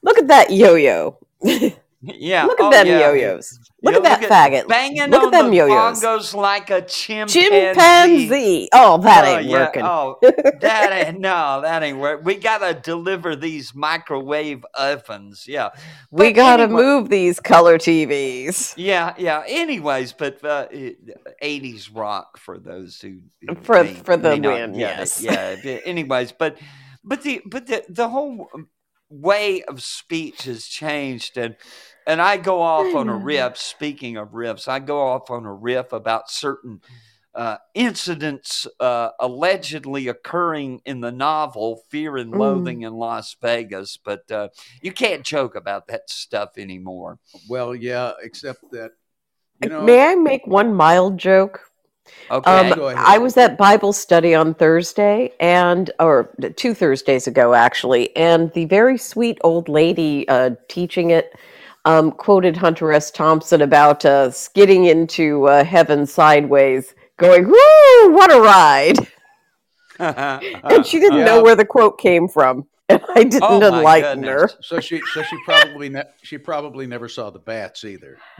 Look 0.03 0.18
at 0.18 0.28
that 0.28 0.51
yo-yo. 0.51 1.18
Yeah. 2.03 2.44
Look 2.46 2.61
at 2.61 2.66
oh, 2.66 2.70
them 2.70 2.86
yeah. 2.86 3.12
yo-yos. 3.12 3.59
Look 3.82 3.94
at 3.94 4.03
that 4.03 4.20
faggot. 4.22 4.68
Banging 4.68 5.11
look 5.11 5.22
on 5.22 5.34
at 5.34 5.38
them 5.38 5.51
the 5.51 5.57
yo-yos. 5.57 6.01
bongos 6.03 6.34
like 6.34 6.70
a 6.70 6.80
chimpanzee. 6.80 7.40
Chimpanzee. 7.40 8.68
Oh, 8.72 8.98
that 8.98 9.24
oh, 9.24 9.38
ain't 9.38 9.44
yeah. 9.46 9.59
working. 9.59 9.82
Oh, 9.84 10.18
that 10.22 10.92
ain't 10.92 11.20
no, 11.20 11.61
that 11.62 11.82
ain't 11.82 11.98
working. 11.98 12.24
We 12.24 12.36
gotta 12.36 12.72
deliver 12.72 13.36
these 13.36 13.74
microwave 13.74 14.64
ovens. 14.74 15.44
Yeah. 15.46 15.70
But 16.11 16.26
we 16.26 16.32
gotta 16.32 16.64
anyway, 16.64 16.82
move 16.82 17.09
these 17.11 17.38
color 17.38 17.76
TVs. 17.76 18.74
Yeah, 18.76 19.14
yeah. 19.18 19.42
Anyways, 19.46 20.14
but 20.14 20.42
uh, 20.42 20.68
'80s 21.42 21.94
rock 21.94 22.38
for 22.38 22.59
those 22.59 22.98
who 23.01 23.20
for 23.62 23.84
may, 23.84 23.94
for 23.94 24.16
the 24.16 24.30
win. 24.30 24.72
Not, 24.72 24.76
yes. 24.76 25.22
Yeah. 25.22 25.57
Anyways, 25.84 26.32
but 26.32 26.57
but 27.05 27.22
the 27.22 27.42
but 27.44 27.66
the 27.66 27.84
the 27.88 28.09
whole 28.09 28.48
way 29.11 29.62
of 29.64 29.82
speech 29.82 30.44
has 30.44 30.66
changed 30.66 31.36
and 31.36 31.57
and 32.07 32.20
I 32.20 32.36
go 32.36 32.61
off 32.61 32.94
on 32.94 33.09
a 33.09 33.16
riff. 33.16 33.57
Speaking 33.57 34.16
of 34.16 34.30
riffs, 34.30 34.68
I 34.68 34.78
go 34.78 35.01
off 35.01 35.30
on 35.30 35.44
a 35.44 35.53
riff 35.53 35.92
about 35.92 36.30
certain 36.30 36.80
uh, 37.34 37.57
incidents 37.74 38.66
uh, 38.80 39.11
allegedly 39.20 40.09
occurring 40.09 40.80
in 40.84 41.01
the 41.01 41.12
novel 41.12 41.82
Fear 41.88 42.16
and 42.16 42.32
mm. 42.32 42.38
Loathing 42.38 42.80
mm. 42.80 42.88
in 42.88 42.94
Las 42.94 43.36
Vegas, 43.40 43.98
but 44.03 44.30
uh, 44.30 44.48
you 44.82 44.92
can't 44.92 45.24
joke 45.24 45.55
about 45.55 45.86
that 45.88 46.11
stuff 46.11 46.59
anymore. 46.59 47.18
Well, 47.48 47.74
yeah, 47.74 48.12
except 48.22 48.70
that. 48.72 48.92
You 49.62 49.68
know, 49.68 49.82
May 49.82 50.11
I 50.11 50.14
make 50.14 50.46
one 50.46 50.74
mild 50.74 51.18
joke? 51.18 51.70
Okay. 52.30 52.70
Um, 52.70 52.94
I 52.96 53.18
was 53.18 53.36
at 53.36 53.59
Bible 53.59 53.92
study 53.92 54.34
on 54.34 54.55
Thursday, 54.55 55.32
and 55.38 55.90
or 56.01 56.34
two 56.57 56.74
Thursdays 56.74 57.26
ago, 57.26 57.55
actually, 57.55 58.14
and 58.16 58.53
the 58.53 58.64
very 58.64 58.98
sweet 58.98 59.38
old 59.44 59.68
lady 59.68 60.26
uh, 60.28 60.51
teaching 60.68 61.11
it 61.11 61.38
um, 61.85 62.12
quoted 62.12 62.57
Hunter 62.57 62.93
S. 62.93 63.11
Thompson 63.11 63.62
about 63.62 64.05
uh, 64.05 64.31
skidding 64.31 64.87
into 64.87 65.47
uh, 65.47 65.64
heaven 65.64 66.07
sideways, 66.07 66.95
going, 67.16 67.47
"Woo, 67.47 68.12
what 68.12 68.33
a 68.33 68.41
ride!" 68.41 68.99
and 69.99 70.87
she 70.87 70.99
didn't 70.99 71.18
yeah. 71.18 71.24
know 71.24 71.43
where 71.43 71.57
the 71.57 71.64
quote 71.64 71.99
came 71.99 72.28
from, 72.28 72.66
and 72.89 73.03
I 73.14 73.24
didn't 73.24 73.43
oh, 73.43 73.62
enlighten 73.62 74.22
her. 74.24 74.51
So 74.62 74.81
she, 74.81 75.01
so 75.12 75.22
she 75.22 75.37
probably, 75.45 75.89
ne- 75.91 76.11
she 76.22 76.39
probably 76.39 76.87
never 76.87 77.09
saw 77.09 77.31
the 77.31 77.39
bats 77.39 77.85
either. 77.85 78.18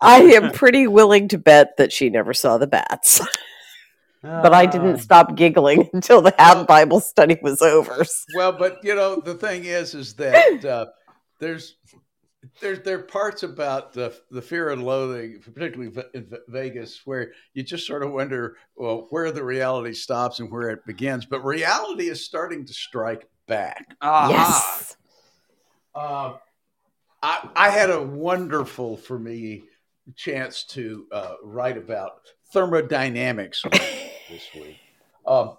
I 0.00 0.30
am 0.34 0.52
pretty 0.52 0.86
willing 0.86 1.28
to 1.28 1.38
bet 1.38 1.76
that 1.76 1.92
she 1.92 2.08
never 2.10 2.32
saw 2.32 2.58
the 2.58 2.66
bats. 2.66 3.20
but 4.22 4.54
I 4.54 4.66
didn't 4.66 4.96
ah. 4.96 5.00
stop 5.00 5.36
giggling 5.36 5.88
until 5.92 6.22
the 6.22 6.34
half 6.38 6.66
Bible 6.66 7.00
study 7.00 7.38
was 7.42 7.62
over. 7.62 8.04
Well, 8.34 8.52
but 8.52 8.78
you 8.82 8.94
know 8.94 9.20
the 9.20 9.34
thing 9.34 9.64
is, 9.64 9.94
is 9.94 10.14
that 10.14 10.64
uh, 10.64 10.86
there's 11.38 11.76
there's 12.60 12.80
there 12.80 12.98
are 12.98 13.02
parts 13.02 13.42
about 13.42 13.92
the 13.92 14.16
the 14.30 14.42
fear 14.42 14.70
and 14.70 14.84
loathing, 14.84 15.40
particularly 15.40 15.92
in 16.14 16.30
Vegas, 16.48 17.02
where 17.04 17.32
you 17.54 17.62
just 17.62 17.86
sort 17.86 18.02
of 18.02 18.12
wonder, 18.12 18.56
well, 18.76 19.06
where 19.10 19.30
the 19.32 19.44
reality 19.44 19.92
stops 19.92 20.40
and 20.40 20.50
where 20.50 20.70
it 20.70 20.84
begins. 20.86 21.26
But 21.26 21.44
reality 21.44 22.08
is 22.08 22.24
starting 22.24 22.64
to 22.66 22.72
strike 22.72 23.28
back. 23.46 23.96
Uh-huh. 24.00 24.28
Yes. 24.30 24.96
Uh, 25.94 26.34
I 27.22 27.48
I 27.56 27.70
had 27.70 27.90
a 27.90 28.02
wonderful 28.02 28.96
for 28.96 29.18
me 29.18 29.64
chance 30.14 30.64
to 30.64 31.06
uh, 31.10 31.34
write 31.42 31.76
about 31.76 32.20
thermodynamics 32.52 33.62
this 33.72 34.48
week. 34.54 34.78
Um, 35.26 35.56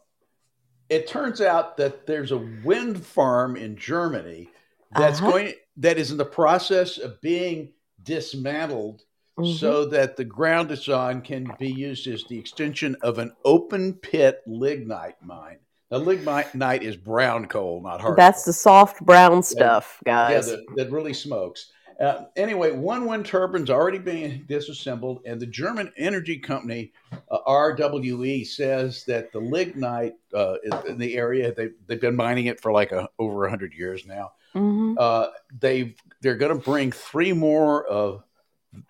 it 0.89 1.07
turns 1.07 1.41
out 1.41 1.77
that 1.77 2.07
there's 2.07 2.31
a 2.31 2.37
wind 2.63 3.05
farm 3.05 3.55
in 3.57 3.75
Germany 3.75 4.49
that's 4.95 5.19
uh-huh. 5.19 5.31
going 5.31 5.53
that 5.77 5.97
is 5.97 6.11
in 6.11 6.17
the 6.17 6.25
process 6.25 6.97
of 6.97 7.21
being 7.21 7.71
dismantled 8.03 9.03
mm-hmm. 9.37 9.57
so 9.57 9.85
that 9.85 10.17
the 10.17 10.25
ground 10.25 10.71
it's 10.71 10.89
on 10.89 11.21
can 11.21 11.51
be 11.59 11.71
used 11.71 12.07
as 12.07 12.23
the 12.25 12.37
extension 12.37 12.95
of 13.01 13.19
an 13.19 13.33
open 13.45 13.93
pit 13.93 14.41
lignite 14.47 15.21
mine. 15.21 15.59
Now, 15.89 15.99
lignite 15.99 16.83
is 16.83 16.97
brown 16.97 17.45
coal, 17.47 17.81
not 17.81 18.01
hard. 18.01 18.17
That's 18.17 18.43
the 18.43 18.51
soft 18.51 19.05
brown 19.05 19.41
stuff, 19.41 20.01
guys. 20.05 20.49
Yeah, 20.49 20.55
that, 20.55 20.65
that 20.75 20.91
really 20.91 21.13
smokes. 21.13 21.71
Uh, 21.99 22.25
anyway, 22.35 22.71
one 22.71 23.05
wind 23.05 23.25
turbine's 23.25 23.71
already 23.71 23.97
being 23.97 24.43
disassembled, 24.47 25.21
and 25.25 25.39
the 25.39 25.47
German 25.47 25.91
energy 25.97 26.37
company 26.37 26.91
uh, 27.31 27.39
RWE 27.47 28.45
says 28.45 29.03
that 29.05 29.31
the 29.31 29.39
lignite 29.39 30.13
uh, 30.33 30.55
in 30.87 30.97
the 30.97 31.15
area 31.15 31.53
they 31.55 31.69
they've 31.87 32.01
been 32.01 32.15
mining 32.15 32.45
it 32.45 32.59
for 32.59 32.71
like 32.71 32.91
a, 32.91 33.09
over 33.17 33.49
hundred 33.49 33.73
years 33.73 34.05
now. 34.05 34.33
Mm-hmm. 34.57 34.95
Uh, 34.97 35.27
they 35.59 35.95
they're 36.21 36.35
going 36.35 36.57
to 36.57 36.63
bring 36.63 36.91
three 36.91 37.33
more 37.33 37.85
of 37.85 38.23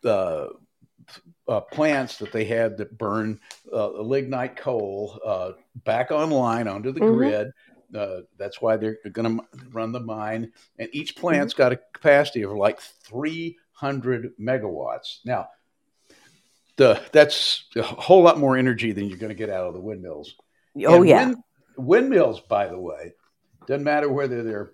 the 0.01 0.51
uh, 1.47 1.61
plants 1.61 2.17
that 2.17 2.31
they 2.31 2.45
had 2.45 2.77
that 2.77 2.97
burn 2.97 3.39
uh, 3.71 3.89
lignite 4.01 4.57
coal 4.57 5.19
uh, 5.25 5.51
back 5.83 6.11
online 6.11 6.67
onto 6.67 6.91
the 6.91 6.99
mm-hmm. 6.99 7.15
grid. 7.15 7.51
Uh, 7.95 8.21
that's 8.37 8.61
why 8.61 8.75
they're 8.75 8.97
going 9.11 9.37
to 9.37 9.45
run 9.71 9.93
the 9.93 9.99
mine, 9.99 10.51
and 10.77 10.89
each 10.91 11.15
plant's 11.15 11.53
mm-hmm. 11.53 11.63
got 11.63 11.71
a 11.71 11.79
capacity 11.93 12.41
of 12.41 12.51
like 12.51 12.81
300 12.81 14.33
megawatts. 14.37 15.19
Now, 15.23 15.47
the 16.75 17.01
that's 17.11 17.65
a 17.75 17.81
whole 17.81 18.21
lot 18.21 18.37
more 18.37 18.57
energy 18.57 18.91
than 18.91 19.07
you're 19.07 19.17
going 19.17 19.29
to 19.29 19.35
get 19.35 19.49
out 19.49 19.67
of 19.67 19.73
the 19.73 19.79
windmills. 19.79 20.35
Oh 20.85 20.97
and 20.97 21.07
yeah, 21.07 21.25
wind, 21.25 21.37
windmills, 21.77 22.41
by 22.41 22.67
the 22.67 22.79
way, 22.79 23.13
doesn't 23.67 23.83
matter 23.83 24.11
whether 24.11 24.43
they're 24.43 24.71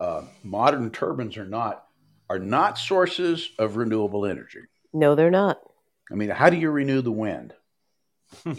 uh, 0.00 0.22
modern 0.42 0.90
turbines 0.90 1.36
are 1.36 1.46
not, 1.46 1.86
are 2.28 2.38
not 2.38 2.78
sources 2.78 3.50
of 3.58 3.76
renewable 3.76 4.26
energy. 4.26 4.60
No, 4.92 5.14
they're 5.14 5.30
not. 5.30 5.60
I 6.10 6.14
mean, 6.14 6.30
how 6.30 6.50
do 6.50 6.56
you 6.56 6.70
renew 6.70 7.02
the 7.02 7.12
wind? 7.12 7.54
I 8.46 8.54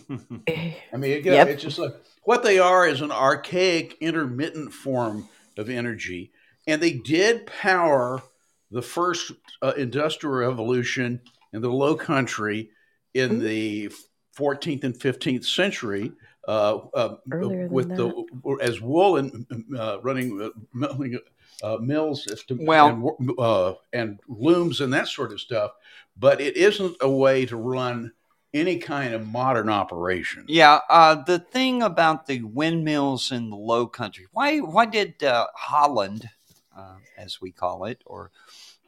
mean, 0.98 1.18
again, 1.18 1.34
yep. 1.34 1.48
it's 1.48 1.64
just 1.64 1.80
like 1.80 1.94
what 2.24 2.44
they 2.44 2.60
are 2.60 2.88
is 2.88 3.02
an 3.02 3.12
archaic, 3.12 3.98
intermittent 4.00 4.74
form 4.74 5.28
of 5.58 5.70
energy, 5.70 6.32
and 6.68 6.82
they 6.82 6.94
did 6.94 7.48
power 7.48 8.22
the 8.70 8.82
first 8.82 9.32
uh, 9.62 9.74
industrial 9.78 10.36
revolution 10.36 11.22
in 11.54 11.62
the 11.62 11.70
Low 11.70 11.96
Country 11.96 12.70
in 13.14 13.32
mm-hmm. 13.32 13.40
the 13.44 13.92
14th 14.38 14.84
and 14.84 14.98
15th 14.98 15.46
century 15.46 16.12
uh, 16.48 16.78
uh, 16.94 17.16
Earlier 17.32 17.68
than 17.68 17.72
with 17.72 17.90
the 17.90 18.24
as 18.62 18.82
wool 18.82 19.18
and 19.18 19.46
uh, 19.78 20.00
running 20.02 20.42
uh, 20.42 20.50
milling, 20.74 21.20
uh, 21.64 21.78
mills 21.78 22.26
to, 22.48 22.58
Well- 22.60 23.16
and, 23.20 23.32
uh, 23.38 23.74
and 23.94 24.20
looms 24.28 24.82
and 24.82 24.92
that 24.94 25.08
sort 25.08 25.32
of 25.32 25.40
stuff, 25.40 25.72
but 26.18 26.42
it 26.42 26.58
isn't 26.58 26.98
a 27.02 27.10
way 27.10 27.46
to 27.46 27.56
run 27.58 28.12
any 28.54 28.78
kind 28.80 29.14
of 29.14 29.26
modern 29.26 29.70
operation. 29.70 30.46
Yeah, 30.48 30.80
uh, 30.90 31.16
the 31.24 31.40
thing 31.40 31.84
about 31.84 32.26
the 32.26 32.42
windmills 32.44 33.32
in 33.32 33.50
the 33.50 33.56
Low 33.56 33.88
Country, 33.88 34.28
why 34.32 34.60
why 34.60 34.86
did 34.86 35.24
uh, 35.24 35.48
Holland, 35.56 36.30
uh, 36.76 36.96
as 37.18 37.40
we 37.40 37.52
call 37.52 37.86
it, 37.86 38.02
or 38.06 38.32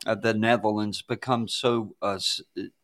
uh, 0.06 0.16
the 0.16 0.34
Netherlands, 0.34 1.02
become 1.02 1.48
so 1.48 1.96
uh, 2.02 2.20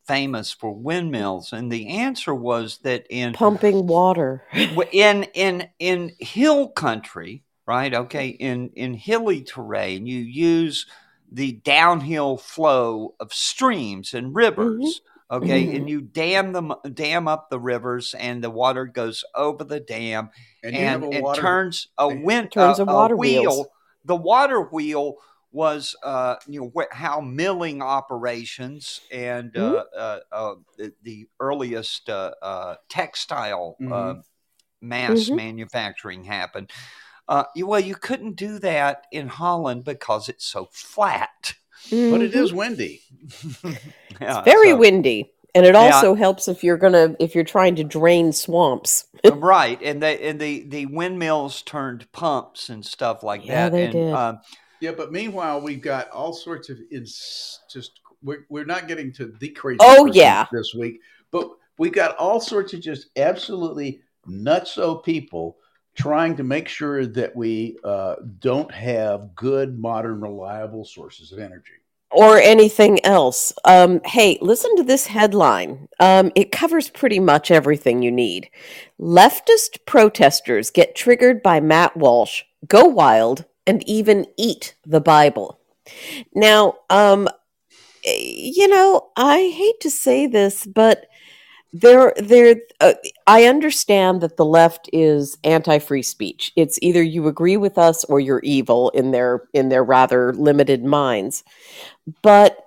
famous 0.06 0.52
for 0.52 0.72
windmills? 0.72 1.52
And 1.52 1.70
the 1.70 1.88
answer 1.88 2.34
was 2.34 2.78
that 2.78 3.06
in 3.10 3.32
Pumping 3.34 3.86
water. 3.86 4.42
in 4.92 5.24
in 5.34 5.68
in 5.78 6.12
hill 6.18 6.68
country, 6.68 7.42
right? 7.66 7.92
Okay, 7.92 8.28
in 8.28 8.70
in 8.74 8.94
hilly 8.94 9.42
terrain, 9.42 10.06
you 10.06 10.18
use 10.20 10.86
the 11.30 11.52
downhill 11.64 12.36
flow 12.36 13.14
of 13.20 13.32
streams 13.32 14.14
and 14.14 14.34
rivers. 14.34 15.00
Okay, 15.32 15.76
and 15.76 15.88
you 15.88 16.00
dam 16.00 16.52
them, 16.52 16.74
dam 16.92 17.28
up 17.28 17.50
the 17.50 17.60
rivers, 17.60 18.14
and 18.18 18.42
the 18.42 18.50
water 18.50 18.84
goes 18.84 19.22
over 19.36 19.62
the 19.62 19.78
dam, 19.78 20.30
And, 20.64 20.74
and 20.74 21.14
it 21.14 21.22
water, 21.22 21.40
turns 21.40 21.86
a 21.96 22.08
wind, 22.08 22.50
turns 22.50 22.80
a, 22.80 22.82
a 22.82 22.86
water 22.86 23.16
wheel. 23.16 23.42
wheels. 23.42 23.66
The 24.04 24.16
water 24.16 24.62
wheel 24.62 25.14
was, 25.52 25.96
uh, 26.04 26.36
you 26.46 26.60
know, 26.60 26.72
wh- 26.76 26.94
how 26.94 27.20
milling 27.20 27.82
operations 27.82 29.00
and 29.12 29.52
Mm-hmm. 29.52 29.76
uh, 29.96 29.98
uh, 30.00 30.20
uh, 30.32 30.54
the, 30.78 30.92
the 31.02 31.26
earliest 31.40 32.08
uh, 32.08 32.32
uh, 32.42 32.74
textile 32.88 33.76
uh, 33.80 33.84
Mhm. 33.84 34.22
mass 34.80 35.28
Mhm. 35.28 35.36
manufacturing 35.36 36.24
happened. 36.24 36.70
Uh, 37.28 37.44
well, 37.58 37.80
you 37.80 37.94
couldn't 37.94 38.34
do 38.36 38.58
that 38.58 39.04
in 39.12 39.28
Holland 39.28 39.84
because 39.84 40.28
it's 40.28 40.44
so 40.44 40.68
flat. 40.72 41.54
but 41.90 42.20
it 42.22 42.34
is 42.34 42.52
windy. 42.52 43.02
Yeah, 44.20 44.42
very 44.42 44.70
so- 44.70 44.76
windy. 44.76 45.32
And 45.54 45.66
it 45.66 45.74
Yeah. 45.74 45.80
also 45.80 46.14
helps 46.14 46.46
if 46.46 46.62
you're 46.62 46.76
gonna 46.76 47.16
if 47.18 47.34
you're 47.34 47.42
trying 47.42 47.74
to 47.76 47.82
drain 47.84 48.32
swamps. 48.32 49.06
right, 49.24 49.80
and 49.82 50.00
the 50.00 50.06
and 50.24 50.38
the 50.40 50.60
the 50.68 50.86
windmills 50.86 51.62
turned 51.62 52.10
pumps 52.12 52.68
and 52.68 52.86
stuff 52.86 53.24
like 53.24 53.44
Yeah, 53.44 53.68
that. 53.68 53.72
they 53.72 53.84
and, 53.86 53.92
did. 53.92 54.12
Um, 54.14 54.38
Yeah, 54.80 54.92
but 54.92 55.12
meanwhile, 55.12 55.60
we've 55.60 55.82
got 55.82 56.10
all 56.10 56.32
sorts 56.32 56.70
of 56.70 56.78
ins- 56.90 57.60
just 57.70 58.00
we're, 58.22 58.46
we're 58.48 58.64
not 58.64 58.88
getting 58.88 59.12
to 59.14 59.34
the 59.40 59.48
crazy. 59.50 59.78
Oh, 59.80 60.06
yeah. 60.06 60.46
this 60.52 60.74
week, 60.74 61.00
but 61.30 61.50
we've 61.78 61.92
got 61.92 62.16
all 62.16 62.40
sorts 62.40 62.72
of 62.72 62.80
just 62.80 63.08
absolutely 63.16 64.00
nutso 64.28 65.02
people 65.02 65.56
trying 65.94 66.36
to 66.36 66.44
make 66.44 66.68
sure 66.68 67.04
that 67.06 67.34
we 67.34 67.76
uh, 67.84 68.16
don't 68.38 68.72
have 68.72 69.34
good, 69.34 69.78
modern, 69.78 70.20
reliable 70.20 70.84
sources 70.84 71.32
of 71.32 71.38
energy. 71.38 71.72
or 72.10 72.38
anything 72.38 73.04
else. 73.04 73.52
Um, 73.64 74.00
hey, 74.04 74.38
listen 74.40 74.74
to 74.76 74.82
this 74.82 75.06
headline. 75.06 75.88
Um, 75.98 76.32
it 76.34 76.52
covers 76.52 76.90
pretty 76.90 77.20
much 77.20 77.50
everything 77.50 78.02
you 78.02 78.10
need. 78.10 78.50
Leftist 79.00 79.84
protesters 79.86 80.70
get 80.70 80.94
triggered 80.96 81.42
by 81.42 81.60
Matt 81.60 81.96
Walsh, 81.96 82.42
go 82.66 82.84
wild, 82.84 83.44
and 83.66 83.86
even 83.88 84.26
eat 84.36 84.74
the 84.84 85.00
Bible. 85.00 85.58
Now, 86.34 86.74
um, 86.88 87.28
you 88.04 88.68
know, 88.68 89.10
I 89.16 89.52
hate 89.54 89.80
to 89.80 89.90
say 89.90 90.26
this, 90.26 90.66
but 90.66 91.06
there, 91.72 92.12
there. 92.16 92.56
Uh, 92.80 92.94
I 93.26 93.44
understand 93.44 94.22
that 94.22 94.36
the 94.36 94.44
left 94.44 94.90
is 94.92 95.38
anti-free 95.44 96.02
speech. 96.02 96.52
It's 96.56 96.78
either 96.82 97.02
you 97.02 97.28
agree 97.28 97.56
with 97.56 97.78
us 97.78 98.04
or 98.04 98.18
you're 98.18 98.40
evil 98.40 98.90
in 98.90 99.12
their 99.12 99.44
in 99.54 99.68
their 99.68 99.84
rather 99.84 100.32
limited 100.32 100.84
minds 100.84 101.44
but 102.22 102.58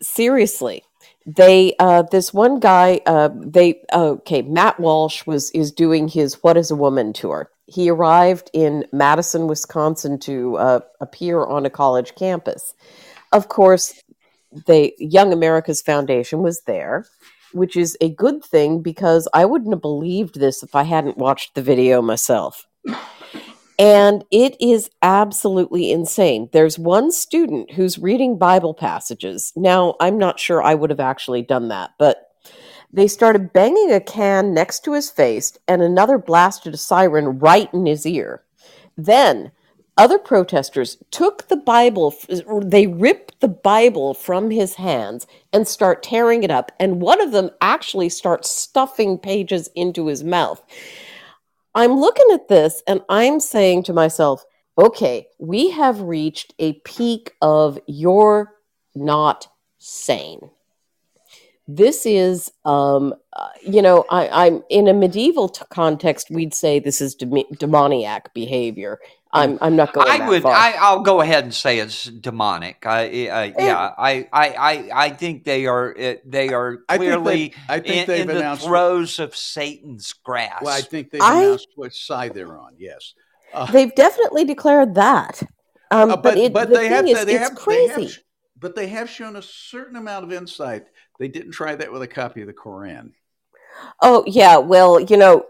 seriously 0.00 0.82
they 1.26 1.74
uh 1.78 2.02
this 2.02 2.32
one 2.34 2.58
guy 2.60 3.00
uh 3.06 3.30
they 3.34 3.80
okay 3.92 4.42
matt 4.42 4.78
walsh 4.80 5.26
was 5.26 5.50
is 5.52 5.70
doing 5.72 6.08
his 6.08 6.34
what 6.42 6.56
is 6.56 6.70
a 6.70 6.76
woman 6.76 7.12
tour. 7.12 7.50
He 7.66 7.88
arrived 7.90 8.50
in 8.52 8.84
madison 8.92 9.46
wisconsin 9.46 10.18
to 10.20 10.56
uh, 10.56 10.80
appear 11.00 11.44
on 11.44 11.64
a 11.64 11.70
college 11.70 12.14
campus. 12.14 12.74
Of 13.32 13.48
course 13.48 13.94
the 14.66 14.92
young 14.98 15.32
america's 15.32 15.82
foundation 15.82 16.42
was 16.42 16.62
there 16.62 17.06
which 17.52 17.76
is 17.76 17.96
a 18.00 18.10
good 18.10 18.44
thing 18.44 18.82
because 18.82 19.28
i 19.32 19.44
wouldn't 19.44 19.72
have 19.72 19.82
believed 19.82 20.38
this 20.38 20.62
if 20.62 20.74
i 20.74 20.82
hadn't 20.82 21.18
watched 21.18 21.54
the 21.54 21.62
video 21.62 22.02
myself 22.02 22.66
and 23.78 24.24
it 24.30 24.56
is 24.60 24.90
absolutely 25.02 25.90
insane. 25.90 26.48
There's 26.52 26.78
one 26.78 27.10
student 27.10 27.72
who's 27.72 27.98
reading 27.98 28.38
Bible 28.38 28.74
passages. 28.74 29.52
Now, 29.56 29.96
I'm 30.00 30.18
not 30.18 30.38
sure 30.38 30.62
I 30.62 30.74
would 30.74 30.90
have 30.90 31.00
actually 31.00 31.42
done 31.42 31.68
that, 31.68 31.90
but 31.98 32.30
they 32.92 33.08
started 33.08 33.52
banging 33.52 33.90
a 33.90 34.00
can 34.00 34.52
next 34.52 34.84
to 34.84 34.92
his 34.92 35.10
face, 35.10 35.56
and 35.66 35.80
another 35.80 36.18
blasted 36.18 36.74
a 36.74 36.76
siren 36.76 37.38
right 37.38 37.72
in 37.72 37.86
his 37.86 38.04
ear. 38.04 38.42
Then 38.96 39.50
other 39.96 40.18
protesters 40.18 40.98
took 41.10 41.48
the 41.48 41.56
Bible, 41.56 42.14
they 42.62 42.86
ripped 42.86 43.40
the 43.40 43.48
Bible 43.48 44.14
from 44.14 44.50
his 44.50 44.74
hands 44.74 45.26
and 45.52 45.68
start 45.68 46.02
tearing 46.02 46.42
it 46.42 46.50
up. 46.50 46.72
And 46.78 47.00
one 47.00 47.20
of 47.20 47.32
them 47.32 47.50
actually 47.60 48.08
starts 48.08 48.48
stuffing 48.48 49.18
pages 49.18 49.68
into 49.74 50.06
his 50.06 50.24
mouth. 50.24 50.62
I'm 51.74 51.92
looking 51.92 52.26
at 52.32 52.48
this 52.48 52.82
and 52.86 53.00
I'm 53.08 53.40
saying 53.40 53.84
to 53.84 53.92
myself, 53.92 54.44
okay, 54.78 55.26
we 55.38 55.70
have 55.70 56.00
reached 56.00 56.54
a 56.58 56.74
peak 56.84 57.32
of 57.40 57.78
you're 57.86 58.54
not 58.94 59.48
sane. 59.78 60.50
This 61.68 62.04
is, 62.04 62.52
um, 62.64 63.14
uh, 63.32 63.48
you 63.62 63.80
know, 63.80 64.04
I, 64.10 64.46
I'm 64.46 64.62
in 64.68 64.88
a 64.88 64.92
medieval 64.92 65.48
t- 65.48 65.64
context. 65.70 66.30
We'd 66.30 66.52
say 66.54 66.78
this 66.78 67.00
is 67.00 67.14
dem- 67.14 67.44
demoniac 67.56 68.34
behavior. 68.34 68.98
I'm, 69.34 69.58
I'm 69.62 69.76
not 69.76 69.92
going. 69.94 70.06
To 70.06 70.12
I 70.12 70.18
that 70.18 70.28
would. 70.28 70.42
far. 70.42 70.52
I, 70.54 70.74
I'll 70.78 71.00
go 71.00 71.20
ahead 71.22 71.44
and 71.44 71.54
say 71.54 71.78
it's 71.78 72.04
demonic. 72.04 72.84
I, 72.86 73.00
I 73.28 73.54
yeah. 73.58 73.90
I, 73.96 74.28
I, 74.32 74.48
I, 74.50 74.88
I 75.06 75.10
think 75.10 75.44
they 75.44 75.66
are. 75.66 75.96
uh, 75.98 76.14
They 76.26 76.50
are 76.52 76.80
I 76.88 76.98
think 76.98 77.10
clearly 77.12 77.48
they- 77.48 77.54
I 77.74 77.80
think 77.80 77.96
in, 78.02 78.06
they've 78.06 78.20
in 78.22 78.26
the 78.28 78.36
announced- 78.38 78.64
throes 78.64 79.18
of 79.18 79.34
Satan's 79.34 80.12
grasp. 80.12 80.62
Well, 80.64 80.76
I 80.76 80.82
think 80.82 81.10
they've 81.10 81.22
I- 81.22 81.42
announced 81.44 81.68
which 81.76 82.04
side 82.06 82.34
they're 82.34 82.58
on. 82.58 82.74
Yes, 82.78 83.14
uh, 83.54 83.66
They've 83.66 83.94
definitely 83.94 84.44
declared 84.44 84.94
that. 84.96 85.42
Um, 85.90 86.10
uh, 86.10 86.16
but 86.16 86.36
it, 86.38 86.52
the 86.52 86.66
they 86.66 86.74
thing 86.76 86.90
have, 86.92 87.06
is, 87.06 87.24
they 87.24 87.34
it's 87.34 87.48
have, 87.48 87.54
crazy. 87.56 87.94
They 87.94 88.02
have, 88.04 88.18
but 88.58 88.74
they 88.74 88.86
have 88.88 89.10
shown 89.10 89.36
a 89.36 89.42
certain 89.42 89.96
amount 89.96 90.24
of 90.24 90.32
insight. 90.32 90.84
They 91.18 91.28
didn't 91.28 91.52
try 91.52 91.74
that 91.74 91.90
with 91.92 92.02
a 92.02 92.06
copy 92.08 92.40
of 92.42 92.46
the 92.46 92.52
Koran. 92.52 93.12
Oh, 94.00 94.24
yeah. 94.26 94.56
Well, 94.56 95.00
you 95.00 95.16
know, 95.16 95.46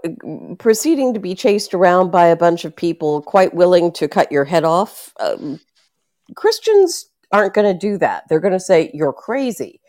proceeding 0.58 1.14
to 1.14 1.20
be 1.20 1.34
chased 1.34 1.74
around 1.74 2.10
by 2.10 2.26
a 2.26 2.36
bunch 2.36 2.64
of 2.64 2.74
people 2.74 3.22
quite 3.22 3.54
willing 3.54 3.92
to 3.92 4.08
cut 4.08 4.30
your 4.30 4.44
head 4.44 4.64
off, 4.64 5.12
um, 5.20 5.60
Christians 6.36 7.06
aren't 7.30 7.54
going 7.54 7.72
to 7.72 7.78
do 7.78 7.98
that. 7.98 8.24
They're 8.28 8.40
going 8.40 8.52
to 8.52 8.60
say, 8.60 8.90
you're 8.92 9.12
crazy. 9.12 9.80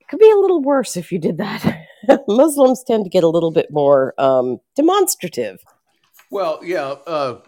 It 0.00 0.08
could 0.08 0.18
be 0.18 0.30
a 0.30 0.36
little 0.36 0.62
worse 0.62 0.96
if 0.96 1.12
you 1.12 1.18
did 1.18 1.38
that. 1.38 1.86
Muslims 2.28 2.82
tend 2.86 3.04
to 3.04 3.10
get 3.10 3.24
a 3.24 3.28
little 3.28 3.52
bit 3.52 3.70
more 3.70 4.14
um, 4.18 4.58
demonstrative. 4.74 5.62
Well, 6.30 6.60
yeah, 6.64 6.94
uh, 7.06 7.40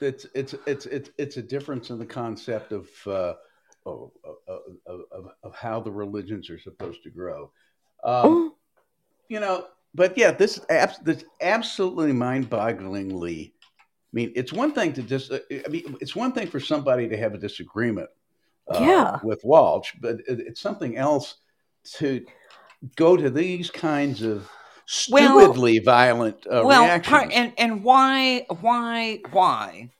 it's 0.00 0.26
it's 0.34 0.54
it's 0.66 0.86
it's 0.86 1.10
it's 1.16 1.36
a 1.38 1.42
difference 1.42 1.90
in 1.90 1.98
the 1.98 2.06
concept 2.06 2.72
of 2.72 2.88
uh, 3.06 3.34
of, 3.86 4.10
of, 4.48 4.60
of, 4.86 5.26
of 5.42 5.54
how 5.54 5.80
the 5.80 5.90
religions 5.90 6.50
are 6.50 6.58
supposed 6.58 7.02
to 7.04 7.10
grow. 7.10 7.50
Um, 8.04 8.24
Mm, 8.24 8.50
you 9.32 9.40
know, 9.40 9.66
but 9.94 10.16
yeah, 10.18 10.30
this 10.30 10.60
this 11.02 11.24
absolutely 11.40 12.12
mind-bogglingly. 12.12 13.52
I 13.78 14.12
mean, 14.12 14.30
it's 14.36 14.52
one 14.52 14.72
thing 14.72 14.92
to 14.92 15.02
just. 15.02 15.32
I 15.32 15.68
mean, 15.70 15.96
it's 16.02 16.14
one 16.14 16.32
thing 16.32 16.46
for 16.48 16.60
somebody 16.60 17.08
to 17.08 17.16
have 17.16 17.32
a 17.32 17.38
disagreement, 17.38 18.10
uh, 18.70 18.78
Yeah. 18.78 19.18
with 19.24 19.40
Walsh, 19.42 19.92
but 20.02 20.16
it, 20.28 20.40
it's 20.48 20.60
something 20.60 20.98
else 20.98 21.36
to 21.96 22.26
go 22.96 23.16
to 23.16 23.30
these 23.30 23.70
kinds 23.70 24.20
of 24.22 24.50
Well- 25.10 25.38
stupidly 25.40 25.78
violent 25.78 26.46
uh, 26.46 26.62
well, 26.66 26.82
reactions. 26.82 27.08
part, 27.08 27.32
and 27.32 27.52
and 27.56 27.82
why 27.82 28.44
why 28.60 29.20
why 29.30 29.90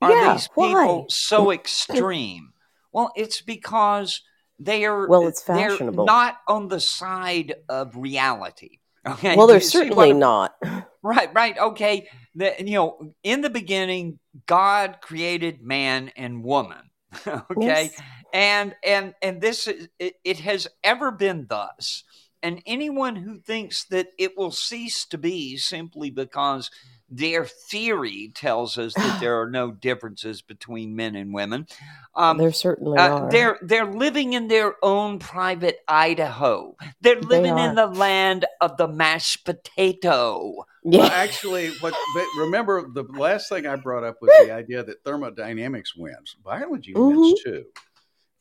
are 0.00 0.12
Yeah, 0.12 0.34
these 0.34 0.46
people 0.48 1.00
why? 1.00 1.04
so 1.08 1.50
extreme? 1.50 2.52
Well, 2.92 3.10
it's 3.16 3.42
because 3.42 4.22
they 4.58 4.84
are 4.84 5.06
Well, 5.08 5.26
it's 5.26 5.42
they're 5.42 5.70
fashionable. 5.70 6.04
not 6.04 6.38
on 6.48 6.68
the 6.68 6.80
side 6.80 7.54
of 7.68 7.96
reality. 7.96 8.78
Okay, 9.06 9.36
well, 9.36 9.46
they're 9.46 9.58
you 9.58 9.60
see 9.62 9.78
what 9.78 9.86
certainly 9.86 10.12
not. 10.14 10.56
Right, 11.02 11.30
right. 11.32 11.56
Okay. 11.56 12.08
The, 12.34 12.54
you 12.58 12.74
know, 12.74 13.14
in 13.22 13.40
the 13.40 13.50
beginning, 13.50 14.18
God 14.46 14.98
created 15.00 15.62
man 15.62 16.10
and 16.16 16.42
woman. 16.42 16.90
okay. 17.26 17.92
Yes. 17.92 18.00
And 18.32 18.74
and 18.84 19.14
and 19.22 19.40
this 19.40 19.68
is 19.68 19.88
it, 20.00 20.14
it 20.24 20.38
has 20.40 20.66
ever 20.82 21.12
been 21.12 21.46
thus. 21.48 22.02
and 22.42 22.60
anyone 22.66 23.14
who 23.14 23.38
thinks 23.38 23.84
that 23.84 24.08
it 24.18 24.36
will 24.36 24.50
cease 24.50 25.04
to 25.06 25.18
be 25.18 25.56
simply 25.56 26.10
because 26.10 26.68
their 27.08 27.44
theory 27.44 28.32
tells 28.34 28.78
us 28.78 28.94
that 28.94 29.18
there 29.20 29.40
are 29.40 29.50
no 29.50 29.70
differences 29.70 30.42
between 30.42 30.96
men 30.96 31.14
and 31.14 31.32
women. 31.32 31.66
Um, 32.14 32.38
there 32.38 32.52
certainly 32.52 32.98
uh, 32.98 33.10
are. 33.10 33.30
they're 33.30 33.58
they're 33.62 33.84
living 33.86 34.32
in 34.32 34.48
their 34.48 34.74
own 34.82 35.18
private 35.18 35.78
Idaho. 35.86 36.76
They're 37.00 37.20
They 37.20 37.26
living 37.26 37.58
in 37.58 37.74
the 37.76 37.86
land 37.86 38.46
of 38.60 38.76
the 38.76 38.88
mashed 38.88 39.44
potato. 39.44 40.64
yeah. 40.84 41.00
Well, 41.02 41.10
actually, 41.10 41.68
what 41.80 41.94
but 42.14 42.24
remember 42.38 42.88
the 42.92 43.04
last 43.04 43.48
thing 43.48 43.66
I 43.66 43.76
brought 43.76 44.04
up 44.04 44.16
was 44.20 44.30
the 44.40 44.50
idea 44.52 44.82
that 44.82 45.04
thermodynamics 45.04 45.94
wins. 45.96 46.36
Biology 46.44 46.94
Mm-hmm. 46.94 47.20
wins 47.20 47.42
too. 47.42 47.64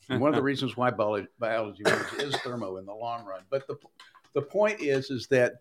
And 0.09 0.21
one 0.21 0.29
of 0.29 0.35
the 0.35 0.43
reasons 0.43 0.77
why 0.77 0.91
biology, 0.91 1.27
biology 1.39 1.83
wins 1.83 2.13
is 2.19 2.35
thermo 2.41 2.77
in 2.77 2.85
the 2.85 2.93
long 2.93 3.25
run. 3.25 3.41
But 3.49 3.67
the 3.67 3.75
the 4.33 4.41
point 4.41 4.81
is 4.81 5.09
is 5.11 5.27
that 5.27 5.53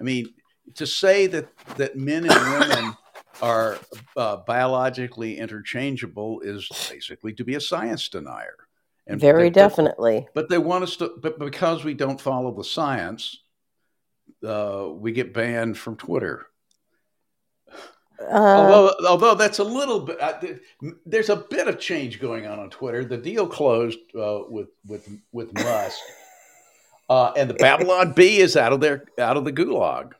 I 0.00 0.02
mean 0.02 0.32
to 0.74 0.86
say 0.86 1.26
that 1.28 1.48
that 1.76 1.96
men 1.96 2.28
and 2.28 2.60
women 2.60 2.96
are 3.42 3.78
uh, 4.16 4.36
biologically 4.38 5.38
interchangeable 5.38 6.40
is 6.40 6.68
basically 6.90 7.32
to 7.34 7.44
be 7.44 7.54
a 7.54 7.60
science 7.60 8.08
denier. 8.08 8.56
And 9.06 9.20
Very 9.20 9.44
they- 9.44 9.50
definitely. 9.50 10.28
But 10.34 10.48
they 10.48 10.58
want 10.58 10.84
us 10.84 10.96
to, 10.96 11.14
but 11.20 11.38
because 11.38 11.84
we 11.84 11.94
don't 11.94 12.20
follow 12.20 12.52
the 12.52 12.64
science, 12.64 13.38
uh, 14.46 14.88
we 14.92 15.12
get 15.12 15.34
banned 15.34 15.76
from 15.76 15.96
Twitter. 15.96 16.46
Uh, 18.20 18.34
although, 18.34 18.94
although 19.08 19.34
that's 19.34 19.58
a 19.58 19.64
little 19.64 20.00
bit, 20.00 20.20
uh, 20.20 20.40
there's 21.04 21.28
a 21.28 21.36
bit 21.36 21.66
of 21.66 21.80
change 21.80 22.20
going 22.20 22.46
on 22.46 22.60
on 22.60 22.70
Twitter. 22.70 23.04
The 23.04 23.16
deal 23.16 23.48
closed 23.48 23.98
uh, 24.14 24.42
with 24.48 24.68
with 24.86 25.08
with 25.32 25.52
Musk, 25.54 25.98
uh, 27.10 27.32
and 27.36 27.50
the 27.50 27.54
Babylon 27.54 28.12
Bee 28.12 28.38
is 28.38 28.56
out 28.56 28.72
of 28.72 28.80
there, 28.80 29.06
out 29.18 29.36
of 29.36 29.44
the 29.44 29.52
gulag. 29.52 30.12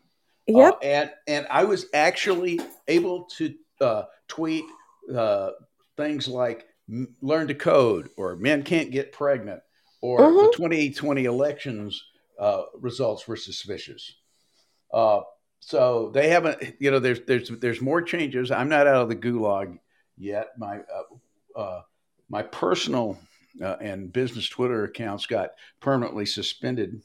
Yep. 0.47 0.74
Uh, 0.74 0.78
and 0.82 1.11
and 1.26 1.47
I 1.51 1.64
was 1.64 1.86
actually 1.95 2.61
able 2.88 3.24
to 3.36 3.55
uh, 3.80 4.05
tweet 4.28 4.64
uh, 5.14 5.51
things 5.97 6.28
like 6.28 6.66
"learn 7.20 7.49
to 7.49 7.55
code" 7.55 8.11
or 8.16 8.36
"men 8.36 8.62
can't 8.62 8.90
get 8.90 9.12
pregnant" 9.12 9.62
or 10.01 10.20
Mhm. 10.20 10.51
"the 10.51 10.57
2020 10.57 11.24
elections 11.24 12.03
uh, 12.38 12.64
results 12.74 13.26
were 13.28 13.36
suspicious." 13.36 14.16
Uh, 14.93 15.22
so 15.61 16.11
they 16.12 16.28
haven't, 16.28 16.74
you 16.80 16.90
know, 16.90 16.99
there's 16.99 17.20
there's 17.22 17.49
there's 17.49 17.80
more 17.80 18.03
changes. 18.03 18.51
I'm 18.51 18.68
not 18.68 18.86
out 18.86 19.03
of 19.03 19.09
the 19.09 19.16
gulag 19.16 19.78
yet. 20.16 20.49
My 20.59 20.78
uh, 20.78 21.59
uh, 21.59 21.82
my 22.28 22.43
personal 22.43 23.18
uh, 23.61 23.76
and 23.80 24.12
business 24.12 24.49
Twitter 24.49 24.84
accounts 24.84 25.26
got 25.26 25.51
permanently 25.80 26.26
suspended 26.26 26.97
uh, 26.97 27.03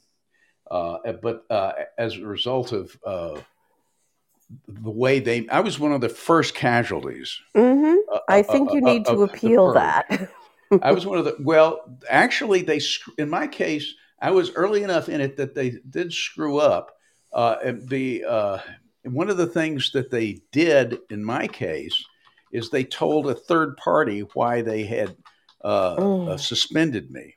but 0.70 1.44
uh, 1.50 1.72
as 1.96 2.16
a 2.16 2.26
result 2.26 2.72
of 2.72 2.96
uh, 3.04 3.40
the 4.66 4.90
way 4.90 5.20
they, 5.20 5.46
I 5.48 5.60
was 5.60 5.78
one 5.78 5.92
of 5.92 6.00
the 6.00 6.08
first 6.08 6.54
casualties. 6.54 7.38
hmm 7.54 7.96
uh, 8.12 8.18
I 8.28 8.40
uh, 8.40 8.42
think 8.42 8.72
you 8.72 8.80
uh, 8.80 8.84
need 8.84 9.06
to 9.06 9.22
appeal 9.22 9.72
that. 9.74 10.30
I 10.82 10.92
was 10.92 11.06
one 11.06 11.18
of 11.18 11.24
the. 11.24 11.36
Well, 11.40 11.98
actually, 12.08 12.62
they 12.62 12.80
in 13.16 13.28
my 13.28 13.46
case, 13.46 13.94
I 14.20 14.30
was 14.30 14.52
early 14.52 14.82
enough 14.82 15.08
in 15.08 15.20
it 15.20 15.36
that 15.36 15.54
they 15.54 15.78
did 15.90 16.12
screw 16.12 16.58
up. 16.58 16.94
Uh, 17.32 17.56
and 17.62 17.88
the 17.88 18.24
uh, 18.24 18.58
one 19.04 19.30
of 19.30 19.36
the 19.36 19.46
things 19.46 19.92
that 19.92 20.10
they 20.10 20.40
did 20.52 20.98
in 21.10 21.24
my 21.24 21.46
case 21.46 22.04
is 22.52 22.70
they 22.70 22.84
told 22.84 23.28
a 23.28 23.34
third 23.34 23.76
party 23.76 24.20
why 24.34 24.62
they 24.62 24.84
had 24.84 25.16
uh, 25.62 25.96
Mm. 25.96 26.28
uh, 26.30 26.36
suspended 26.36 27.10
me, 27.10 27.36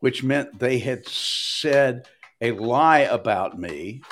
which 0.00 0.22
meant 0.22 0.58
they 0.58 0.78
had 0.78 1.06
said 1.06 2.06
a 2.42 2.50
lie 2.50 3.00
about 3.00 3.58
me 3.58 4.02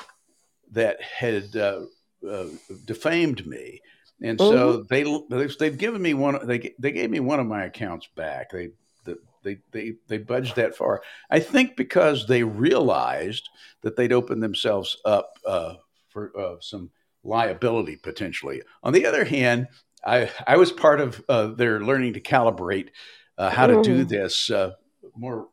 that 0.71 1.01
had 1.01 1.55
uh, 1.55 1.81
uh, 2.27 2.45
defamed 2.85 3.45
me. 3.45 3.81
And 4.23 4.39
so 4.39 4.83
they 4.89 5.03
they've, 5.29 5.57
they've 5.57 5.77
given 5.77 6.01
me 6.01 6.13
one. 6.13 6.39
They 6.47 6.73
they 6.79 6.91
gave 6.91 7.09
me 7.09 7.19
one 7.19 7.39
of 7.39 7.47
my 7.47 7.65
accounts 7.65 8.07
back. 8.15 8.51
They 8.51 8.69
they 9.43 9.57
they 9.71 9.93
they 10.07 10.17
budged 10.19 10.55
that 10.55 10.75
far. 10.75 11.01
I 11.29 11.39
think 11.39 11.75
because 11.75 12.27
they 12.27 12.43
realized 12.43 13.49
that 13.81 13.95
they'd 13.95 14.13
opened 14.13 14.43
themselves 14.43 14.97
up 15.05 15.33
uh, 15.45 15.73
for 16.09 16.31
uh, 16.39 16.55
some 16.61 16.91
liability 17.23 17.97
potentially. 17.97 18.61
On 18.83 18.93
the 18.93 19.07
other 19.07 19.25
hand, 19.25 19.67
I 20.05 20.29
I 20.45 20.57
was 20.57 20.71
part 20.71 21.01
of 21.01 21.23
uh, 21.27 21.47
their 21.47 21.81
learning 21.81 22.13
to 22.13 22.21
calibrate 22.21 22.89
uh, 23.37 23.49
how 23.49 23.67
to 23.67 23.81
do 23.81 24.05
Mm. 24.05 24.09
this 24.09 24.51
uh, 24.51 24.71
more. 25.15 25.47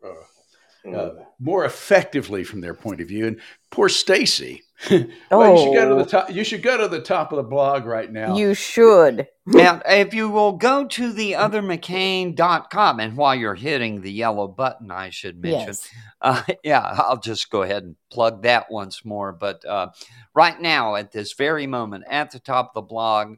Uh, 0.94 0.98
uh, 0.98 1.24
more 1.40 1.64
effectively 1.64 2.42
from 2.44 2.60
their 2.60 2.74
point 2.74 3.00
of 3.00 3.08
view, 3.08 3.26
and 3.26 3.40
poor 3.70 3.88
Stacy. 3.88 4.62
well, 4.90 5.52
you 5.52 5.58
should 5.64 5.74
go 5.74 5.88
to 5.88 5.94
Oh. 5.94 5.98
the 5.98 6.04
top. 6.04 6.30
You 6.30 6.44
should 6.44 6.62
go 6.62 6.76
to 6.78 6.88
the 6.88 7.00
top 7.00 7.32
of 7.32 7.36
the 7.36 7.42
blog 7.42 7.84
right 7.84 8.10
now. 8.10 8.36
You 8.36 8.54
should. 8.54 9.26
Now, 9.50 9.80
if 9.86 10.12
you 10.12 10.28
will 10.28 10.52
go 10.52 10.84
to 10.86 11.10
the 11.10 11.32
othermccain.com, 11.32 13.00
and 13.00 13.16
while 13.16 13.34
you're 13.34 13.54
hitting 13.54 14.00
the 14.02 14.12
yellow 14.12 14.46
button, 14.46 14.90
I 14.90 15.10
should 15.10 15.40
mention, 15.40 15.68
Yes. 15.68 15.88
uh, 16.20 16.42
yeah, 16.64 16.80
I'll 16.80 17.18
just 17.20 17.50
go 17.50 17.62
ahead 17.62 17.82
and 17.84 17.96
plug 18.10 18.42
that 18.42 18.70
once 18.70 19.04
more. 19.06 19.32
But 19.32 19.64
uh, 19.64 19.88
right 20.34 20.60
now, 20.60 20.96
at 20.96 21.12
this 21.12 21.32
very 21.32 21.66
moment, 21.66 22.04
at 22.10 22.30
the 22.30 22.38
top 22.40 22.66
of 22.68 22.74
the 22.74 22.86
blog, 22.86 23.36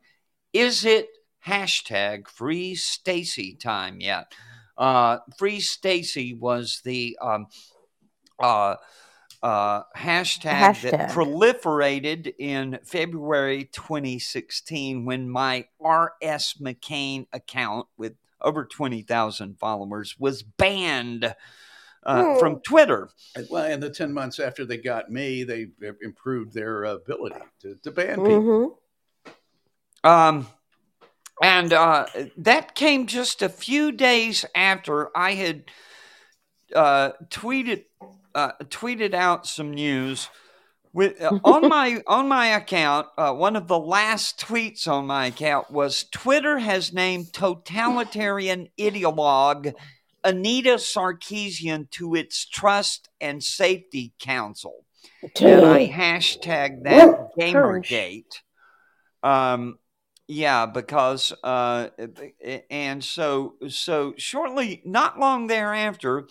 is 0.53 0.85
it 0.85 1.09
hashtag 1.47 2.29
free 2.29 2.75
Stacy 2.75 3.55
time 3.55 4.01
yet? 4.01 4.33
Uh, 4.81 5.19
free 5.37 5.61
Stacy 5.61 6.33
was 6.33 6.81
the 6.85 7.17
um, 7.21 7.47
uh, 8.43 8.77
uh, 9.43 9.83
hashtag, 9.95 10.81
that 10.83 11.11
proliferated 11.11 12.33
in 12.39 12.79
February 12.85 13.69
2016 13.73 15.05
when 15.05 15.29
my 15.29 15.67
RS 15.81 16.55
McCain 16.61 17.27
account 17.33 17.89
with 17.99 18.15
over 18.41 18.65
20,000 18.65 19.59
followers 19.59 20.17
was 20.19 20.43
banned 20.43 21.35
uh, 22.05 22.35
Hmm. 22.35 22.39
from 22.39 22.61
Twitter. 22.61 23.11
Well, 23.51 23.65
and 23.65 23.83
the 23.83 23.91
10 23.91 24.15
months 24.15 24.39
after 24.39 24.65
they 24.65 24.79
got 24.79 25.11
me, 25.11 25.45
they 25.45 25.69
improved 26.03 26.55
their 26.55 26.85
ability 26.85 27.43
to, 27.61 27.77
to 27.83 27.91
ban 27.91 28.23
people. 28.23 28.79
hmm 30.03 30.09
Um, 30.09 30.47
and 31.43 31.73
uh, 31.73 32.07
that 32.37 32.75
came 32.75 33.07
just 33.07 33.43
a 33.43 33.49
few 33.49 33.93
days 33.93 34.45
after 34.55 35.17
I 35.17 35.33
had 35.33 35.65
uh, 36.75 37.11
tweeted 37.29 37.85
uh, 38.35 38.53
tweeted 38.65 39.15
out 39.15 39.47
some 39.47 39.73
news 39.73 40.29
with 40.93 41.21
uh, 41.21 41.39
on 41.45 41.69
my 41.69 42.03
on 42.07 42.29
my 42.29 42.49
account. 42.49 43.09
Uh, 43.17 43.33
one 43.33 43.57
of 43.57 43.69
the 43.69 43.79
last 43.79 44.39
tweets 44.39 44.87
on 44.87 45.07
my 45.07 45.27
account 45.27 45.71
was 45.71 46.05
Twitter 46.05 46.59
has 46.59 46.93
named 46.93 47.33
totalitarian 47.33 48.69
ideologue 48.79 49.73
Anita 50.23 50.75
Sarkeesian 50.75 51.91
to 51.91 52.15
its 52.15 52.47
Trust 52.47 53.09
and 53.21 53.43
Safety 53.43 54.13
Council 54.19 54.85
and 55.41 55.65
I 55.65 55.89
hashtag 55.89 56.85
that 56.85 57.31
Gamergate. 57.39 58.41
Um, 59.23 59.79
yeah, 60.31 60.67
because 60.67 61.33
uh, 61.43 61.89
and 62.71 63.03
so 63.03 63.55
so 63.69 64.15
shortly, 64.17 64.81
not 64.85 65.19
long 65.19 65.49
thereafter, 65.49 66.29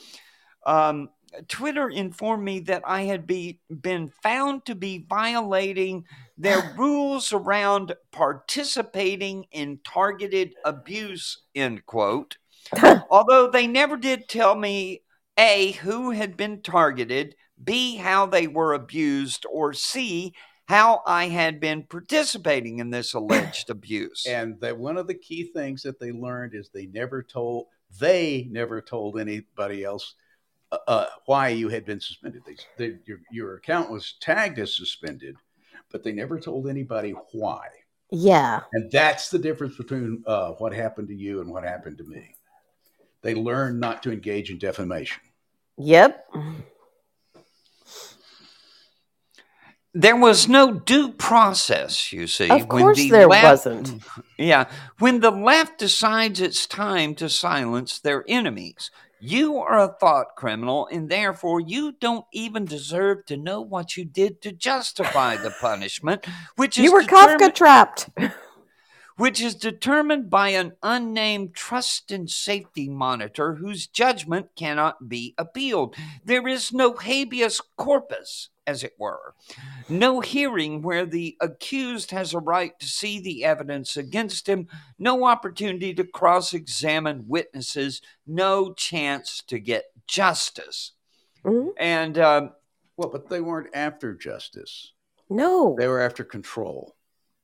um, 0.66 1.10
Twitter 1.50 1.90
informed 1.90 2.44
me 2.44 2.62
that 2.62 2.84
I 2.86 3.02
had 3.04 3.28
be 3.28 3.60
been 3.70 4.10
found 4.24 4.66
to 4.66 4.76
be 4.76 5.06
violating 5.10 6.06
their 6.38 6.74
rules 6.78 7.34
around 7.34 7.94
participating 8.14 9.46
in 9.52 9.80
targeted 9.84 10.54
abuse. 10.64 11.42
End 11.54 11.86
quote. 11.86 12.38
Although 13.12 13.52
they 13.52 13.68
never 13.68 13.98
did 13.98 14.30
tell 14.30 14.56
me 14.56 15.02
a 15.38 15.74
who 15.74 16.12
had 16.12 16.38
been 16.38 16.62
targeted, 16.62 17.36
b 17.62 17.98
how 17.98 18.28
they 18.28 18.48
were 18.48 18.74
abused, 18.74 19.46
or 19.52 19.74
c 19.74 20.34
how 20.70 21.02
I 21.08 21.30
had 21.30 21.60
been 21.60 21.82
participating 21.82 22.78
in 22.78 22.92
this 22.92 23.16
alleged 23.16 23.72
abuse. 23.72 24.28
And 24.28 24.62
that 24.62 24.78
one 24.78 24.98
of 24.98 25.08
the 25.08 25.16
key 25.16 25.46
things 25.46 25.82
that 25.82 26.00
they 26.00 26.12
learned 26.12 26.54
is 26.54 26.70
they 26.70 26.86
never 26.86 27.24
told 27.24 27.66
they 28.00 28.48
never 28.52 28.80
told 28.80 29.20
anybody 29.20 29.84
else 29.84 30.14
uh, 30.72 30.78
uh, 30.88 31.06
why 31.26 31.50
you 31.50 31.70
had 31.70 31.86
been 31.86 32.00
suspended. 32.00 32.44
They, 32.46 32.56
they, 32.78 32.98
your 33.06 33.18
your 33.32 33.56
account 33.56 33.90
was 33.90 34.14
tagged 34.22 34.60
as 34.60 34.76
suspended, 34.76 35.38
but 35.92 36.04
they 36.04 36.12
never 36.12 36.40
told 36.40 36.68
anybody 36.68 37.16
why. 37.32 37.66
Yeah. 38.12 38.62
And 38.72 38.92
that's 38.92 39.30
the 39.30 39.40
difference 39.40 39.76
between 39.76 40.24
uh, 40.28 40.52
what 40.60 40.72
happened 40.72 41.08
to 41.08 41.16
you 41.16 41.42
and 41.42 41.50
what 41.50 41.64
happened 41.64 41.98
to 41.98 42.04
me. 42.04 42.36
They 43.24 43.34
learned 43.34 43.80
not 43.80 44.04
to 44.04 44.12
engage 44.12 44.52
in 44.52 44.60
defamation. 44.60 45.24
Yep. 45.78 46.28
There 49.94 50.16
was 50.16 50.48
no 50.48 50.72
due 50.72 51.12
process, 51.12 52.12
you 52.14 52.28
see. 52.28 52.50
Of 52.50 52.68
when 52.68 52.84
course 52.84 52.98
the 52.98 53.10
there 53.10 53.28
left- 53.28 53.44
wasn't. 53.66 54.04
Yeah. 54.38 54.70
When 55.00 55.20
the 55.20 55.32
left 55.32 55.80
decides 55.80 56.40
it's 56.40 56.66
time 56.66 57.14
to 57.16 57.28
silence 57.30 58.00
their 58.00 58.24
enemies, 58.28 58.90
You 59.22 59.58
are 59.58 59.78
a 59.80 59.94
thought 60.00 60.38
criminal, 60.38 60.88
and 60.90 61.10
therefore 61.10 61.60
you 61.60 61.92
don't 62.00 62.24
even 62.32 62.64
deserve 62.64 63.26
to 63.26 63.36
know 63.36 63.60
what 63.60 63.98
you 63.98 64.06
did 64.06 64.42
to 64.44 64.54
justify 64.54 65.36
the 65.36 65.52
punishment, 65.52 66.26
which 66.56 66.78
is 66.78 66.86
You 66.86 66.94
were 66.94 67.04
Kafka 67.04 67.54
trapped. 67.54 68.10
which 69.18 69.42
is 69.42 69.56
determined 69.56 70.30
by 70.30 70.50
an 70.50 70.72
unnamed 70.82 71.54
trust 71.54 72.10
and 72.12 72.30
safety 72.30 72.88
monitor 72.88 73.56
whose 73.56 73.86
judgment 73.88 74.48
cannot 74.56 75.10
be 75.10 75.34
appealed. 75.38 75.94
There 76.24 76.48
is 76.48 76.72
no 76.72 76.94
habeas 76.96 77.60
corpus, 77.76 78.48
as 78.70 78.84
it 78.84 78.94
were, 78.98 79.34
no 79.90 80.20
hearing 80.20 80.82
where 80.82 81.06
the 81.06 81.36
accused 81.42 82.12
has 82.12 82.34
a 82.34 82.40
right 82.40 82.74
to 82.80 82.86
see 82.88 83.20
the 83.20 83.44
evidence 83.44 83.98
against 83.98 84.48
him, 84.48 84.68
no 84.98 85.26
opportunity 85.26 85.94
to 85.96 86.04
cross 86.04 86.54
examine 86.54 87.26
witnesses, 87.28 88.02
no 88.28 88.74
chance 88.74 89.42
to 89.48 89.58
get 89.60 89.86
justice. 90.08 90.94
Mhm. 91.44 91.70
And 91.78 92.18
um, 92.18 92.52
Well, 92.98 93.10
but 93.10 93.30
they 93.30 93.42
weren't 93.42 93.74
after 93.74 94.14
justice. 94.14 94.94
No. 95.30 95.76
They 95.80 95.88
were 95.88 96.02
after 96.02 96.24
control. 96.24 96.96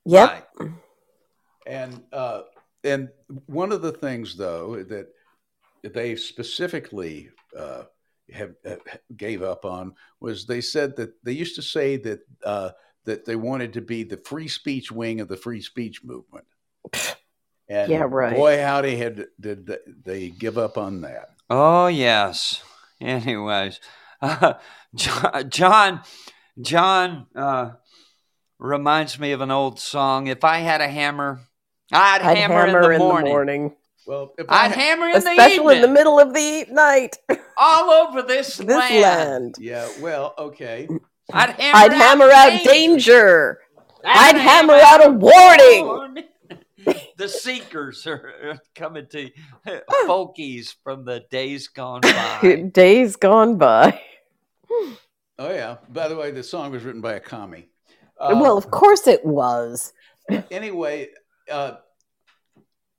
Yep. 0.05 0.29
right. 0.59 0.71
And 1.67 2.03
uh, 2.13 2.41
and 2.83 3.09
one 3.47 3.71
of 3.71 3.81
the 3.81 3.91
things 3.91 4.35
though 4.35 4.83
that 4.83 5.07
they 5.81 6.15
specifically 6.15 7.29
uh, 7.57 7.83
have 8.33 8.53
uh, 8.65 8.75
gave 9.15 9.41
up 9.43 9.65
on 9.65 9.93
was 10.19 10.45
they 10.45 10.61
said 10.61 10.95
that 10.95 11.13
they 11.23 11.31
used 11.31 11.55
to 11.55 11.61
say 11.61 11.97
that 11.97 12.19
uh, 12.43 12.71
that 13.05 13.25
they 13.25 13.35
wanted 13.35 13.73
to 13.73 13.81
be 13.81 14.03
the 14.03 14.17
free 14.17 14.47
speech 14.47 14.91
wing 14.91 15.21
of 15.21 15.27
the 15.27 15.37
free 15.37 15.61
speech 15.61 16.03
movement. 16.03 16.45
And 17.67 17.91
Yeah, 17.91 18.05
right. 18.07 18.35
boy, 18.35 18.61
howdy, 18.61 18.95
had 18.95 19.25
did 19.39 19.75
they 20.03 20.29
give 20.29 20.57
up 20.57 20.77
on 20.77 21.01
that? 21.01 21.31
Oh 21.49 21.87
yes. 21.87 22.61
Anyways, 23.01 23.79
uh, 24.21 24.53
John, 24.93 25.49
John, 25.49 26.01
John 26.61 27.27
uh, 27.35 27.71
reminds 28.59 29.19
me 29.19 29.31
of 29.31 29.41
an 29.41 29.51
old 29.51 29.79
song. 29.79 30.27
If 30.27 30.43
I 30.43 30.59
had 30.59 30.81
a 30.81 30.87
hammer, 30.87 31.41
I'd, 31.91 32.21
I'd 32.21 32.37
hammer, 32.37 32.65
hammer 32.67 32.91
in 32.91 32.99
the 32.99 32.99
morning. 32.99 33.75
Well, 34.07 34.33
if 34.37 34.45
I 34.49 34.65
I'd 34.65 34.71
ha- 34.71 34.79
hammer 34.79 35.07
in 35.07 35.15
Especially 35.17 35.57
the 35.57 35.69
in 35.75 35.81
the 35.81 35.87
middle 35.87 36.19
of 36.19 36.33
the 36.33 36.65
night. 36.69 37.17
all 37.57 37.89
over 37.89 38.21
this, 38.21 38.57
this 38.57 38.67
land. 38.69 39.01
land. 39.01 39.55
yeah, 39.59 39.87
well, 39.99 40.33
okay. 40.37 40.87
I'd 41.33 41.49
hammer, 41.51 41.77
I'd 41.77 41.93
hammer 41.93 42.31
out 42.31 42.63
danger. 42.63 43.59
I'd 44.03 44.35
hammer 44.35 44.73
out 44.75 45.05
a 45.05 45.11
warning. 45.11 46.25
the 47.17 47.27
seekers 47.27 48.05
are 48.05 48.59
coming 48.75 49.07
to 49.07 49.31
folkies 50.05 50.75
from 50.83 51.05
the 51.05 51.23
days 51.31 51.67
gone 51.67 52.01
by. 52.01 52.69
Days 52.71 53.15
gone 53.15 53.57
by. 53.57 53.99
Oh 55.39 55.51
yeah. 55.51 55.77
By 55.89 56.07
the 56.07 56.15
way, 56.15 56.31
the 56.31 56.43
song 56.43 56.71
was 56.71 56.83
written 56.83 57.01
by 57.01 57.13
a 57.13 57.19
commie. 57.19 57.69
Uh, 58.19 58.37
well, 58.39 58.57
of 58.57 58.69
course 58.71 59.07
it 59.07 59.25
was. 59.25 59.93
anyway, 60.51 61.09
uh, 61.51 61.75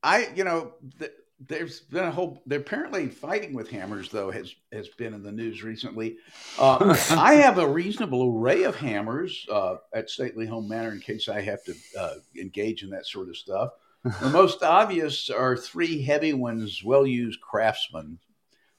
I 0.06 0.28
you 0.36 0.44
know 0.44 0.74
th- 0.98 1.12
there's 1.40 1.80
been 1.80 2.04
a 2.04 2.10
whole. 2.10 2.42
They're 2.46 2.60
apparently 2.60 3.08
fighting 3.08 3.52
with 3.52 3.68
hammers 3.68 4.08
though 4.08 4.30
has 4.30 4.54
has 4.72 4.88
been 4.88 5.12
in 5.12 5.22
the 5.22 5.32
news 5.32 5.62
recently. 5.62 6.18
Uh, 6.58 6.96
I 7.10 7.34
have 7.34 7.58
a 7.58 7.68
reasonable 7.68 8.38
array 8.38 8.62
of 8.62 8.76
hammers 8.76 9.46
uh, 9.50 9.76
at 9.92 10.08
Stately 10.08 10.46
Hoge 10.46 10.68
Manor 10.68 10.92
in 10.92 11.00
case 11.00 11.28
I 11.28 11.40
have 11.40 11.62
to 11.64 11.74
uh, 11.98 12.14
engage 12.40 12.84
in 12.84 12.90
that 12.90 13.06
sort 13.06 13.28
of 13.28 13.36
stuff. 13.36 13.72
The 14.20 14.30
most 14.30 14.62
obvious 14.62 15.28
are 15.28 15.56
three 15.56 16.00
heavy 16.00 16.32
ones, 16.32 16.82
well 16.84 17.06
used 17.06 17.40
craftsman 17.40 18.18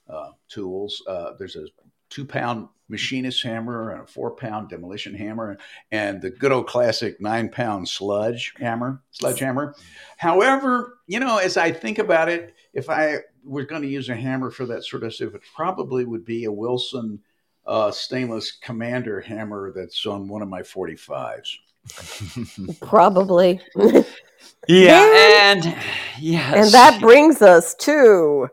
uh, 0.09 0.32
tools. 0.47 1.03
Uh, 1.05 1.34
there's 1.38 1.57
a 1.57 1.65
two 2.10 2.26
pound 2.26 2.68
machinist 2.89 3.43
hammer 3.43 3.91
and 3.91 4.01
a 4.03 4.08
four 4.08 4.32
pound 4.32 4.70
demolition 4.70 5.14
hammer 5.14 5.58
and 5.91 6.22
the 6.22 6.30
good 6.30 6.51
old 6.51 6.68
classic 6.68 7.20
nine 7.20 7.49
pound 7.49 7.88
sludge 7.88 8.53
hammer, 8.58 9.01
sledgehammer. 9.12 9.76
However, 10.18 10.99
you 11.08 11.20
know, 11.20 11.38
as 11.38 11.58
I 11.58 11.72
think 11.72 11.99
about 11.99 12.30
it, 12.30 12.55
if 12.74 12.89
I 12.89 13.18
were 13.43 13.66
going 13.66 13.82
to 13.82 13.88
use 13.88 14.10
a 14.10 14.16
hammer 14.16 14.51
for 14.51 14.66
that 14.68 14.84
sort 14.84 15.03
of 15.03 15.14
stuff, 15.14 15.36
it 15.36 15.41
probably 15.55 16.05
would 16.05 16.26
be 16.26 16.45
a 16.45 16.51
Wilson 16.51 17.20
uh, 17.66 17.91
stainless 17.91 18.51
commander 18.51 19.20
hammer 19.20 19.74
that's 19.74 20.05
on 20.05 20.28
one 20.28 20.41
of 20.41 20.47
my 20.47 20.62
45s. 20.62 21.58
Probably. 22.82 23.62
Yeah, 24.68 25.53
and 25.53 25.76
yes, 26.20 26.53
and 26.53 26.72
that 26.74 26.99
brings 26.99 27.41
us 27.41 27.74
to 27.76 28.49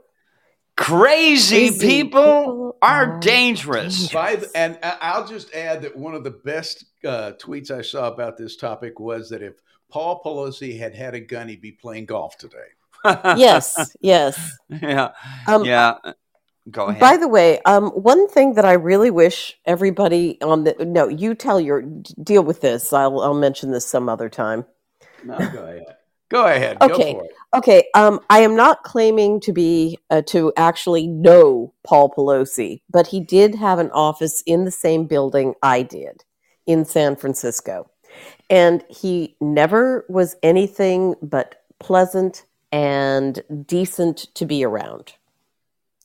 crazy, 0.77 1.69
Crazy 1.69 1.87
people, 1.87 2.23
people 2.23 2.64
are 2.85 3.16
are 3.16 3.20
dangerous. 3.20 4.12
By 4.12 4.37
the, 4.37 4.51
and 4.55 4.78
I- 4.82 4.99
I'll 5.01 5.26
just 5.26 5.53
add 5.55 5.82
that 5.82 5.97
one 5.97 6.14
of 6.14 6.24
the 6.24 6.30
best 6.30 6.85
uh, 7.05 7.32
tweets 7.39 7.70
I 7.70 7.82
saw 7.82 8.09
about 8.09 8.37
this 8.37 8.57
topic 8.57 8.99
was 9.01 9.28
that 9.30 9.43
if 9.43 9.55
Paul 9.91 10.22
Pelosi 10.24 10.78
had 10.78 10.95
had 10.95 11.14
a 11.14 11.20
gun, 11.20 11.49
he'd 11.49 11.61
be 11.61 11.72
playing 11.72 12.07
golf 12.07 12.37
today. 12.39 12.57
yes, 13.05 13.95
yes. 14.01 14.57
yeah, 14.68 15.11
Um, 15.47 15.64
yeah. 15.64 15.97
Go 16.70 16.87
ahead. 16.87 17.01
By 17.01 17.18
the 17.18 17.28
way, 17.28 17.61
um, 17.66 17.91
one 17.91 18.26
thing 18.28 18.55
that 18.55 18.64
I 18.64 18.72
really 18.72 19.11
wish 19.11 19.59
everybody 19.66 20.41
on 20.41 20.64
the 20.64 20.74
no, 20.80 21.09
you 21.09 21.35
tell 21.35 21.61
your 21.61 21.82
deal 22.22 22.43
with 22.43 22.62
this. 22.62 22.91
I'll 22.93 23.20
I'll 23.20 23.35
mention 23.35 23.70
this 23.70 23.87
some 23.87 24.09
other 24.09 24.30
time. 24.30 24.64
No, 25.24 25.37
go 25.37 25.64
ahead. 25.64 25.82
Go 26.30 26.47
ahead. 26.47 26.78
Okay. 26.80 27.12
Go 27.12 27.18
for 27.20 27.24
it. 27.26 27.32
Okay, 27.55 27.85
um, 27.95 28.19
I 28.29 28.41
am 28.41 28.57
not 28.57 28.83
claiming 28.83 29.39
to 29.41 29.53
be 29.53 29.97
uh, 30.11 30.23
to 30.23 30.53
actually 30.57 31.07
know 31.07 31.73
Paul 31.85 32.11
Pelosi, 32.11 32.83
but 32.91 33.07
he 33.07 33.21
did 33.21 33.55
have 33.55 33.79
an 33.79 33.93
office 33.93 34.43
in 34.45 34.65
the 34.65 34.73
same 34.73 35.07
building 35.07 35.55
I 35.63 35.83
did 35.83 36.25
in 36.67 36.85
San 36.85 37.15
Francisco, 37.15 37.89
and 38.51 38.85
he 38.91 39.37
never 39.41 40.05
was 40.09 40.35
anything 40.43 41.15
but 41.23 41.63
pleasant 41.79 42.45
and 42.73 43.41
decent 43.65 44.35
to 44.35 44.45
be 44.47 44.65
around 44.65 45.13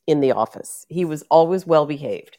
in 0.06 0.20
the 0.20 0.34
office. 0.34 0.86
He 0.88 1.04
was 1.04 1.24
always 1.32 1.66
well 1.66 1.88
behaved. 1.88 2.38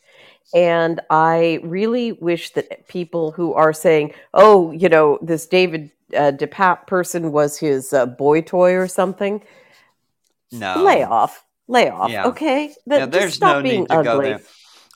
And 0.55 1.01
I 1.11 1.61
really 1.63 2.13
wish 2.13 2.51
that 2.51 2.87
people 2.89 3.33
who 3.33 3.55
are 3.55 3.73
saying, 3.73 4.13
oh, 4.35 4.71
you 4.73 4.89
know, 4.89 5.19
this 5.21 5.47
David 5.47 5.91
uh, 6.15 6.33
DePape 6.33 6.87
person 6.87 7.33
was 7.33 7.59
his 7.59 7.93
uh, 7.93 8.07
boy 8.07 8.41
toy 8.43 8.75
or 8.75 8.89
something, 8.89 9.43
no, 10.53 10.83
lay 10.83 11.03
off. 11.03 11.45
Lay 11.69 11.89
off. 11.89 12.11
Yeah. 12.11 12.27
Okay? 12.27 12.75
That, 12.87 12.99
Yeah, 12.99 13.07
there's 13.07 13.35
stop 13.35 13.57
no 13.59 13.63
being 13.63 13.83
need 13.83 13.89
to 13.89 13.95
ugly. 13.99 14.05
go 14.05 14.21
there. 14.21 14.41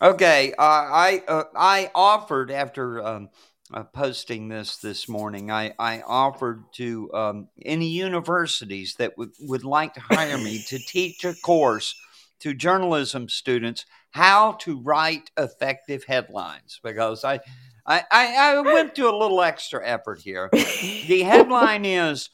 Okay, 0.03 0.53
uh, 0.59 0.63
I 0.63 1.23
uh, 1.29 1.45
I 1.55 1.91
offered 1.95 2.51
after 2.51 3.03
um, 3.07 3.29
uh, 3.73 3.85
posting 3.85 4.49
this 4.49 4.77
this 4.79 5.09
morning. 5.09 5.51
I 5.51 5.73
I 5.79 6.03
offered 6.03 6.65
to 6.75 7.13
um, 7.15 7.49
any 7.65 7.87
universities 7.89 8.97
that 8.97 9.17
would 9.17 9.31
would 9.41 9.65
like 9.65 9.95
to 9.95 10.01
hire 10.01 10.37
me 10.37 10.63
to 10.65 10.79
teach 10.89 11.25
a 11.25 11.35
course 11.35 11.95
to 12.41 12.53
journalism 12.53 13.29
students 13.29 13.87
how 14.11 14.53
to 14.53 14.81
write 14.81 15.31
effective 15.39 16.05
headlines 16.05 16.81
because 16.83 17.25
I. 17.25 17.41
I, 17.87 18.03
I, 18.11 18.37
I 18.37 18.61
went 18.61 18.95
to 18.95 19.09
a 19.09 19.17
little 19.17 19.43
extra 19.43 19.87
effort 19.87 20.21
here. 20.21 20.49
The 20.53 21.23
headline 21.23 21.85
is 21.85 22.31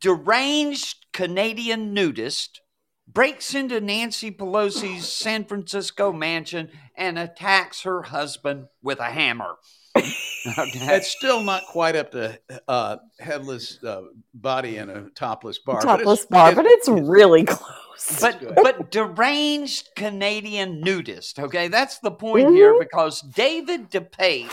Deranged 0.00 1.06
Canadian 1.12 1.94
Nudist 1.94 2.60
breaks 3.08 3.54
into 3.54 3.80
Nancy 3.80 4.30
Pelosi's 4.30 5.10
San 5.10 5.44
Francisco 5.44 6.12
mansion 6.12 6.70
and 6.96 7.18
attacks 7.18 7.82
her 7.82 8.02
husband 8.02 8.66
with 8.82 9.00
a 9.00 9.10
hammer. 9.10 9.56
Okay. 10.46 10.94
It's 10.94 11.08
still 11.08 11.42
not 11.42 11.64
quite 11.64 11.96
up 11.96 12.12
to 12.12 12.38
uh, 12.68 12.98
headless 13.18 13.82
uh, 13.82 14.02
body 14.32 14.76
in 14.76 14.88
a 14.88 15.10
topless 15.10 15.58
bar. 15.58 15.80
Topless 15.80 16.20
it's, 16.20 16.30
bar, 16.30 16.54
but 16.54 16.64
it's 16.66 16.88
really 16.88 17.42
close. 17.42 17.85
But 18.20 18.40
good. 18.40 18.54
but 18.56 18.90
deranged 18.90 19.90
Canadian 19.96 20.80
nudist. 20.80 21.38
Okay, 21.38 21.68
that's 21.68 21.98
the 21.98 22.10
point 22.10 22.50
here 22.50 22.74
Mhm. 22.74 22.80
because 22.80 23.20
David 23.22 23.90
DePape 23.90 24.50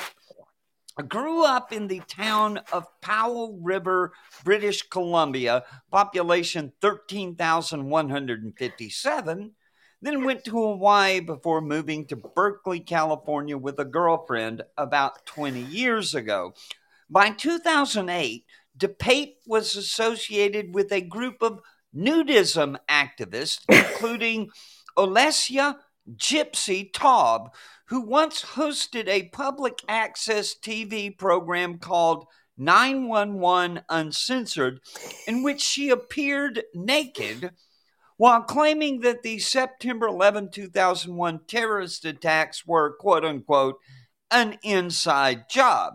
grew 1.07 1.43
up 1.43 1.71
in 1.73 1.87
the 1.87 2.01
town 2.07 2.59
of 2.71 2.85
Powell 3.01 3.57
River, 3.61 4.13
British 4.43 4.83
Columbia, 4.83 5.63
population 5.91 6.71
thirteen 6.81 7.35
thousand 7.35 7.89
one 7.89 8.09
hundred 8.09 8.43
and 8.43 8.57
fifty-seven. 8.57 9.55
Then 10.01 10.25
went 10.25 10.43
to 10.45 10.51
Hawaii 10.51 11.21
before 11.21 11.61
moving 11.61 12.05
to 12.07 12.17
Berkeley, 12.17 12.81
California, 12.81 13.57
with 13.57 13.79
a 13.79 13.85
girlfriend 13.85 14.61
about 14.77 15.25
20 15.25 15.61
years 15.61 16.13
ago. 16.13 16.53
By 17.09 17.29
2008, 17.29 18.45
DePape 18.77 19.35
was 19.47 19.77
associated 19.77 20.73
with 20.73 20.91
a 20.91 20.99
group 20.99 21.41
of 21.41 21.61
nudism 21.95 22.77
activists, 22.89 23.59
including 23.69 24.49
Olesia 24.97 25.77
Gypsy 26.15 26.91
Taub, 26.91 27.49
who 27.87 28.01
once 28.01 28.43
hosted 28.43 29.07
a 29.07 29.29
public 29.29 29.79
access 29.87 30.55
TV 30.55 31.17
program 31.17 31.77
called 31.77 32.25
911 32.57 33.83
Uncensored, 33.89 34.79
in 35.27 35.43
which 35.43 35.61
she 35.61 35.89
appeared 35.89 36.63
naked 36.73 37.51
while 38.17 38.41
claiming 38.41 38.99
that 39.01 39.23
the 39.23 39.39
September 39.39 40.07
11, 40.07 40.51
2001 40.51 41.41
terrorist 41.47 42.05
attacks 42.05 42.65
were, 42.65 42.95
quote 42.97 43.25
unquote, 43.25 43.75
an 44.29 44.57
inside 44.63 45.49
job. 45.49 45.93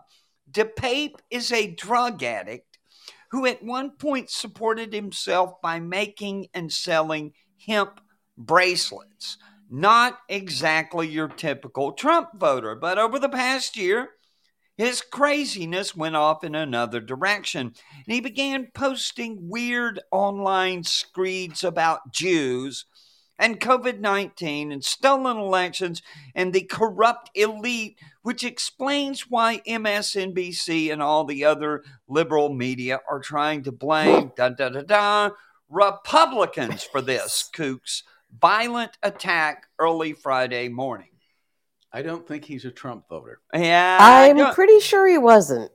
DePape 0.50 1.16
is 1.30 1.52
a 1.52 1.74
drug 1.74 2.22
addict 2.22 2.67
who 3.30 3.46
at 3.46 3.62
one 3.62 3.90
point 3.90 4.30
supported 4.30 4.92
himself 4.92 5.60
by 5.62 5.80
making 5.80 6.48
and 6.54 6.72
selling 6.72 7.32
hemp 7.66 8.00
bracelets. 8.36 9.38
Not 9.70 10.18
exactly 10.28 11.08
your 11.08 11.28
typical 11.28 11.92
Trump 11.92 12.30
voter, 12.34 12.74
but 12.74 12.98
over 12.98 13.18
the 13.18 13.28
past 13.28 13.76
year, 13.76 14.10
his 14.78 15.02
craziness 15.02 15.94
went 15.94 16.16
off 16.16 16.44
in 16.44 16.54
another 16.54 17.00
direction. 17.00 17.74
And 18.06 18.14
he 18.14 18.20
began 18.20 18.68
posting 18.72 19.48
weird 19.48 20.00
online 20.10 20.84
screeds 20.84 21.64
about 21.64 22.12
Jews 22.12 22.86
and 23.38 23.60
COVID 23.60 24.00
19 24.00 24.72
and 24.72 24.84
stolen 24.84 25.36
elections 25.36 26.02
and 26.34 26.52
the 26.52 26.62
corrupt 26.62 27.30
elite, 27.34 27.98
which 28.22 28.42
explains 28.44 29.30
why 29.30 29.60
MSNBC 29.66 30.92
and 30.92 31.00
all 31.02 31.24
the 31.24 31.44
other 31.44 31.84
liberal 32.08 32.48
media 32.52 33.00
are 33.08 33.20
trying 33.20 33.62
to 33.64 33.72
blame 33.72 34.32
da 34.36 34.48
da 34.48 34.68
da 34.70 34.82
da 34.82 35.30
Republicans 35.70 36.82
for 36.82 37.00
this 37.00 37.48
kooks 37.54 38.02
violent 38.40 38.98
attack 39.02 39.66
early 39.78 40.12
Friday 40.12 40.68
morning. 40.68 41.08
I 41.92 42.02
don't 42.02 42.26
think 42.26 42.44
he's 42.44 42.64
a 42.66 42.70
Trump 42.70 43.08
voter. 43.08 43.40
Yeah, 43.54 43.98
I 44.00 44.28
I'm 44.30 44.36
don't- 44.36 44.54
pretty 44.54 44.80
sure 44.80 45.06
he 45.06 45.16
wasn't. 45.18 45.70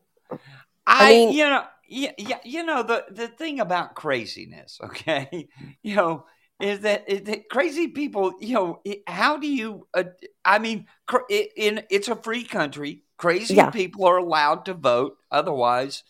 I, 0.85 1.09
mean- 1.11 1.33
you 1.33 1.45
know, 1.45 1.63
yeah, 1.87 2.11
yeah, 2.17 2.39
you 2.43 2.63
know 2.63 2.83
the 2.83 3.05
the 3.09 3.27
thing 3.27 3.59
about 3.59 3.95
craziness, 3.95 4.79
okay, 4.83 5.47
you 5.83 5.95
know, 5.95 6.25
is 6.63 6.79
that, 6.79 7.03
is 7.07 7.21
that 7.23 7.49
crazy 7.49 7.89
people, 7.89 8.33
you 8.39 8.53
know, 8.53 8.81
how 9.07 9.37
do 9.37 9.47
you? 9.47 9.87
Uh, 9.93 10.03
I 10.45 10.59
mean, 10.59 10.87
cr- 11.05 11.27
it, 11.29 11.49
in 11.57 11.83
it's 11.89 12.07
a 12.07 12.15
free 12.15 12.43
country. 12.43 13.03
Crazy 13.17 13.55
Yeah. 13.55 13.69
people 13.69 14.05
are 14.05 14.17
allowed 14.17 14.65
to 14.65 14.73
vote. 14.73 15.17
Otherwise, 15.31 16.03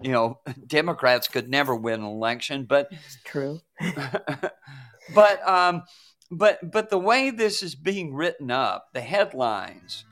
you 0.00 0.12
know, 0.12 0.40
Democrats 0.66 1.28
could 1.28 1.48
never 1.48 1.74
win 1.74 2.00
an 2.00 2.06
election. 2.06 2.64
But 2.64 2.90
True. 3.24 3.60
but 5.14 5.46
um 5.48 5.82
but 6.30 6.58
but 6.70 6.90
the 6.90 6.98
way 6.98 7.30
this 7.30 7.62
is 7.62 7.74
being 7.74 8.14
written 8.14 8.50
up 8.50 8.88
the 8.94 9.00
headlines 9.00 10.04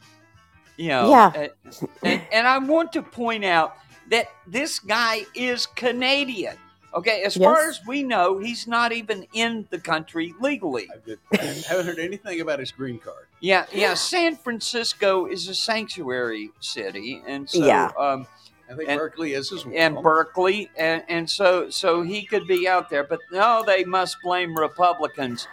you 0.76 0.88
know 0.88 1.11
Yeah. 1.11 1.32
uh, 1.34 1.72
and, 2.03 2.22
and 2.32 2.47
i 2.47 2.59
want 2.59 2.93
to 2.93 3.03
point 3.03 3.45
out 3.45 3.76
that 4.11 4.26
this 4.47 4.78
guy 4.78 5.24
is 5.34 5.66
canadian 5.66 6.57
okay 6.95 7.22
as 7.22 7.36
far 7.36 7.68
as 7.68 7.80
we 7.86 8.03
know 8.03 8.38
he's 8.38 8.66
not 8.66 8.93
even 8.93 9.26
in 9.32 9.66
the 9.70 9.78
country 9.78 10.34
legally 10.40 10.88
I 11.32 11.36
haven't 11.68 11.86
heard 11.86 11.99
anything 11.99 12.40
about 12.40 12.59
his 12.59 12.70
green 12.72 12.99
card. 12.99 13.26
yeah 13.40 13.66
yeah 13.72 13.95
san 13.95 14.36
francisco 14.36 15.26
is 15.26 15.49
a 15.49 15.55
sanctuary 15.55 16.51
city 16.61 17.22
and 17.26 17.49
so 17.49 17.64
Yeah. 17.64 17.90
um 17.99 18.26
I 18.70 18.74
think 18.74 18.88
And- 18.88 18.99
Berkeley 18.99 19.34
is 19.34 19.53
as 19.53 19.66
well. 19.66 19.74
and 19.76 19.97
Berkeley, 20.03 20.70
and, 20.78 21.03
and 21.09 21.28
so 21.28 21.68
so 21.68 22.01
he 22.03 22.24
could 22.24 22.47
be 22.47 22.66
out 22.66 22.88
there, 22.88 23.05
but 23.05 23.18
no, 23.30 23.62
they 23.66 23.84
must 23.84 24.16
blame 24.22 24.57
Republicans. 24.57 25.47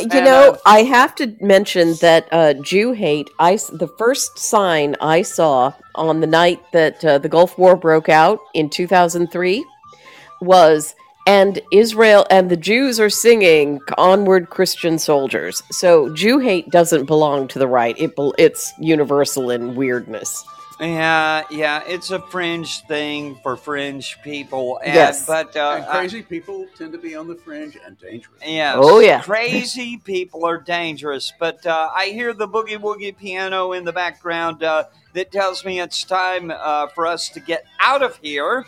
You 0.00 0.08
And, 0.10 0.24
know, 0.24 0.52
uh, 0.52 0.58
I 0.66 0.82
have 0.82 1.14
to 1.16 1.36
mention 1.40 1.94
that 2.00 2.26
uh, 2.32 2.54
Jew 2.54 2.92
hate. 2.92 3.28
I 3.38 3.54
s- 3.54 3.68
the 3.68 3.86
first 3.98 4.38
sign 4.38 4.96
I 5.00 5.22
saw 5.22 5.72
on 5.94 6.18
the 6.20 6.26
night 6.26 6.60
that 6.72 7.04
uh, 7.04 7.18
the 7.18 7.28
Gulf 7.28 7.56
War 7.58 7.76
broke 7.76 8.08
out 8.08 8.40
in 8.54 8.70
2003 8.70 9.64
was, 10.40 10.94
and 11.26 11.60
Israel 11.72 12.26
and 12.30 12.50
the 12.50 12.56
Jews 12.56 12.98
are 12.98 13.10
singing 13.10 13.80
"Onward, 13.96 14.50
Christian 14.50 14.98
Soldiers." 14.98 15.62
So 15.70 16.12
Jew 16.14 16.38
hate 16.38 16.70
doesn't 16.70 17.06
belong 17.06 17.48
to 17.48 17.58
the 17.58 17.66
right. 17.66 17.96
It 17.98 18.16
bel 18.16 18.34
it's 18.38 18.72
universal 18.78 19.50
in 19.50 19.74
weirdness. 19.74 20.44
Yeah, 20.80 21.42
yeah, 21.50 21.82
it's 21.88 22.12
a 22.12 22.20
fringe 22.20 22.82
thing 22.82 23.34
for 23.42 23.56
fringe 23.56 24.16
people. 24.22 24.78
And, 24.84 24.94
Yes. 24.94 25.26
but 25.26 25.56
uh, 25.56 25.78
and 25.78 25.86
crazy 25.86 26.22
people 26.22 26.66
tend 26.76 26.92
to 26.92 26.98
be 26.98 27.16
on 27.16 27.26
the 27.26 27.34
fringe 27.34 27.76
and 27.84 27.98
dangerous. 27.98 28.40
Yes. 28.46 28.76
Oh, 28.78 29.00
yeah. 29.00 29.20
Crazy 29.20 29.96
people 29.96 30.44
are 30.44 30.58
dangerous. 30.58 31.32
But 31.38 31.66
uh, 31.66 31.90
I 31.92 32.06
hear 32.06 32.32
the 32.32 32.46
boogie 32.46 32.78
woogie 32.78 33.16
piano 33.16 33.72
in 33.72 33.84
the 33.84 33.92
background 33.92 34.62
uh, 34.62 34.84
that 35.14 35.32
tells 35.32 35.64
me 35.64 35.80
it's 35.80 36.04
time 36.04 36.52
uh, 36.54 36.86
for 36.88 37.06
us 37.08 37.28
to 37.30 37.40
get 37.40 37.64
out 37.80 38.02
of 38.04 38.16
here. 38.22 38.64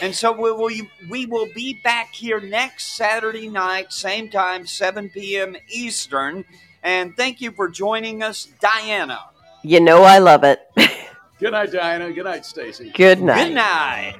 And 0.00 0.14
so 0.14 0.32
we 0.32 0.50
will, 0.52 0.70
we 1.08 1.26
will 1.26 1.48
be 1.54 1.74
back 1.74 2.14
here 2.14 2.40
next 2.40 2.96
Saturday 2.96 3.48
night, 3.48 3.92
same 3.92 4.30
time, 4.30 4.66
7 4.66 5.10
p.m. 5.10 5.56
Eastern. 5.68 6.44
And 6.82 7.16
thank 7.16 7.40
you 7.40 7.52
for 7.52 7.68
joining 7.68 8.22
us, 8.22 8.48
Dianna. 8.60 9.18
You 9.62 9.80
know, 9.80 10.02
I 10.02 10.18
love 10.18 10.44
it. 10.44 10.60
Good 11.38 11.52
night, 11.52 11.70
Dianna. 11.70 12.14
Good 12.14 12.24
night, 12.24 12.46
Stacy. 12.46 12.90
Good 12.90 13.20
night. 13.20 13.48
Good 13.48 13.54
night. 13.54 14.16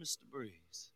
Mr. 0.00 0.24
Breeze. 0.32 0.90